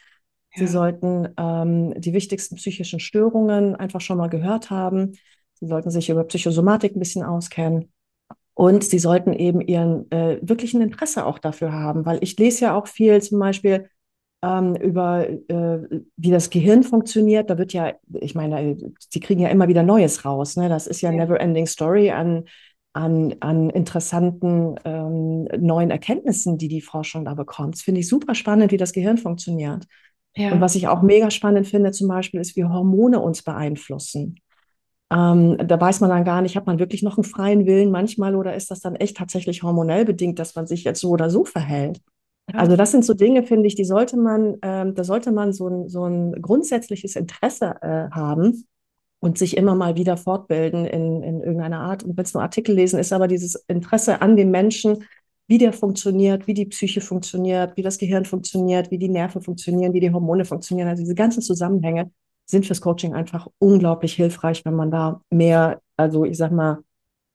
Ja. 0.55 0.65
Sie 0.65 0.71
sollten 0.71 1.29
ähm, 1.37 1.93
die 1.99 2.13
wichtigsten 2.13 2.55
psychischen 2.55 2.99
Störungen 2.99 3.75
einfach 3.75 4.01
schon 4.01 4.17
mal 4.17 4.29
gehört 4.29 4.69
haben. 4.69 5.13
Sie 5.53 5.67
sollten 5.67 5.89
sich 5.89 6.09
über 6.09 6.23
Psychosomatik 6.23 6.95
ein 6.95 6.99
bisschen 6.99 7.23
auskennen. 7.23 7.91
Und 8.53 8.83
sie 8.83 8.99
sollten 8.99 9.33
eben 9.33 9.61
ihren 9.61 10.09
äh, 10.11 10.39
wirklichen 10.41 10.81
Interesse 10.81 11.25
auch 11.25 11.37
dafür 11.37 11.73
haben, 11.73 12.05
weil 12.05 12.17
ich 12.21 12.37
lese 12.37 12.65
ja 12.65 12.75
auch 12.75 12.87
viel 12.87 13.21
zum 13.21 13.37
Beispiel 13.39 13.89
ähm, 14.47 14.75
über, 14.75 15.27
äh, 15.27 16.01
wie 16.15 16.31
das 16.31 16.49
Gehirn 16.49 16.83
funktioniert. 16.83 17.49
Da 17.49 17.57
wird 17.57 17.73
ja, 17.73 17.93
ich 18.13 18.35
meine, 18.35 18.77
sie 19.09 19.19
kriegen 19.19 19.41
ja 19.41 19.49
immer 19.49 19.67
wieder 19.67 19.83
Neues 19.83 20.25
raus. 20.25 20.55
Ne? 20.55 20.69
Das 20.69 20.87
ist 20.87 21.01
ja, 21.01 21.11
ja. 21.11 21.17
never 21.17 21.39
ending 21.39 21.67
story 21.67 22.11
an 22.11 22.45
an, 22.97 23.35
an 23.41 23.69
interessanten 23.69 24.75
ähm, 24.83 25.47
neuen 25.59 25.91
Erkenntnissen, 25.91 26.57
die 26.57 26.67
die 26.67 26.81
Forschung 26.81 27.25
da 27.25 27.35
bekommt. 27.35 27.75
Das 27.75 27.81
finde 27.83 28.01
ich 28.01 28.07
super 28.07 28.33
spannend, 28.33 28.71
wie 28.71 28.77
das 28.77 28.91
Gehirn 28.91 29.19
funktioniert. 29.19 29.85
Ja. 30.35 30.51
Und 30.51 30.61
was 30.61 30.73
ich 30.73 30.87
auch 30.87 31.03
mega 31.03 31.29
spannend 31.29 31.67
finde, 31.67 31.91
zum 31.91 32.07
Beispiel, 32.07 32.39
ist, 32.39 32.55
wie 32.55 32.65
Hormone 32.65 33.19
uns 33.19 33.43
beeinflussen. 33.43 34.39
Ähm, 35.11 35.57
da 35.63 35.79
weiß 35.79 36.01
man 36.01 36.09
dann 36.09 36.25
gar 36.25 36.41
nicht, 36.41 36.57
hat 36.57 36.65
man 36.65 36.79
wirklich 36.79 37.03
noch 37.03 37.17
einen 37.17 37.23
freien 37.23 37.67
Willen 37.67 37.91
manchmal 37.91 38.35
oder 38.35 38.55
ist 38.55 38.71
das 38.71 38.81
dann 38.81 38.95
echt 38.95 39.17
tatsächlich 39.17 39.61
hormonell 39.61 40.03
bedingt, 40.03 40.39
dass 40.39 40.55
man 40.55 40.65
sich 40.65 40.83
jetzt 40.83 40.99
so 40.99 41.11
oder 41.11 41.29
so 41.29 41.45
verhält? 41.45 42.01
Also 42.53 42.77
das 42.77 42.91
sind 42.91 43.03
so 43.03 43.13
Dinge, 43.13 43.43
finde 43.43 43.67
ich, 43.67 43.75
die 43.75 43.83
sollte 43.83 44.17
man, 44.17 44.55
ähm, 44.61 44.95
da 44.95 45.03
sollte 45.03 45.31
man 45.31 45.51
so 45.51 45.67
ein, 45.67 45.89
so 45.89 46.05
ein 46.05 46.41
grundsätzliches 46.41 47.15
Interesse 47.17 47.75
äh, 47.81 48.09
haben 48.11 48.65
und 49.19 49.37
sich 49.37 49.57
immer 49.57 49.75
mal 49.75 49.97
wieder 49.97 50.15
fortbilden 50.15 50.85
in, 50.85 51.23
in 51.23 51.41
irgendeiner 51.41 51.81
Art. 51.81 52.03
Und 52.03 52.15
wenn 52.15 52.23
es 52.23 52.33
nur 52.33 52.43
Artikel 52.43 52.73
lesen 52.73 52.99
ist, 52.99 53.11
aber 53.11 53.27
dieses 53.27 53.55
Interesse 53.67 54.21
an 54.21 54.37
dem 54.37 54.51
Menschen, 54.51 55.03
wie 55.47 55.57
der 55.57 55.73
funktioniert, 55.73 56.47
wie 56.47 56.53
die 56.53 56.65
Psyche 56.65 57.01
funktioniert, 57.01 57.75
wie 57.75 57.81
das 57.81 57.97
Gehirn 57.97 58.25
funktioniert, 58.25 58.91
wie 58.91 58.97
die 58.97 59.09
Nerven 59.09 59.41
funktionieren, 59.41 59.93
wie 59.93 59.99
die 59.99 60.11
Hormone 60.11 60.45
funktionieren. 60.45 60.87
Also 60.87 61.03
diese 61.03 61.15
ganzen 61.15 61.41
Zusammenhänge 61.41 62.11
sind 62.45 62.65
fürs 62.65 62.81
Coaching 62.81 63.13
einfach 63.13 63.47
unglaublich 63.59 64.13
hilfreich, 64.13 64.63
wenn 64.65 64.75
man 64.75 64.91
da 64.91 65.21
mehr, 65.29 65.81
also 65.97 66.23
ich 66.25 66.37
sag 66.37 66.51
mal, 66.51 66.79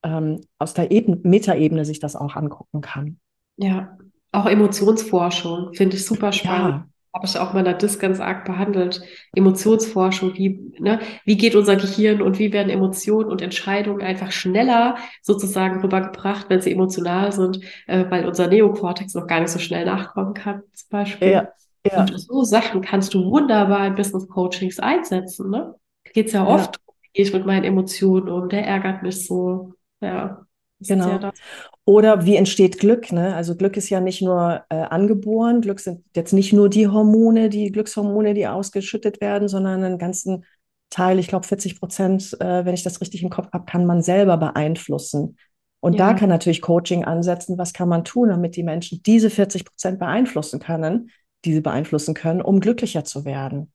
ähm, 0.05 0.40
aus 0.59 0.75
der 0.75 0.90
Eben 0.90 1.20
Metaebene 1.22 1.85
sich 1.85 2.01
das 2.01 2.16
auch 2.16 2.37
angucken 2.37 2.81
kann. 2.81 3.18
Ja, 3.57 3.96
auch 4.33 4.47
Emotionsforschung 4.47 5.73
finde 5.75 5.97
ich 5.97 6.07
super 6.07 6.33
spannend. 6.33 6.85
Ja. 6.85 6.87
Habe 7.14 7.27
ich 7.27 7.38
auch 7.38 7.53
mal 7.53 7.59
in 7.59 7.66
der 7.66 7.75
Dis 7.75 7.99
ganz 7.99 8.21
arg 8.21 8.47
behandelt. 8.47 9.03
Emotionsforschung, 9.35 10.33
wie, 10.35 10.73
ne, 10.79 10.99
wie 11.27 11.37
geht 11.37 11.55
unser 11.55 11.77
Gehirn 11.77 12.23
und 12.23 12.38
wie 12.38 12.55
werden 12.55 12.71
Emotionen 12.71 13.29
und 13.31 13.42
Entscheidungen 13.42 14.01
einfach 14.01 14.33
schneller 14.33 14.97
sozusagen 15.21 15.83
rübergebracht, 15.83 16.47
wenn 16.49 16.62
sie 16.62 16.73
emotional 16.73 17.31
sind, 17.33 17.61
äh, 17.87 18.07
weil 18.09 18.27
unser 18.27 18.47
Neokortex 18.49 19.12
noch 19.14 19.27
gar 19.27 19.40
nicht 19.40 19.51
so 19.51 19.59
schnell 19.59 19.85
nachkommen 19.85 20.33
kann, 20.33 20.62
zum 20.73 20.88
Beispiel. 20.88 21.31
Ja, 21.33 21.49
ja. 21.87 22.01
Und 22.01 22.18
so 22.18 22.45
Sachen 22.45 22.81
kannst 22.81 23.12
du 23.12 23.31
wunderbar 23.31 23.87
in 23.87 23.95
Business 23.95 24.27
Coachings 24.29 24.79
einsetzen, 24.79 25.51
ne? 25.51 25.75
Geht's 26.14 26.33
ja 26.33 26.45
Ja. 26.45 26.55
oft, 26.55 26.81
wie 27.03 27.09
gehe 27.12 27.27
ich 27.27 27.33
mit 27.35 27.45
meinen 27.45 27.64
Emotionen 27.64 28.29
um, 28.31 28.49
der 28.49 28.66
ärgert 28.66 29.03
mich 29.03 29.27
so. 29.27 29.75
Ja. 30.01 30.47
Genau. 30.88 31.09
ja 31.09 31.18
das. 31.18 31.42
Oder 31.85 32.25
wie 32.27 32.37
entsteht 32.37 32.79
Glück? 32.79 33.12
Ne? 33.12 33.35
Also 33.35 33.57
Glück 33.57 33.77
ist 33.77 33.88
ja 33.90 34.01
nicht 34.01 34.23
nur 34.23 34.64
äh, 34.68 34.77
angeboren, 34.77 35.61
Glück 35.61 35.81
sind 35.81 36.05
jetzt 36.14 36.33
nicht 36.33 36.53
nur 36.53 36.68
die 36.68 36.88
Hormone, 36.88 37.49
die 37.49 37.73
Glückshormone, 37.73 38.35
die 38.35 38.47
ausgeschüttet 38.47 39.21
werden, 39.21 39.49
sondern 39.49 39.83
einen 39.83 39.99
ganzen 39.99 40.45
Teil, 40.90 41.18
ich 41.18 41.27
glaube 41.29 41.47
40 41.47 41.81
Prozent, 41.81 42.37
äh, 42.40 42.64
wenn 42.64 42.75
ich 42.75 42.83
das 42.83 43.01
richtig 43.01 43.23
im 43.23 43.31
Kopf 43.31 43.49
habe, 43.53 43.64
kann 43.64 43.87
man 43.87 44.03
selber 44.03 44.37
beeinflussen. 44.37 45.37
Und 45.81 45.99
da 45.99 46.11
Ja. 46.11 46.14
kann 46.14 46.29
natürlich 46.29 46.61
Coaching 46.62 47.05
ansetzen, 47.05 47.59
was 47.59 47.73
kann 47.73 47.88
man 47.88 48.05
tun, 48.05 48.29
damit 48.29 48.55
die 48.57 48.62
Menschen 48.62 49.03
diese 49.03 49.31
40 49.31 49.64
Prozent 49.64 49.99
beeinflussen 49.99 50.61
können, 50.61 51.11
diese 51.45 51.62
beeinflussen 51.62 52.14
können, 52.14 52.40
um 52.42 52.61
glücklicher 52.61 53.05
zu 53.05 53.25
werden. 53.25 53.73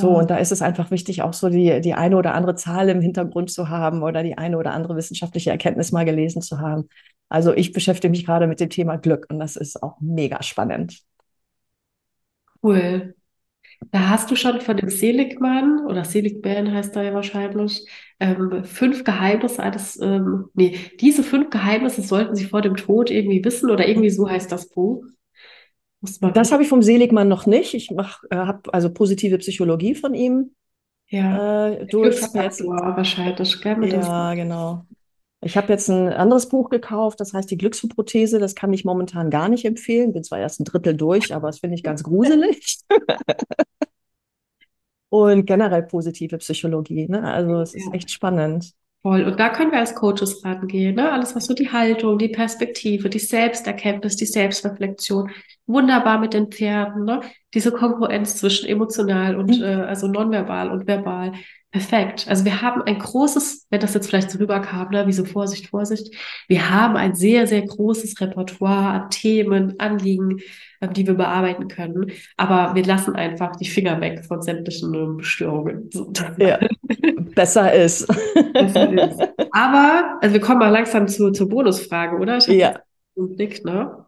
So, 0.00 0.16
und 0.18 0.30
da 0.30 0.36
ist 0.38 0.52
es 0.52 0.62
einfach 0.62 0.90
wichtig, 0.90 1.22
auch 1.22 1.32
so 1.32 1.48
die, 1.48 1.80
die 1.80 1.94
eine 1.94 2.16
oder 2.16 2.34
andere 2.34 2.54
Zahl 2.54 2.88
im 2.88 3.00
Hintergrund 3.00 3.50
zu 3.50 3.68
haben 3.68 4.02
oder 4.02 4.22
die 4.22 4.38
eine 4.38 4.56
oder 4.58 4.72
andere 4.72 4.96
wissenschaftliche 4.96 5.50
Erkenntnis 5.50 5.92
mal 5.92 6.04
gelesen 6.04 6.42
zu 6.42 6.60
haben. 6.60 6.88
Also 7.28 7.52
ich 7.54 7.72
beschäftige 7.72 8.10
mich 8.10 8.24
gerade 8.26 8.46
mit 8.46 8.60
dem 8.60 8.70
Thema 8.70 8.96
Glück 8.96 9.26
und 9.30 9.38
das 9.38 9.56
ist 9.56 9.82
auch 9.82 9.96
mega 10.00 10.42
spannend. 10.42 11.00
Cool. 12.62 13.14
Da 13.92 14.10
hast 14.10 14.30
du 14.30 14.36
schon 14.36 14.60
von 14.60 14.76
dem 14.76 14.90
Seligman 14.90 15.86
oder 15.86 16.04
Seligman 16.04 16.72
heißt 16.72 16.96
er 16.96 17.04
ja 17.04 17.14
wahrscheinlich, 17.14 17.86
ähm, 18.20 18.64
fünf 18.64 19.04
Geheimnisse 19.04 19.62
eines, 19.62 20.00
ähm, 20.00 20.46
nee, 20.54 20.78
diese 21.00 21.22
fünf 21.24 21.50
Geheimnisse 21.50 22.02
sollten 22.02 22.36
Sie 22.36 22.46
vor 22.46 22.62
dem 22.62 22.76
Tod 22.76 23.10
irgendwie 23.10 23.44
wissen 23.44 23.70
oder 23.70 23.88
irgendwie 23.88 24.10
so 24.10 24.28
heißt 24.30 24.52
das 24.52 24.68
Buch. 24.70 25.04
Das 26.02 26.52
habe 26.52 26.62
ich 26.62 26.68
vom 26.68 26.82
Seligmann 26.82 27.28
noch 27.28 27.46
nicht. 27.46 27.74
Ich 27.74 27.90
mach, 27.90 28.22
äh, 28.30 28.36
habe 28.36 28.72
also 28.72 28.90
positive 28.90 29.38
Psychologie 29.38 29.94
von 29.94 30.14
ihm 30.14 30.52
ja, 31.08 31.68
äh, 31.68 31.80
jetzt, 31.80 31.90
Glücksfaktor 31.90 32.76
wahrscheinlich, 32.96 33.60
gell, 33.60 33.92
ja, 33.92 34.34
genau. 34.34 34.84
Ich 35.42 35.56
habe 35.56 35.72
jetzt 35.72 35.88
ein 35.88 36.08
anderes 36.08 36.48
Buch 36.48 36.68
gekauft, 36.68 37.18
das 37.18 37.32
heißt 37.32 37.50
die 37.50 37.56
Glückshypothese. 37.56 38.38
Das 38.38 38.54
kann 38.54 38.72
ich 38.72 38.84
momentan 38.84 39.30
gar 39.30 39.48
nicht 39.48 39.64
empfehlen. 39.64 40.12
Bin 40.12 40.22
zwar 40.22 40.38
erst 40.38 40.60
ein 40.60 40.64
Drittel 40.64 40.96
durch, 40.96 41.34
aber 41.34 41.48
das 41.48 41.60
finde 41.60 41.76
ich 41.76 41.82
ganz 41.82 42.02
gruselig. 42.02 42.78
Und 45.08 45.46
generell 45.46 45.82
positive 45.82 46.38
Psychologie. 46.38 47.08
Ne? 47.08 47.22
Also 47.22 47.60
es 47.60 47.74
ist 47.74 47.86
Ja. 47.86 47.92
echt 47.94 48.10
spannend. 48.10 48.72
Voll. 49.02 49.22
Und 49.24 49.40
da 49.40 49.48
können 49.48 49.72
wir 49.72 49.78
als 49.78 49.94
Coaches 49.94 50.44
rangehen, 50.44 50.94
ne? 50.96 51.10
Alles, 51.10 51.34
was 51.34 51.46
so 51.46 51.54
die 51.54 51.72
Haltung, 51.72 52.18
die 52.18 52.28
Perspektive, 52.28 53.08
die 53.08 53.18
Selbsterkenntnis, 53.18 54.16
die 54.16 54.26
Selbstreflexion, 54.26 55.30
wunderbar 55.66 56.18
mit 56.18 56.34
den 56.34 56.50
Pferden, 56.50 57.04
ne? 57.04 57.20
Diese 57.54 57.72
Kongruenz 57.72 58.36
zwischen 58.36 58.68
emotional 58.68 59.36
und 59.36 59.56
Mhm. 59.56 59.62
äh, 59.62 59.74
also 59.84 60.06
nonverbal 60.06 60.70
und 60.70 60.86
verbal. 60.86 61.32
Perfekt. 61.70 62.26
Also 62.28 62.44
wir 62.44 62.60
haben 62.60 62.82
ein 62.82 62.98
großes, 62.98 63.68
wenn 63.70 63.80
das 63.80 63.94
jetzt 63.94 64.08
vielleicht 64.08 64.30
so 64.32 64.38
rüberkam, 64.38 64.90
ne, 64.90 65.06
wie 65.06 65.12
so 65.12 65.24
Vorsicht, 65.24 65.68
Vorsicht, 65.68 66.14
wir 66.48 66.68
haben 66.68 66.96
ein 66.96 67.14
sehr, 67.14 67.46
sehr 67.46 67.62
großes 67.62 68.20
Repertoire 68.20 69.02
an 69.04 69.10
Themen, 69.10 69.76
Anliegen, 69.78 70.40
die 70.80 71.06
wir 71.06 71.14
bearbeiten 71.14 71.68
können. 71.68 72.10
Aber 72.36 72.74
wir 72.74 72.84
lassen 72.84 73.14
einfach 73.14 73.56
die 73.56 73.68
Finger 73.68 74.00
weg 74.00 74.24
von 74.24 74.42
sämtlichen 74.42 74.94
ähm, 74.94 75.22
Störungen. 75.22 75.90
Ja, 76.38 76.58
besser 77.34 77.72
ist. 77.72 78.06
Besser 78.52 78.92
ist. 78.92 79.20
Aber, 79.52 80.18
also 80.20 80.34
wir 80.34 80.40
kommen 80.40 80.58
mal 80.58 80.70
langsam 80.70 81.06
zu, 81.08 81.30
zur 81.30 81.48
Bonusfrage, 81.48 82.16
oder? 82.16 82.38
Ich 82.38 82.46
Ja. 82.46 82.80
einen 83.16 83.36
Blick, 83.36 83.64
ne? 83.64 84.06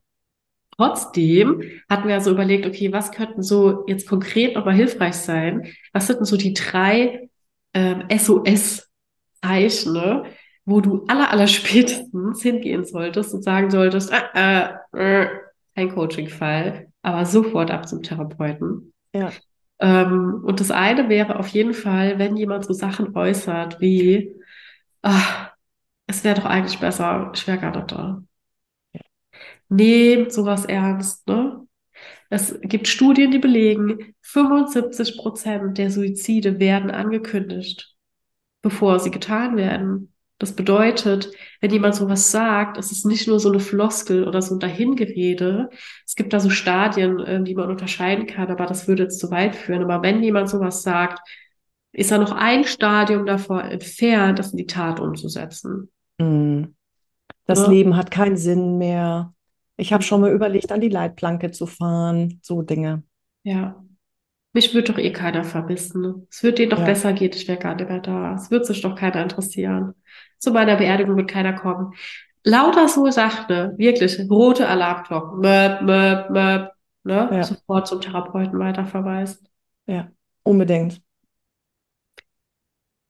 Trotzdem 0.77 1.63
hatten 1.89 2.09
wir 2.09 2.15
also 2.15 2.31
überlegt, 2.31 2.67
okay, 2.67 2.93
was 2.93 3.13
könnten 3.13 3.43
so 3.43 3.85
jetzt 3.87 4.09
konkret 4.09 4.55
nochmal 4.55 4.75
hilfreich 4.75 5.15
sein? 5.15 5.67
Was 5.93 6.07
sind 6.07 6.21
denn 6.21 6.25
so 6.25 6.37
die 6.39 6.55
drei 6.55 7.29
ähm, 7.75 8.05
SOS-Zeichen, 8.11 9.93
ne? 9.93 10.25
wo 10.65 10.81
du 10.81 11.05
aller, 11.09 11.31
aller 11.31 11.47
spätestens 11.49 12.43
hingehen 12.43 12.85
solltest 12.85 13.35
und 13.35 13.43
sagen 13.43 13.71
solltest, 13.71 14.13
ah, 14.13 14.81
äh, 14.95 15.23
äh, 15.25 15.29
kein 15.75 15.91
Coaching-Fall, 15.91 16.89
aber 17.03 17.25
sofort 17.27 17.71
ab 17.71 17.89
zum 17.89 18.03
Therapeuten. 18.03 18.93
Ja. 19.15 19.31
Ähm, 19.81 20.43
und 20.45 20.61
das 20.61 20.71
eine 20.71 21.09
wäre 21.09 21.39
auf 21.39 21.49
jeden 21.49 21.75
Fall, 21.75 22.19
wenn 22.19 22.37
jemand 22.37 22.65
so 22.65 22.73
Sachen 22.73 23.17
äußert 23.17 23.81
wie, 23.81 24.35
ah, 25.03 25.49
es 26.07 26.25
wäre 26.25 26.37
doch 26.41 26.47
eigentlich 26.47 26.79
besser, 26.79 27.33
ich 27.35 27.47
wäre 27.47 27.59
gar 27.59 27.75
nicht 27.75 27.93
da. 27.93 28.23
Nehmt 29.69 30.33
sowas 30.33 30.67
ernst, 30.67 31.27
ne? 31.27 31.67
Es 32.29 32.59
gibt 32.63 32.89
Studien, 32.89 33.31
die 33.31 33.39
belegen, 33.39 34.15
75 34.23 35.19
Prozent 35.19 35.77
der 35.77 35.91
Suizide 35.91 36.59
werden 36.61 36.91
angekündigt, 36.91 37.95
bevor 38.63 39.01
sie 39.01 39.11
getan 39.11 39.57
werden. 39.57 40.12
Das 40.43 40.57
bedeutet, 40.57 41.31
wenn 41.61 41.71
jemand 41.71 41.95
sowas 41.95 42.33
sagt, 42.33 42.77
es 42.77 42.91
ist 42.91 43.07
nicht 43.07 43.29
nur 43.29 43.39
so 43.39 43.49
eine 43.49 43.61
Floskel 43.61 44.27
oder 44.27 44.43
so 44.43 44.57
ein 44.57 44.59
Dahingerede. 44.59 45.69
Es 46.05 46.17
gibt 46.17 46.33
da 46.33 46.41
so 46.41 46.51
Stadien, 46.51 47.21
äh, 47.21 47.41
die 47.45 47.55
man 47.55 47.71
unterscheiden 47.71 48.27
kann, 48.27 48.51
aber 48.51 48.67
das 48.67 48.89
würde 48.89 49.05
jetzt 49.05 49.21
zu 49.21 49.31
weit 49.31 49.55
führen. 49.55 49.85
Aber 49.85 50.03
wenn 50.03 50.21
jemand 50.21 50.51
sowas 50.51 50.83
sagt, 50.83 51.21
ist 51.93 52.11
er 52.11 52.19
noch 52.19 52.33
ein 52.33 52.65
Stadium 52.65 53.25
davor 53.25 53.63
entfernt, 53.63 54.41
das 54.41 54.51
in 54.51 54.57
die 54.57 54.67
Tat 54.67 54.99
umzusetzen. 54.99 55.93
Mm. 56.19 56.65
Das 57.47 57.61
Ja. 57.61 57.69
Leben 57.69 57.97
hat 57.97 58.11
keinen 58.11 58.37
Sinn 58.37 58.79
mehr. 58.79 59.33
Ich 59.77 59.93
habe 59.93 60.03
schon 60.03 60.23
mal 60.23 60.33
überlegt, 60.33 60.73
an 60.73 60.81
die 60.81 60.89
Leitplanke 60.89 61.53
zu 61.53 61.69
fahren. 61.69 62.41
So 62.43 62.63
Dinge. 62.63 63.05
Ja. 63.45 63.81
Mich 64.53 64.75
wird 64.75 64.89
doch 64.89 64.99
eh 64.99 65.13
keiner 65.13 65.45
vermissen. 65.45 66.27
Es 66.31 66.43
wird 66.43 66.59
denen 66.59 66.71
doch 66.71 66.81
Ja. 66.81 66.85
besser 66.85 67.13
gehen, 67.13 67.33
ich 67.35 67.49
wäre 67.49 67.59
gar 67.59 67.75
nicht 67.75 67.89
mehr 67.89 68.01
da. 68.01 68.35
Es 68.35 68.51
wird 68.51 68.67
sich 68.67 68.83
doch 68.83 68.95
keiner 68.95 69.23
interessieren. 69.23 69.95
Zu 70.39 70.51
meiner 70.53 70.77
Beerdigung 70.77 71.17
wird 71.17 71.31
keiner 71.31 71.55
kommen. 71.55 71.95
Lauter 72.45 72.89
so 72.89 73.09
Sachen, 73.11 73.47
ne? 73.49 73.75
Wirklich, 73.79 74.19
rote 74.29 74.69
Alarmglocken. 74.69 75.41
Möp, 75.41 75.83
möp, 75.83 76.31
möp, 76.31 76.71
ne? 77.05 77.29
Ja. 77.33 77.43
Sofort 77.45 77.87
zum 77.87 78.01
Therapeuten 78.01 78.59
weiterverweisen. 78.59 79.49
Ja, 79.87 80.11
unbedingt. 80.43 81.01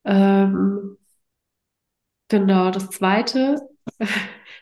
Ähm, 0.05 0.97
genau, 2.29 2.71
das 2.71 2.91
zweite, 2.91 3.57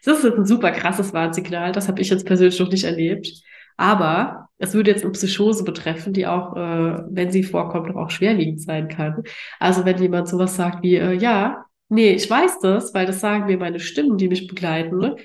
das 0.05 0.25
ist 0.25 0.25
ein 0.25 0.47
super 0.47 0.71
krasses 0.73 1.13
Warnsignal, 1.13 1.73
das 1.73 1.89
habe 1.89 2.01
ich 2.01 2.11
jetzt 2.11 2.27
persönlich 2.27 2.59
noch 2.61 2.71
nicht 2.71 2.85
erlebt. 2.85 3.29
Aber 3.77 4.50
es 4.61 4.75
würde 4.75 4.91
jetzt 4.91 5.03
eine 5.03 5.13
Psychose 5.13 5.65
betreffen, 5.65 6.13
die 6.13 6.27
auch, 6.27 6.55
äh, 6.55 7.03
wenn 7.09 7.31
sie 7.33 7.43
vorkommt, 7.43 7.97
auch 7.97 8.11
schwerwiegend 8.11 8.61
sein 8.61 8.89
kann. 8.89 9.23
Also 9.59 9.87
wenn 9.87 9.99
jemand 9.99 10.29
sowas 10.29 10.55
sagt 10.55 10.83
wie, 10.83 10.97
äh, 10.97 11.15
ja, 11.15 11.65
nee, 11.89 12.13
ich 12.13 12.29
weiß 12.29 12.59
das, 12.61 12.93
weil 12.93 13.07
das 13.07 13.21
sagen 13.21 13.47
mir 13.47 13.57
meine 13.57 13.81
Stimmen, 13.81 14.19
die 14.19 14.29
mich 14.29 14.47
begleiten, 14.47 14.99
ne? 14.99 15.17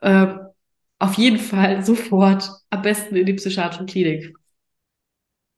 Äh, 0.00 0.34
auf 0.98 1.14
jeden 1.14 1.38
Fall 1.38 1.84
sofort 1.84 2.50
am 2.70 2.82
besten 2.82 3.14
in 3.14 3.26
die 3.26 3.34
psychiatrische 3.34 3.86
Klinik. 3.86 4.34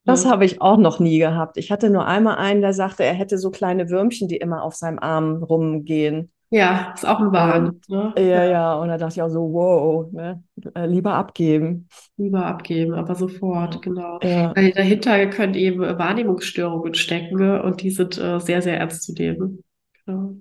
Das 0.05 0.25
habe 0.25 0.45
ich 0.45 0.61
auch 0.61 0.77
noch 0.77 0.99
nie 0.99 1.17
gehabt. 1.17 1.57
Ich 1.57 1.71
hatte 1.71 1.89
nur 1.89 2.05
einmal 2.05 2.35
einen, 2.35 2.61
der 2.61 2.73
sagte, 2.73 3.03
er 3.03 3.13
hätte 3.13 3.37
so 3.37 3.51
kleine 3.51 3.89
Würmchen, 3.89 4.27
die 4.27 4.35
immer 4.35 4.61
auf 4.61 4.75
seinem 4.75 4.99
Arm 4.99 5.41
rumgehen. 5.41 6.32
Ja, 6.53 6.91
ist 6.93 7.03
auch 7.03 7.19
ein 7.19 7.31
Wahn. 7.31 7.81
Ne? 7.87 8.13
Ja, 8.15 8.43
ja. 8.45 8.75
Und 8.75 8.89
da 8.89 8.97
dachte 8.99 9.15
ich 9.15 9.21
auch 9.23 9.29
so, 9.29 9.51
wow, 9.51 10.11
ne? 10.11 10.43
Äh, 10.75 10.85
lieber 10.85 11.15
abgeben. 11.15 11.87
Lieber 12.15 12.45
abgeben, 12.45 12.93
aber 12.93 13.15
sofort, 13.15 13.81
genau. 13.81 14.19
Ja, 14.21 14.55
Weil 14.55 14.71
dahinter 14.71 15.25
können 15.27 15.55
eben 15.55 15.81
Wahrnehmungsstörungen 15.81 16.93
stecken, 16.93 17.39
ne? 17.39 17.63
Und 17.63 17.81
die 17.81 17.89
sind 17.89 18.19
äh, 18.19 18.39
sehr, 18.39 18.61
sehr 18.61 18.77
ernst 18.77 19.01
zu 19.01 19.13
nehmen. 19.13 19.63
Genau. 20.05 20.35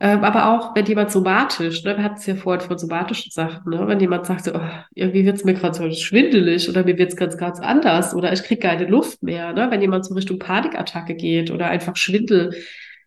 Ähm, 0.00 0.24
aber 0.24 0.48
auch, 0.50 0.74
wenn 0.74 0.86
jemand 0.86 1.10
somatisch, 1.10 1.84
ne, 1.84 1.96
wir 1.96 2.02
hatten 2.02 2.16
es 2.16 2.26
ja 2.26 2.34
vorhin 2.34 2.66
von 2.66 2.78
somatischen 2.78 3.30
Sachen, 3.30 3.70
ne, 3.70 3.86
wenn 3.86 4.00
jemand 4.00 4.26
sagt, 4.26 4.44
so, 4.44 4.52
oh, 4.54 4.60
irgendwie 4.94 5.24
wird 5.24 5.36
es 5.36 5.44
mir 5.44 5.54
gerade 5.54 5.74
so 5.74 5.90
schwindelig 5.92 6.68
oder 6.68 6.82
mir 6.82 6.98
wird 6.98 7.10
es 7.10 7.16
ganz, 7.16 7.36
ganz 7.36 7.60
anders 7.60 8.14
oder 8.14 8.32
ich 8.32 8.42
kriege 8.42 8.60
keine 8.66 8.86
Luft 8.86 9.22
mehr, 9.22 9.52
ne, 9.52 9.70
wenn 9.70 9.80
jemand 9.80 10.04
so 10.04 10.14
Richtung 10.14 10.38
Panikattacke 10.38 11.14
geht 11.14 11.50
oder 11.50 11.68
einfach 11.68 11.94
Schwindel. 11.96 12.54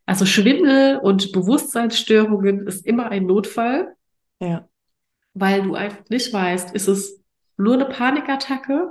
Also 0.08 0.26
Schwindel 0.26 0.98
und 0.98 1.32
Bewusstseinsstörungen 1.34 2.66
ist 2.66 2.86
immer 2.86 3.12
ein 3.12 3.26
Notfall, 3.26 3.94
ja, 4.40 4.68
weil 5.34 5.62
du 5.62 5.76
einfach 5.76 6.10
nicht 6.10 6.34
weißt, 6.34 6.74
ist 6.74 6.88
es 6.88 7.22
nur 7.58 7.76
eine 7.76 7.86
Panikattacke, 7.86 8.90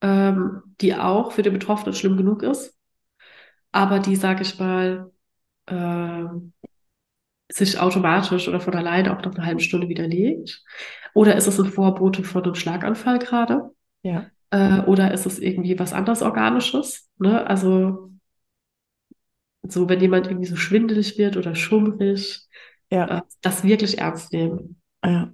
ähm, 0.00 0.62
die 0.80 0.94
auch 0.94 1.32
für 1.32 1.42
den 1.42 1.52
Betroffenen 1.52 1.94
schlimm 1.94 2.16
genug 2.16 2.42
ist, 2.42 2.76
aber 3.72 3.98
die, 4.00 4.16
sage 4.16 4.42
ich 4.42 4.58
mal, 4.58 5.12
ähm, 5.66 6.52
sich 7.52 7.78
automatisch 7.78 8.48
oder 8.48 8.60
von 8.60 8.74
alleine 8.74 9.16
auch 9.16 9.22
nach 9.22 9.34
einer 9.34 9.46
halben 9.46 9.60
Stunde 9.60 9.88
widerlegt? 9.88 10.64
Oder 11.14 11.36
ist 11.36 11.46
es 11.46 11.60
ein 11.60 11.66
Vorbote 11.66 12.24
von 12.24 12.42
einem 12.42 12.54
Schlaganfall 12.54 13.18
gerade? 13.18 13.70
ja, 14.02 14.26
Äh, 14.50 14.80
oder 14.82 15.12
ist 15.12 15.26
es 15.26 15.38
irgendwie 15.38 15.78
was 15.78 15.92
anderes 15.92 16.22
Organisches? 16.22 17.10
Ne? 17.18 17.46
Also 17.46 18.10
so, 19.68 19.88
wenn 19.88 20.00
jemand 20.00 20.26
irgendwie 20.26 20.46
so 20.46 20.56
schwindelig 20.56 21.18
wird 21.18 21.36
oder 21.36 21.54
schummrig, 21.54 22.42
ja, 22.90 23.18
äh, 23.18 23.22
das 23.40 23.64
wirklich 23.64 23.98
ernst 23.98 24.32
nehmen. 24.32 24.80
ja. 25.04 25.32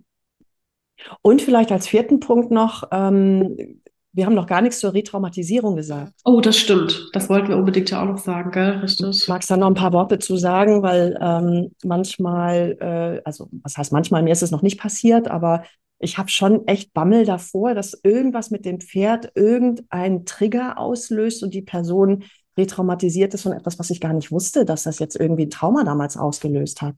Und 1.22 1.40
vielleicht 1.40 1.72
als 1.72 1.88
vierten 1.88 2.20
Punkt 2.20 2.50
noch, 2.50 2.84
ähm, 2.92 3.80
wir 4.12 4.26
haben 4.26 4.34
noch 4.34 4.46
gar 4.46 4.60
nichts 4.60 4.80
zur 4.80 4.92
Retraumatisierung 4.92 5.76
gesagt. 5.76 6.14
Oh, 6.24 6.40
das 6.40 6.58
stimmt. 6.58 7.10
Das 7.12 7.28
wollten 7.28 7.48
wir 7.48 7.56
unbedingt 7.56 7.90
ja 7.90 8.02
auch 8.02 8.06
noch 8.06 8.18
sagen, 8.18 8.50
gell? 8.50 8.78
Richtig. 8.78 9.28
Magst 9.28 9.48
du 9.50 9.54
da 9.54 9.60
noch 9.60 9.68
ein 9.68 9.74
paar 9.74 9.92
Worte 9.92 10.18
zu 10.18 10.36
sagen? 10.36 10.82
Weil 10.82 11.16
ähm, 11.20 11.70
manchmal, 11.84 12.76
äh, 12.80 13.22
also 13.24 13.48
was 13.62 13.76
heißt 13.76 13.92
manchmal, 13.92 14.22
mir 14.22 14.32
ist 14.32 14.42
es 14.42 14.50
noch 14.50 14.62
nicht 14.62 14.80
passiert, 14.80 15.28
aber 15.28 15.62
ich 16.00 16.18
habe 16.18 16.28
schon 16.28 16.66
echt 16.66 16.92
Bammel 16.92 17.24
davor, 17.24 17.74
dass 17.74 18.00
irgendwas 18.02 18.50
mit 18.50 18.64
dem 18.64 18.80
Pferd 18.80 19.30
irgendeinen 19.34 20.24
Trigger 20.24 20.78
auslöst 20.78 21.42
und 21.42 21.54
die 21.54 21.62
Person 21.62 22.24
retraumatisiert 22.56 23.34
ist 23.34 23.42
von 23.42 23.52
etwas, 23.52 23.78
was 23.78 23.90
ich 23.90 24.00
gar 24.00 24.12
nicht 24.12 24.30
wusste, 24.30 24.64
dass 24.64 24.84
das 24.84 24.98
jetzt 24.98 25.16
irgendwie 25.16 25.46
ein 25.46 25.50
Trauma 25.50 25.84
damals 25.84 26.16
ausgelöst 26.16 26.82
hat. 26.82 26.94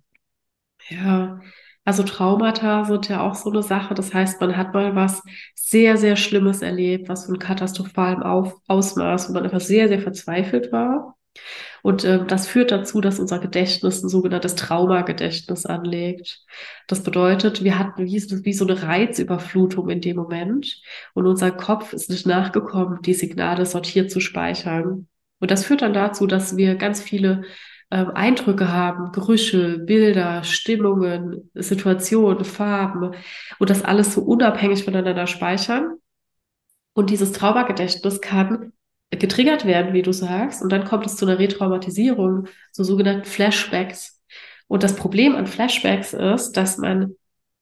Ja, 0.89 1.41
also 1.85 2.05
Traumata 2.05 2.85
sind 2.85 3.09
ja 3.09 3.21
auch 3.21 3.35
so 3.35 3.51
eine 3.51 3.63
Sache. 3.63 3.95
Das 3.95 4.15
heißt, 4.15 4.41
man 4.41 4.57
hat 4.57 4.73
mal 4.73 4.95
was 4.95 5.23
sehr, 5.55 5.97
sehr 5.97 6.17
Schlimmes 6.17 6.63
erlebt, 6.63 7.09
was 7.09 7.27
von 7.27 7.39
katastrophalem 7.39 8.23
Auf 8.23 8.55
Ausmaß, 8.69 9.29
wo 9.29 9.33
man 9.33 9.45
einfach 9.45 9.61
sehr, 9.61 9.89
sehr 9.89 10.01
verzweifelt 10.01 10.71
war. 10.73 11.17
Und 11.83 12.05
ähm, 12.05 12.27
das 12.29 12.47
führt 12.47 12.71
dazu, 12.71 13.01
dass 13.01 13.19
unser 13.19 13.39
Gedächtnis 13.39 14.03
ein 14.03 14.09
sogenanntes 14.09 14.55
Traumagedächtnis 14.55 15.67
anlegt. 15.67 16.45
Das 16.87 17.03
bedeutet, 17.03 17.65
wir 17.65 17.79
hatten 17.79 18.05
wie, 18.05 18.13
wie 18.45 18.53
so 18.53 18.67
eine 18.67 18.83
Reizüberflutung 18.83 19.89
in 19.89 20.01
dem 20.01 20.17
Moment 20.17 20.81
und 21.15 21.27
unser 21.27 21.51
Kopf 21.51 21.93
ist 21.93 22.11
nicht 22.11 22.27
nachgekommen, 22.27 23.03
die 23.03 23.15
Signale 23.15 23.67
sortiert 23.67 24.11
zu 24.11 24.21
speichern. 24.21 25.09
Und 25.43 25.51
das 25.51 25.65
führt 25.65 25.83
dann 25.83 25.93
dazu, 25.93 26.29
dass 26.29 26.57
wir 26.57 26.77
ganz 26.77 27.03
viele 27.03 27.43
ähm, 27.91 28.13
Eindrücke 28.15 28.73
haben, 28.73 29.11
Gerüche, 29.11 29.81
Bilder, 29.81 30.45
Stimmungen, 30.45 31.51
Situationen, 31.55 32.45
Farben 32.45 33.17
und 33.59 33.69
das 33.69 33.83
alles 33.83 34.15
so 34.15 34.23
unabhängig 34.23 34.85
voneinander 34.85 35.27
speichern. 35.27 35.97
Und 36.93 37.11
dieses 37.11 37.33
Traumagedächtnis 37.33 38.21
kann 38.21 38.73
getriggert 39.11 39.67
werden, 39.67 39.95
wie 39.95 40.03
du 40.03 40.13
sagst, 40.13 40.63
und 40.63 40.71
dann 40.71 40.85
kommt 40.85 41.07
es 41.07 41.17
zu 41.17 41.27
einer 41.27 41.41
Retraumatisierung, 41.41 42.47
so 42.71 42.85
sogenannten 42.85 43.25
Flashbacks. 43.25 44.23
Und 44.69 44.85
das 44.85 44.95
Problem 44.95 45.35
an 45.35 45.49
Flashbacks 45.49 46.15
ist, 46.15 46.53
dass 46.53 46.79
man, 46.79 47.17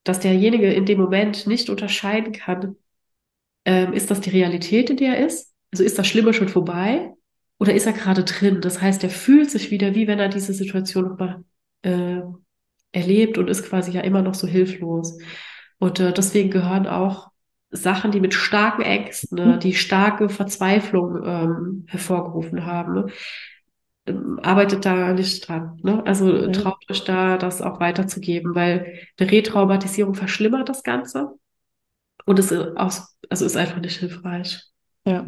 dass 0.05 0.20
derjenige 0.20 0.70
in 0.70 0.85
dem 0.85 1.01
Moment 1.01 1.47
nicht 1.47 1.70
unterscheiden 1.70 2.35
kann, 2.35 2.76
ähm, 3.64 3.95
ist 3.95 4.11
das 4.11 4.20
die 4.20 4.31
Realität, 4.31 4.91
in 4.91 4.99
der 4.99 5.16
er 5.16 5.26
ist? 5.26 5.55
Also 5.72 5.83
ist 5.83 5.99
das 5.99 6.07
Schlimme 6.07 6.35
schon 6.35 6.51
vorbei? 6.51 7.14
Oder 7.61 7.74
ist 7.74 7.86
er 7.86 7.92
gerade 7.92 8.24
drin? 8.24 8.61
Das 8.62 8.80
heißt, 8.80 9.04
er 9.04 9.11
fühlt 9.11 9.50
sich 9.50 9.70
wieder, 9.70 9.94
wie 9.94 10.08
wenn 10.08 10.18
er 10.18 10.30
diese 10.30 10.54
Situation 10.54 11.04
nochmal 11.04 11.44
äh, 11.82 12.22
erlebt 12.92 13.38
und 13.38 13.48
ist 13.48 13.64
quasi 13.64 13.92
ja 13.92 14.00
immer 14.00 14.22
noch 14.22 14.34
so 14.34 14.46
hilflos. 14.46 15.18
Und 15.78 16.00
äh, 16.00 16.12
deswegen 16.12 16.50
gehören 16.50 16.86
auch 16.86 17.28
Sachen, 17.70 18.11
die 18.12 18.20
mit 18.20 18.34
starken 18.34 18.82
Ängsten, 18.82 19.36
ne, 19.36 19.58
die 19.58 19.74
starke 19.74 20.28
Verzweiflung 20.28 21.22
ähm, 21.24 21.84
hervorgerufen 21.86 22.64
haben, 22.64 22.94
ne, 22.94 23.06
ähm, 24.06 24.40
arbeitet 24.42 24.84
da 24.86 25.12
nicht 25.12 25.46
dran. 25.46 25.78
Ne? 25.82 26.04
Also 26.06 26.34
Ja, 26.34 26.48
traut 26.48 26.82
euch 26.90 27.04
da, 27.04 27.36
das 27.36 27.61
auch 27.62 27.78
weiterzugeben, 27.78 28.54
weil 28.54 29.00
eine 29.18 29.30
Retraumatisierung 29.30 30.14
verschlimmert 30.14 30.68
das 30.68 30.82
Ganze 30.82 31.34
und 32.24 32.38
es 32.38 32.50
ist, 32.50 32.76
aus, 32.76 33.16
also 33.28 33.44
ist 33.44 33.56
einfach 33.56 33.80
nicht 33.80 33.98
hilfreich. 33.98 34.62
ja. 35.04 35.26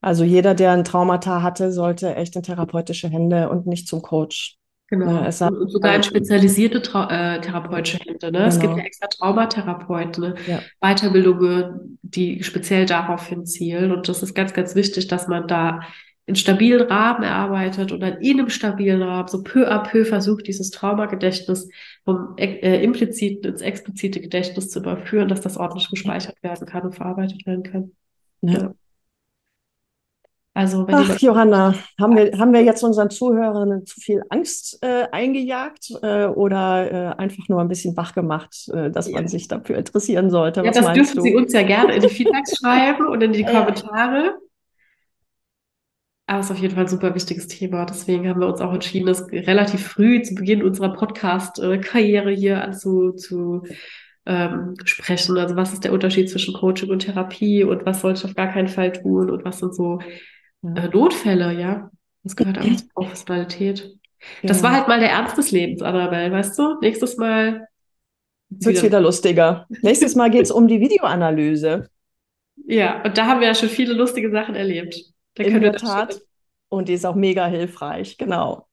Also 0.00 0.24
jeder, 0.24 0.54
der 0.54 0.72
ein 0.72 0.84
Traumata 0.84 1.42
hatte, 1.42 1.72
sollte 1.72 2.14
echt 2.14 2.36
in 2.36 2.42
therapeutische 2.42 3.08
Hände 3.08 3.48
und 3.48 3.66
nicht 3.66 3.88
zum 3.88 4.02
Coach. 4.02 4.58
Genau. 4.90 5.22
es 5.22 5.38
sei, 5.38 5.48
Und 5.48 5.70
sogar 5.70 5.94
in 5.96 6.02
spezialisierte 6.02 6.80
Trau 6.80 7.08
äh, 7.08 7.40
therapeutische 7.40 7.98
Hände. 7.98 8.32
Ne? 8.32 8.46
Es 8.46 8.58
gibt 8.58 8.70
ja 8.70 8.76
genau. 8.76 8.86
extra 8.86 9.06
Traumatherapeuten, 9.08 10.22
ne? 10.22 10.34
Ja, 10.46 10.62
Weiterbildungen, 10.80 11.98
die 12.02 12.42
speziell 12.42 12.86
darauf 12.86 13.26
hinzielen. 13.26 13.92
Und 13.92 14.08
das 14.08 14.22
ist 14.22 14.34
ganz, 14.34 14.54
ganz 14.54 14.74
wichtig, 14.74 15.06
dass 15.08 15.28
man 15.28 15.46
da 15.46 15.80
einen 16.26 16.36
stabilen 16.36 16.86
Rahmen 16.86 17.22
erarbeitet 17.22 17.92
und 17.92 18.00
dann 18.00 18.18
in 18.20 18.38
einem 18.38 18.48
stabilen 18.48 19.02
Rahmen 19.02 19.28
so 19.28 19.42
peu 19.42 19.70
à 19.70 19.82
peu 19.82 20.04
versucht, 20.04 20.46
dieses 20.46 20.70
Traumagedächtnis 20.70 21.68
vom 22.04 22.34
äh, 22.36 22.82
impliziten 22.82 23.50
ins 23.50 23.62
explizite 23.62 24.20
Gedächtnis 24.20 24.70
zu 24.70 24.78
überführen, 24.78 25.28
dass 25.28 25.40
das 25.42 25.58
ordentlich 25.58 25.90
gespeichert 25.90 26.42
werden 26.42 26.66
kann 26.66 26.82
und 26.82 26.94
verarbeitet 26.94 27.46
werden 27.46 27.62
kann. 27.62 27.92
ja. 28.42 28.52
Ja. 28.52 28.74
Also 30.58 30.86
Ach, 30.90 31.20
Johanna, 31.20 31.72
haben 32.00 32.16
wir, 32.16 32.36
haben 32.36 32.52
wir 32.52 32.64
jetzt 32.64 32.82
unseren 32.82 33.10
Zuhörerinnen 33.10 33.86
zu 33.86 34.00
viel 34.00 34.24
Angst 34.28 34.80
äh, 34.82 35.04
eingejagt 35.12 35.92
äh, 36.02 36.24
oder 36.24 36.90
äh, 36.90 37.14
einfach 37.16 37.48
nur 37.48 37.60
ein 37.60 37.68
bisschen 37.68 37.96
wach 37.96 38.12
gemacht, 38.12 38.68
äh, 38.74 38.90
dass 38.90 39.06
ja, 39.08 39.14
man 39.14 39.28
sich 39.28 39.46
dafür 39.46 39.78
interessieren 39.78 40.30
sollte? 40.30 40.62
ja, 40.62 40.70
Was 40.70 40.80
das 40.80 40.92
dürfen 40.94 41.22
Sie 41.22 41.30
du? 41.30 41.38
uns 41.38 41.52
ja 41.52 41.62
gerne 41.62 41.94
in 41.94 42.02
die 42.02 42.08
Feedbacks 42.08 42.56
schreiben 42.60 43.06
und 43.06 43.22
in 43.22 43.32
die 43.34 43.42
Ja, 43.42 43.52
Kommentare. 43.52 44.34
Aber 46.26 46.40
es 46.40 46.46
ist 46.46 46.50
auf 46.50 46.58
jeden 46.58 46.74
Fall 46.74 46.86
ein 46.86 46.90
super 46.90 47.14
wichtiges 47.14 47.46
Thema. 47.46 47.86
Deswegen 47.86 48.28
haben 48.28 48.40
wir 48.40 48.48
uns 48.48 48.60
auch 48.60 48.74
entschieden, 48.74 49.06
das 49.06 49.30
relativ 49.30 49.86
früh 49.86 50.22
zu 50.22 50.34
Beginn 50.34 50.64
unserer 50.64 50.92
Podcast-Karriere 50.92 52.32
hier 52.32 52.64
anzu, 52.64 53.12
zu 53.12 53.62
ähm, 54.26 54.74
sprechen. 54.84 55.38
Also 55.38 55.54
was 55.54 55.72
ist 55.72 55.84
der 55.84 55.92
Unterschied 55.92 56.28
zwischen 56.28 56.54
Coaching 56.54 56.90
und 56.90 56.98
Therapie 56.98 57.62
und 57.62 57.86
was 57.86 58.00
sollte 58.00 58.18
ich 58.18 58.24
auf 58.24 58.34
gar 58.34 58.48
keinen 58.48 58.66
Fall 58.66 58.90
tun 58.90 59.30
und 59.30 59.44
was 59.44 59.60
sind 59.60 59.72
so 59.72 60.00
ja, 60.00 60.14
äh, 60.62 60.88
Notfälle, 60.88 61.52
ja? 61.52 61.90
Das 62.22 62.36
gehört 62.36 62.58
einfach 62.58 62.76
zur 62.76 62.88
Professionalität. 62.94 63.98
Das 64.42 64.62
war 64.62 64.72
ja. 64.72 64.78
halt 64.78 64.88
mal 64.88 65.00
der 65.00 65.10
Ernst 65.10 65.38
des 65.38 65.50
Lebens, 65.50 65.82
Annabelle, 65.82 66.32
weißt 66.32 66.58
du? 66.58 66.78
Nächstes 66.80 67.16
Mal 67.16 67.68
ist 68.50 68.66
Wird's 68.66 68.78
wieder. 68.78 68.88
wieder 68.88 69.00
lustiger. 69.00 69.66
Nächstes 69.82 70.14
Mal 70.14 70.30
geht 70.30 70.42
es 70.42 70.50
um 70.50 70.68
die 70.68 70.80
Videoanalyse. 70.80 71.88
Ja, 72.66 73.02
und 73.02 73.16
da 73.16 73.26
haben 73.26 73.40
wir 73.40 73.48
ja 73.48 73.54
schon 73.54 73.68
viele 73.68 73.94
lustige 73.94 74.30
Sachen 74.30 74.54
erlebt. 74.54 75.00
Da 75.34 75.44
In 75.44 75.60
der 75.60 75.74
Tat. 75.74 76.20
Und 76.68 76.88
die 76.88 76.94
ist 76.94 77.06
auch 77.06 77.14
mega 77.14 77.46
hilfreich. 77.46 78.18
Genau. 78.18 78.66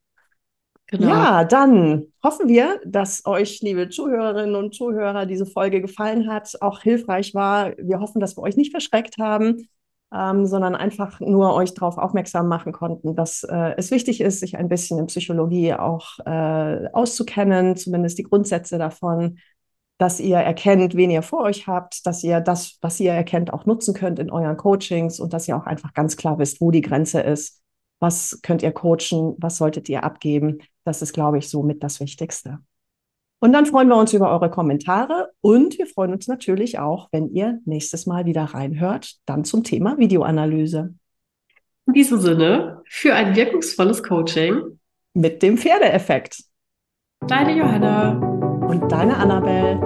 genau. 0.88 1.08
Ja, 1.08 1.44
dann 1.46 2.08
hoffen 2.24 2.48
wir, 2.48 2.82
dass 2.86 3.26
euch, 3.26 3.62
liebe 3.62 3.90
Zuhörerinnen 3.90 4.56
und 4.56 4.74
Zuhörer, 4.74 5.26
diese 5.26 5.46
Folge 5.46 5.82
gefallen 5.82 6.30
hat, 6.30 6.58
auch 6.62 6.82
hilfreich 6.82 7.34
war. 7.34 7.74
Wir 7.78 8.00
hoffen, 8.00 8.20
dass 8.20 8.36
wir 8.36 8.44
euch 8.44 8.58
nicht 8.58 8.72
verschreckt 8.72 9.18
haben, 9.18 9.70
ähm, 10.14 10.46
sondern 10.46 10.76
einfach 10.76 11.20
nur 11.20 11.54
euch 11.56 11.74
darauf 11.74 11.98
aufmerksam 11.98 12.48
machen 12.48 12.72
konnten, 12.72 13.16
dass 13.16 13.44
äh, 13.44 13.74
es 13.78 13.92
wichtig 13.92 14.22
ist, 14.22 14.40
sich 14.40 14.58
ein 14.58 14.70
bisschen 14.70 15.00
in 15.00 15.08
Psychologie 15.08 15.74
auch 15.74 16.20
äh, 16.26 16.88
auszukennen, 16.94 17.76
zumindest 17.76 18.18
die 18.18 18.24
Grundsätze 18.24 18.78
davon, 18.78 19.40
dass 19.98 20.20
ihr 20.20 20.38
erkennt, 20.38 20.96
wen 20.96 21.10
ihr 21.10 21.22
vor 21.22 21.44
euch 21.44 21.68
habt, 21.68 22.06
dass 22.06 22.24
ihr 22.24 22.42
das, 22.42 22.78
was 22.82 23.00
ihr 23.00 23.14
erkennt, 23.14 23.54
auch 23.54 23.66
nutzen 23.66 23.94
könnt 23.94 24.20
in 24.20 24.30
euren 24.30 24.58
Coachings 24.58 25.20
und 25.20 25.34
dass 25.34 25.48
ihr 25.48 25.56
auch 25.56 25.66
einfach 25.66 25.94
ganz 25.94 26.18
klar 26.18 26.38
wisst, 26.38 26.60
wo 26.62 26.72
die 26.72 26.82
Grenze 26.82 27.22
ist. 27.22 27.62
Was 28.00 28.40
könnt 28.42 28.62
ihr 28.62 28.74
coachen? 28.74 29.36
Was 29.38 29.58
solltet 29.58 29.88
ihr 29.88 30.04
abgeben? 30.04 30.60
Das 30.84 31.02
ist, 31.02 31.14
glaube 31.14 31.38
ich, 31.38 31.50
so 31.50 31.64
mit 31.64 31.82
das 31.82 32.00
Wichtigste. 32.02 32.60
Und 33.40 33.54
dann 33.54 33.66
freuen 33.66 33.90
wir 33.90 33.98
uns 33.98 34.14
über 34.14 34.32
eure 34.32 34.50
Kommentare 34.50 35.32
und 35.42 35.78
wir 35.78 35.88
freuen 35.88 36.14
uns 36.14 36.28
natürlich 36.28 36.80
auch, 36.80 37.10
wenn 37.12 37.30
ihr 37.30 37.60
nächstes 37.66 38.06
Mal 38.06 38.26
wieder 38.26 38.44
reinhört, 38.44 39.16
dann 39.26 39.44
zum 39.44 39.64
Thema 39.64 39.98
Videoanalyse 39.98 40.94
In 41.86 41.94
diesem 41.94 42.20
Sinne, 42.20 42.82
für 42.86 43.14
ein 43.14 43.36
wirkungsvolles 43.36 44.02
Coaching 44.02 44.80
mit 45.14 45.44
dem 45.44 45.58
Pferdeeffekt. 45.58 46.44
Deine 47.28 47.56
Johanna. 47.58 48.20
Und 48.68 48.92
deine 48.92 49.18
Annabelle. 49.18 49.80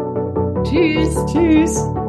Tschüss. 0.64 1.16
Tschüss. 1.26 2.09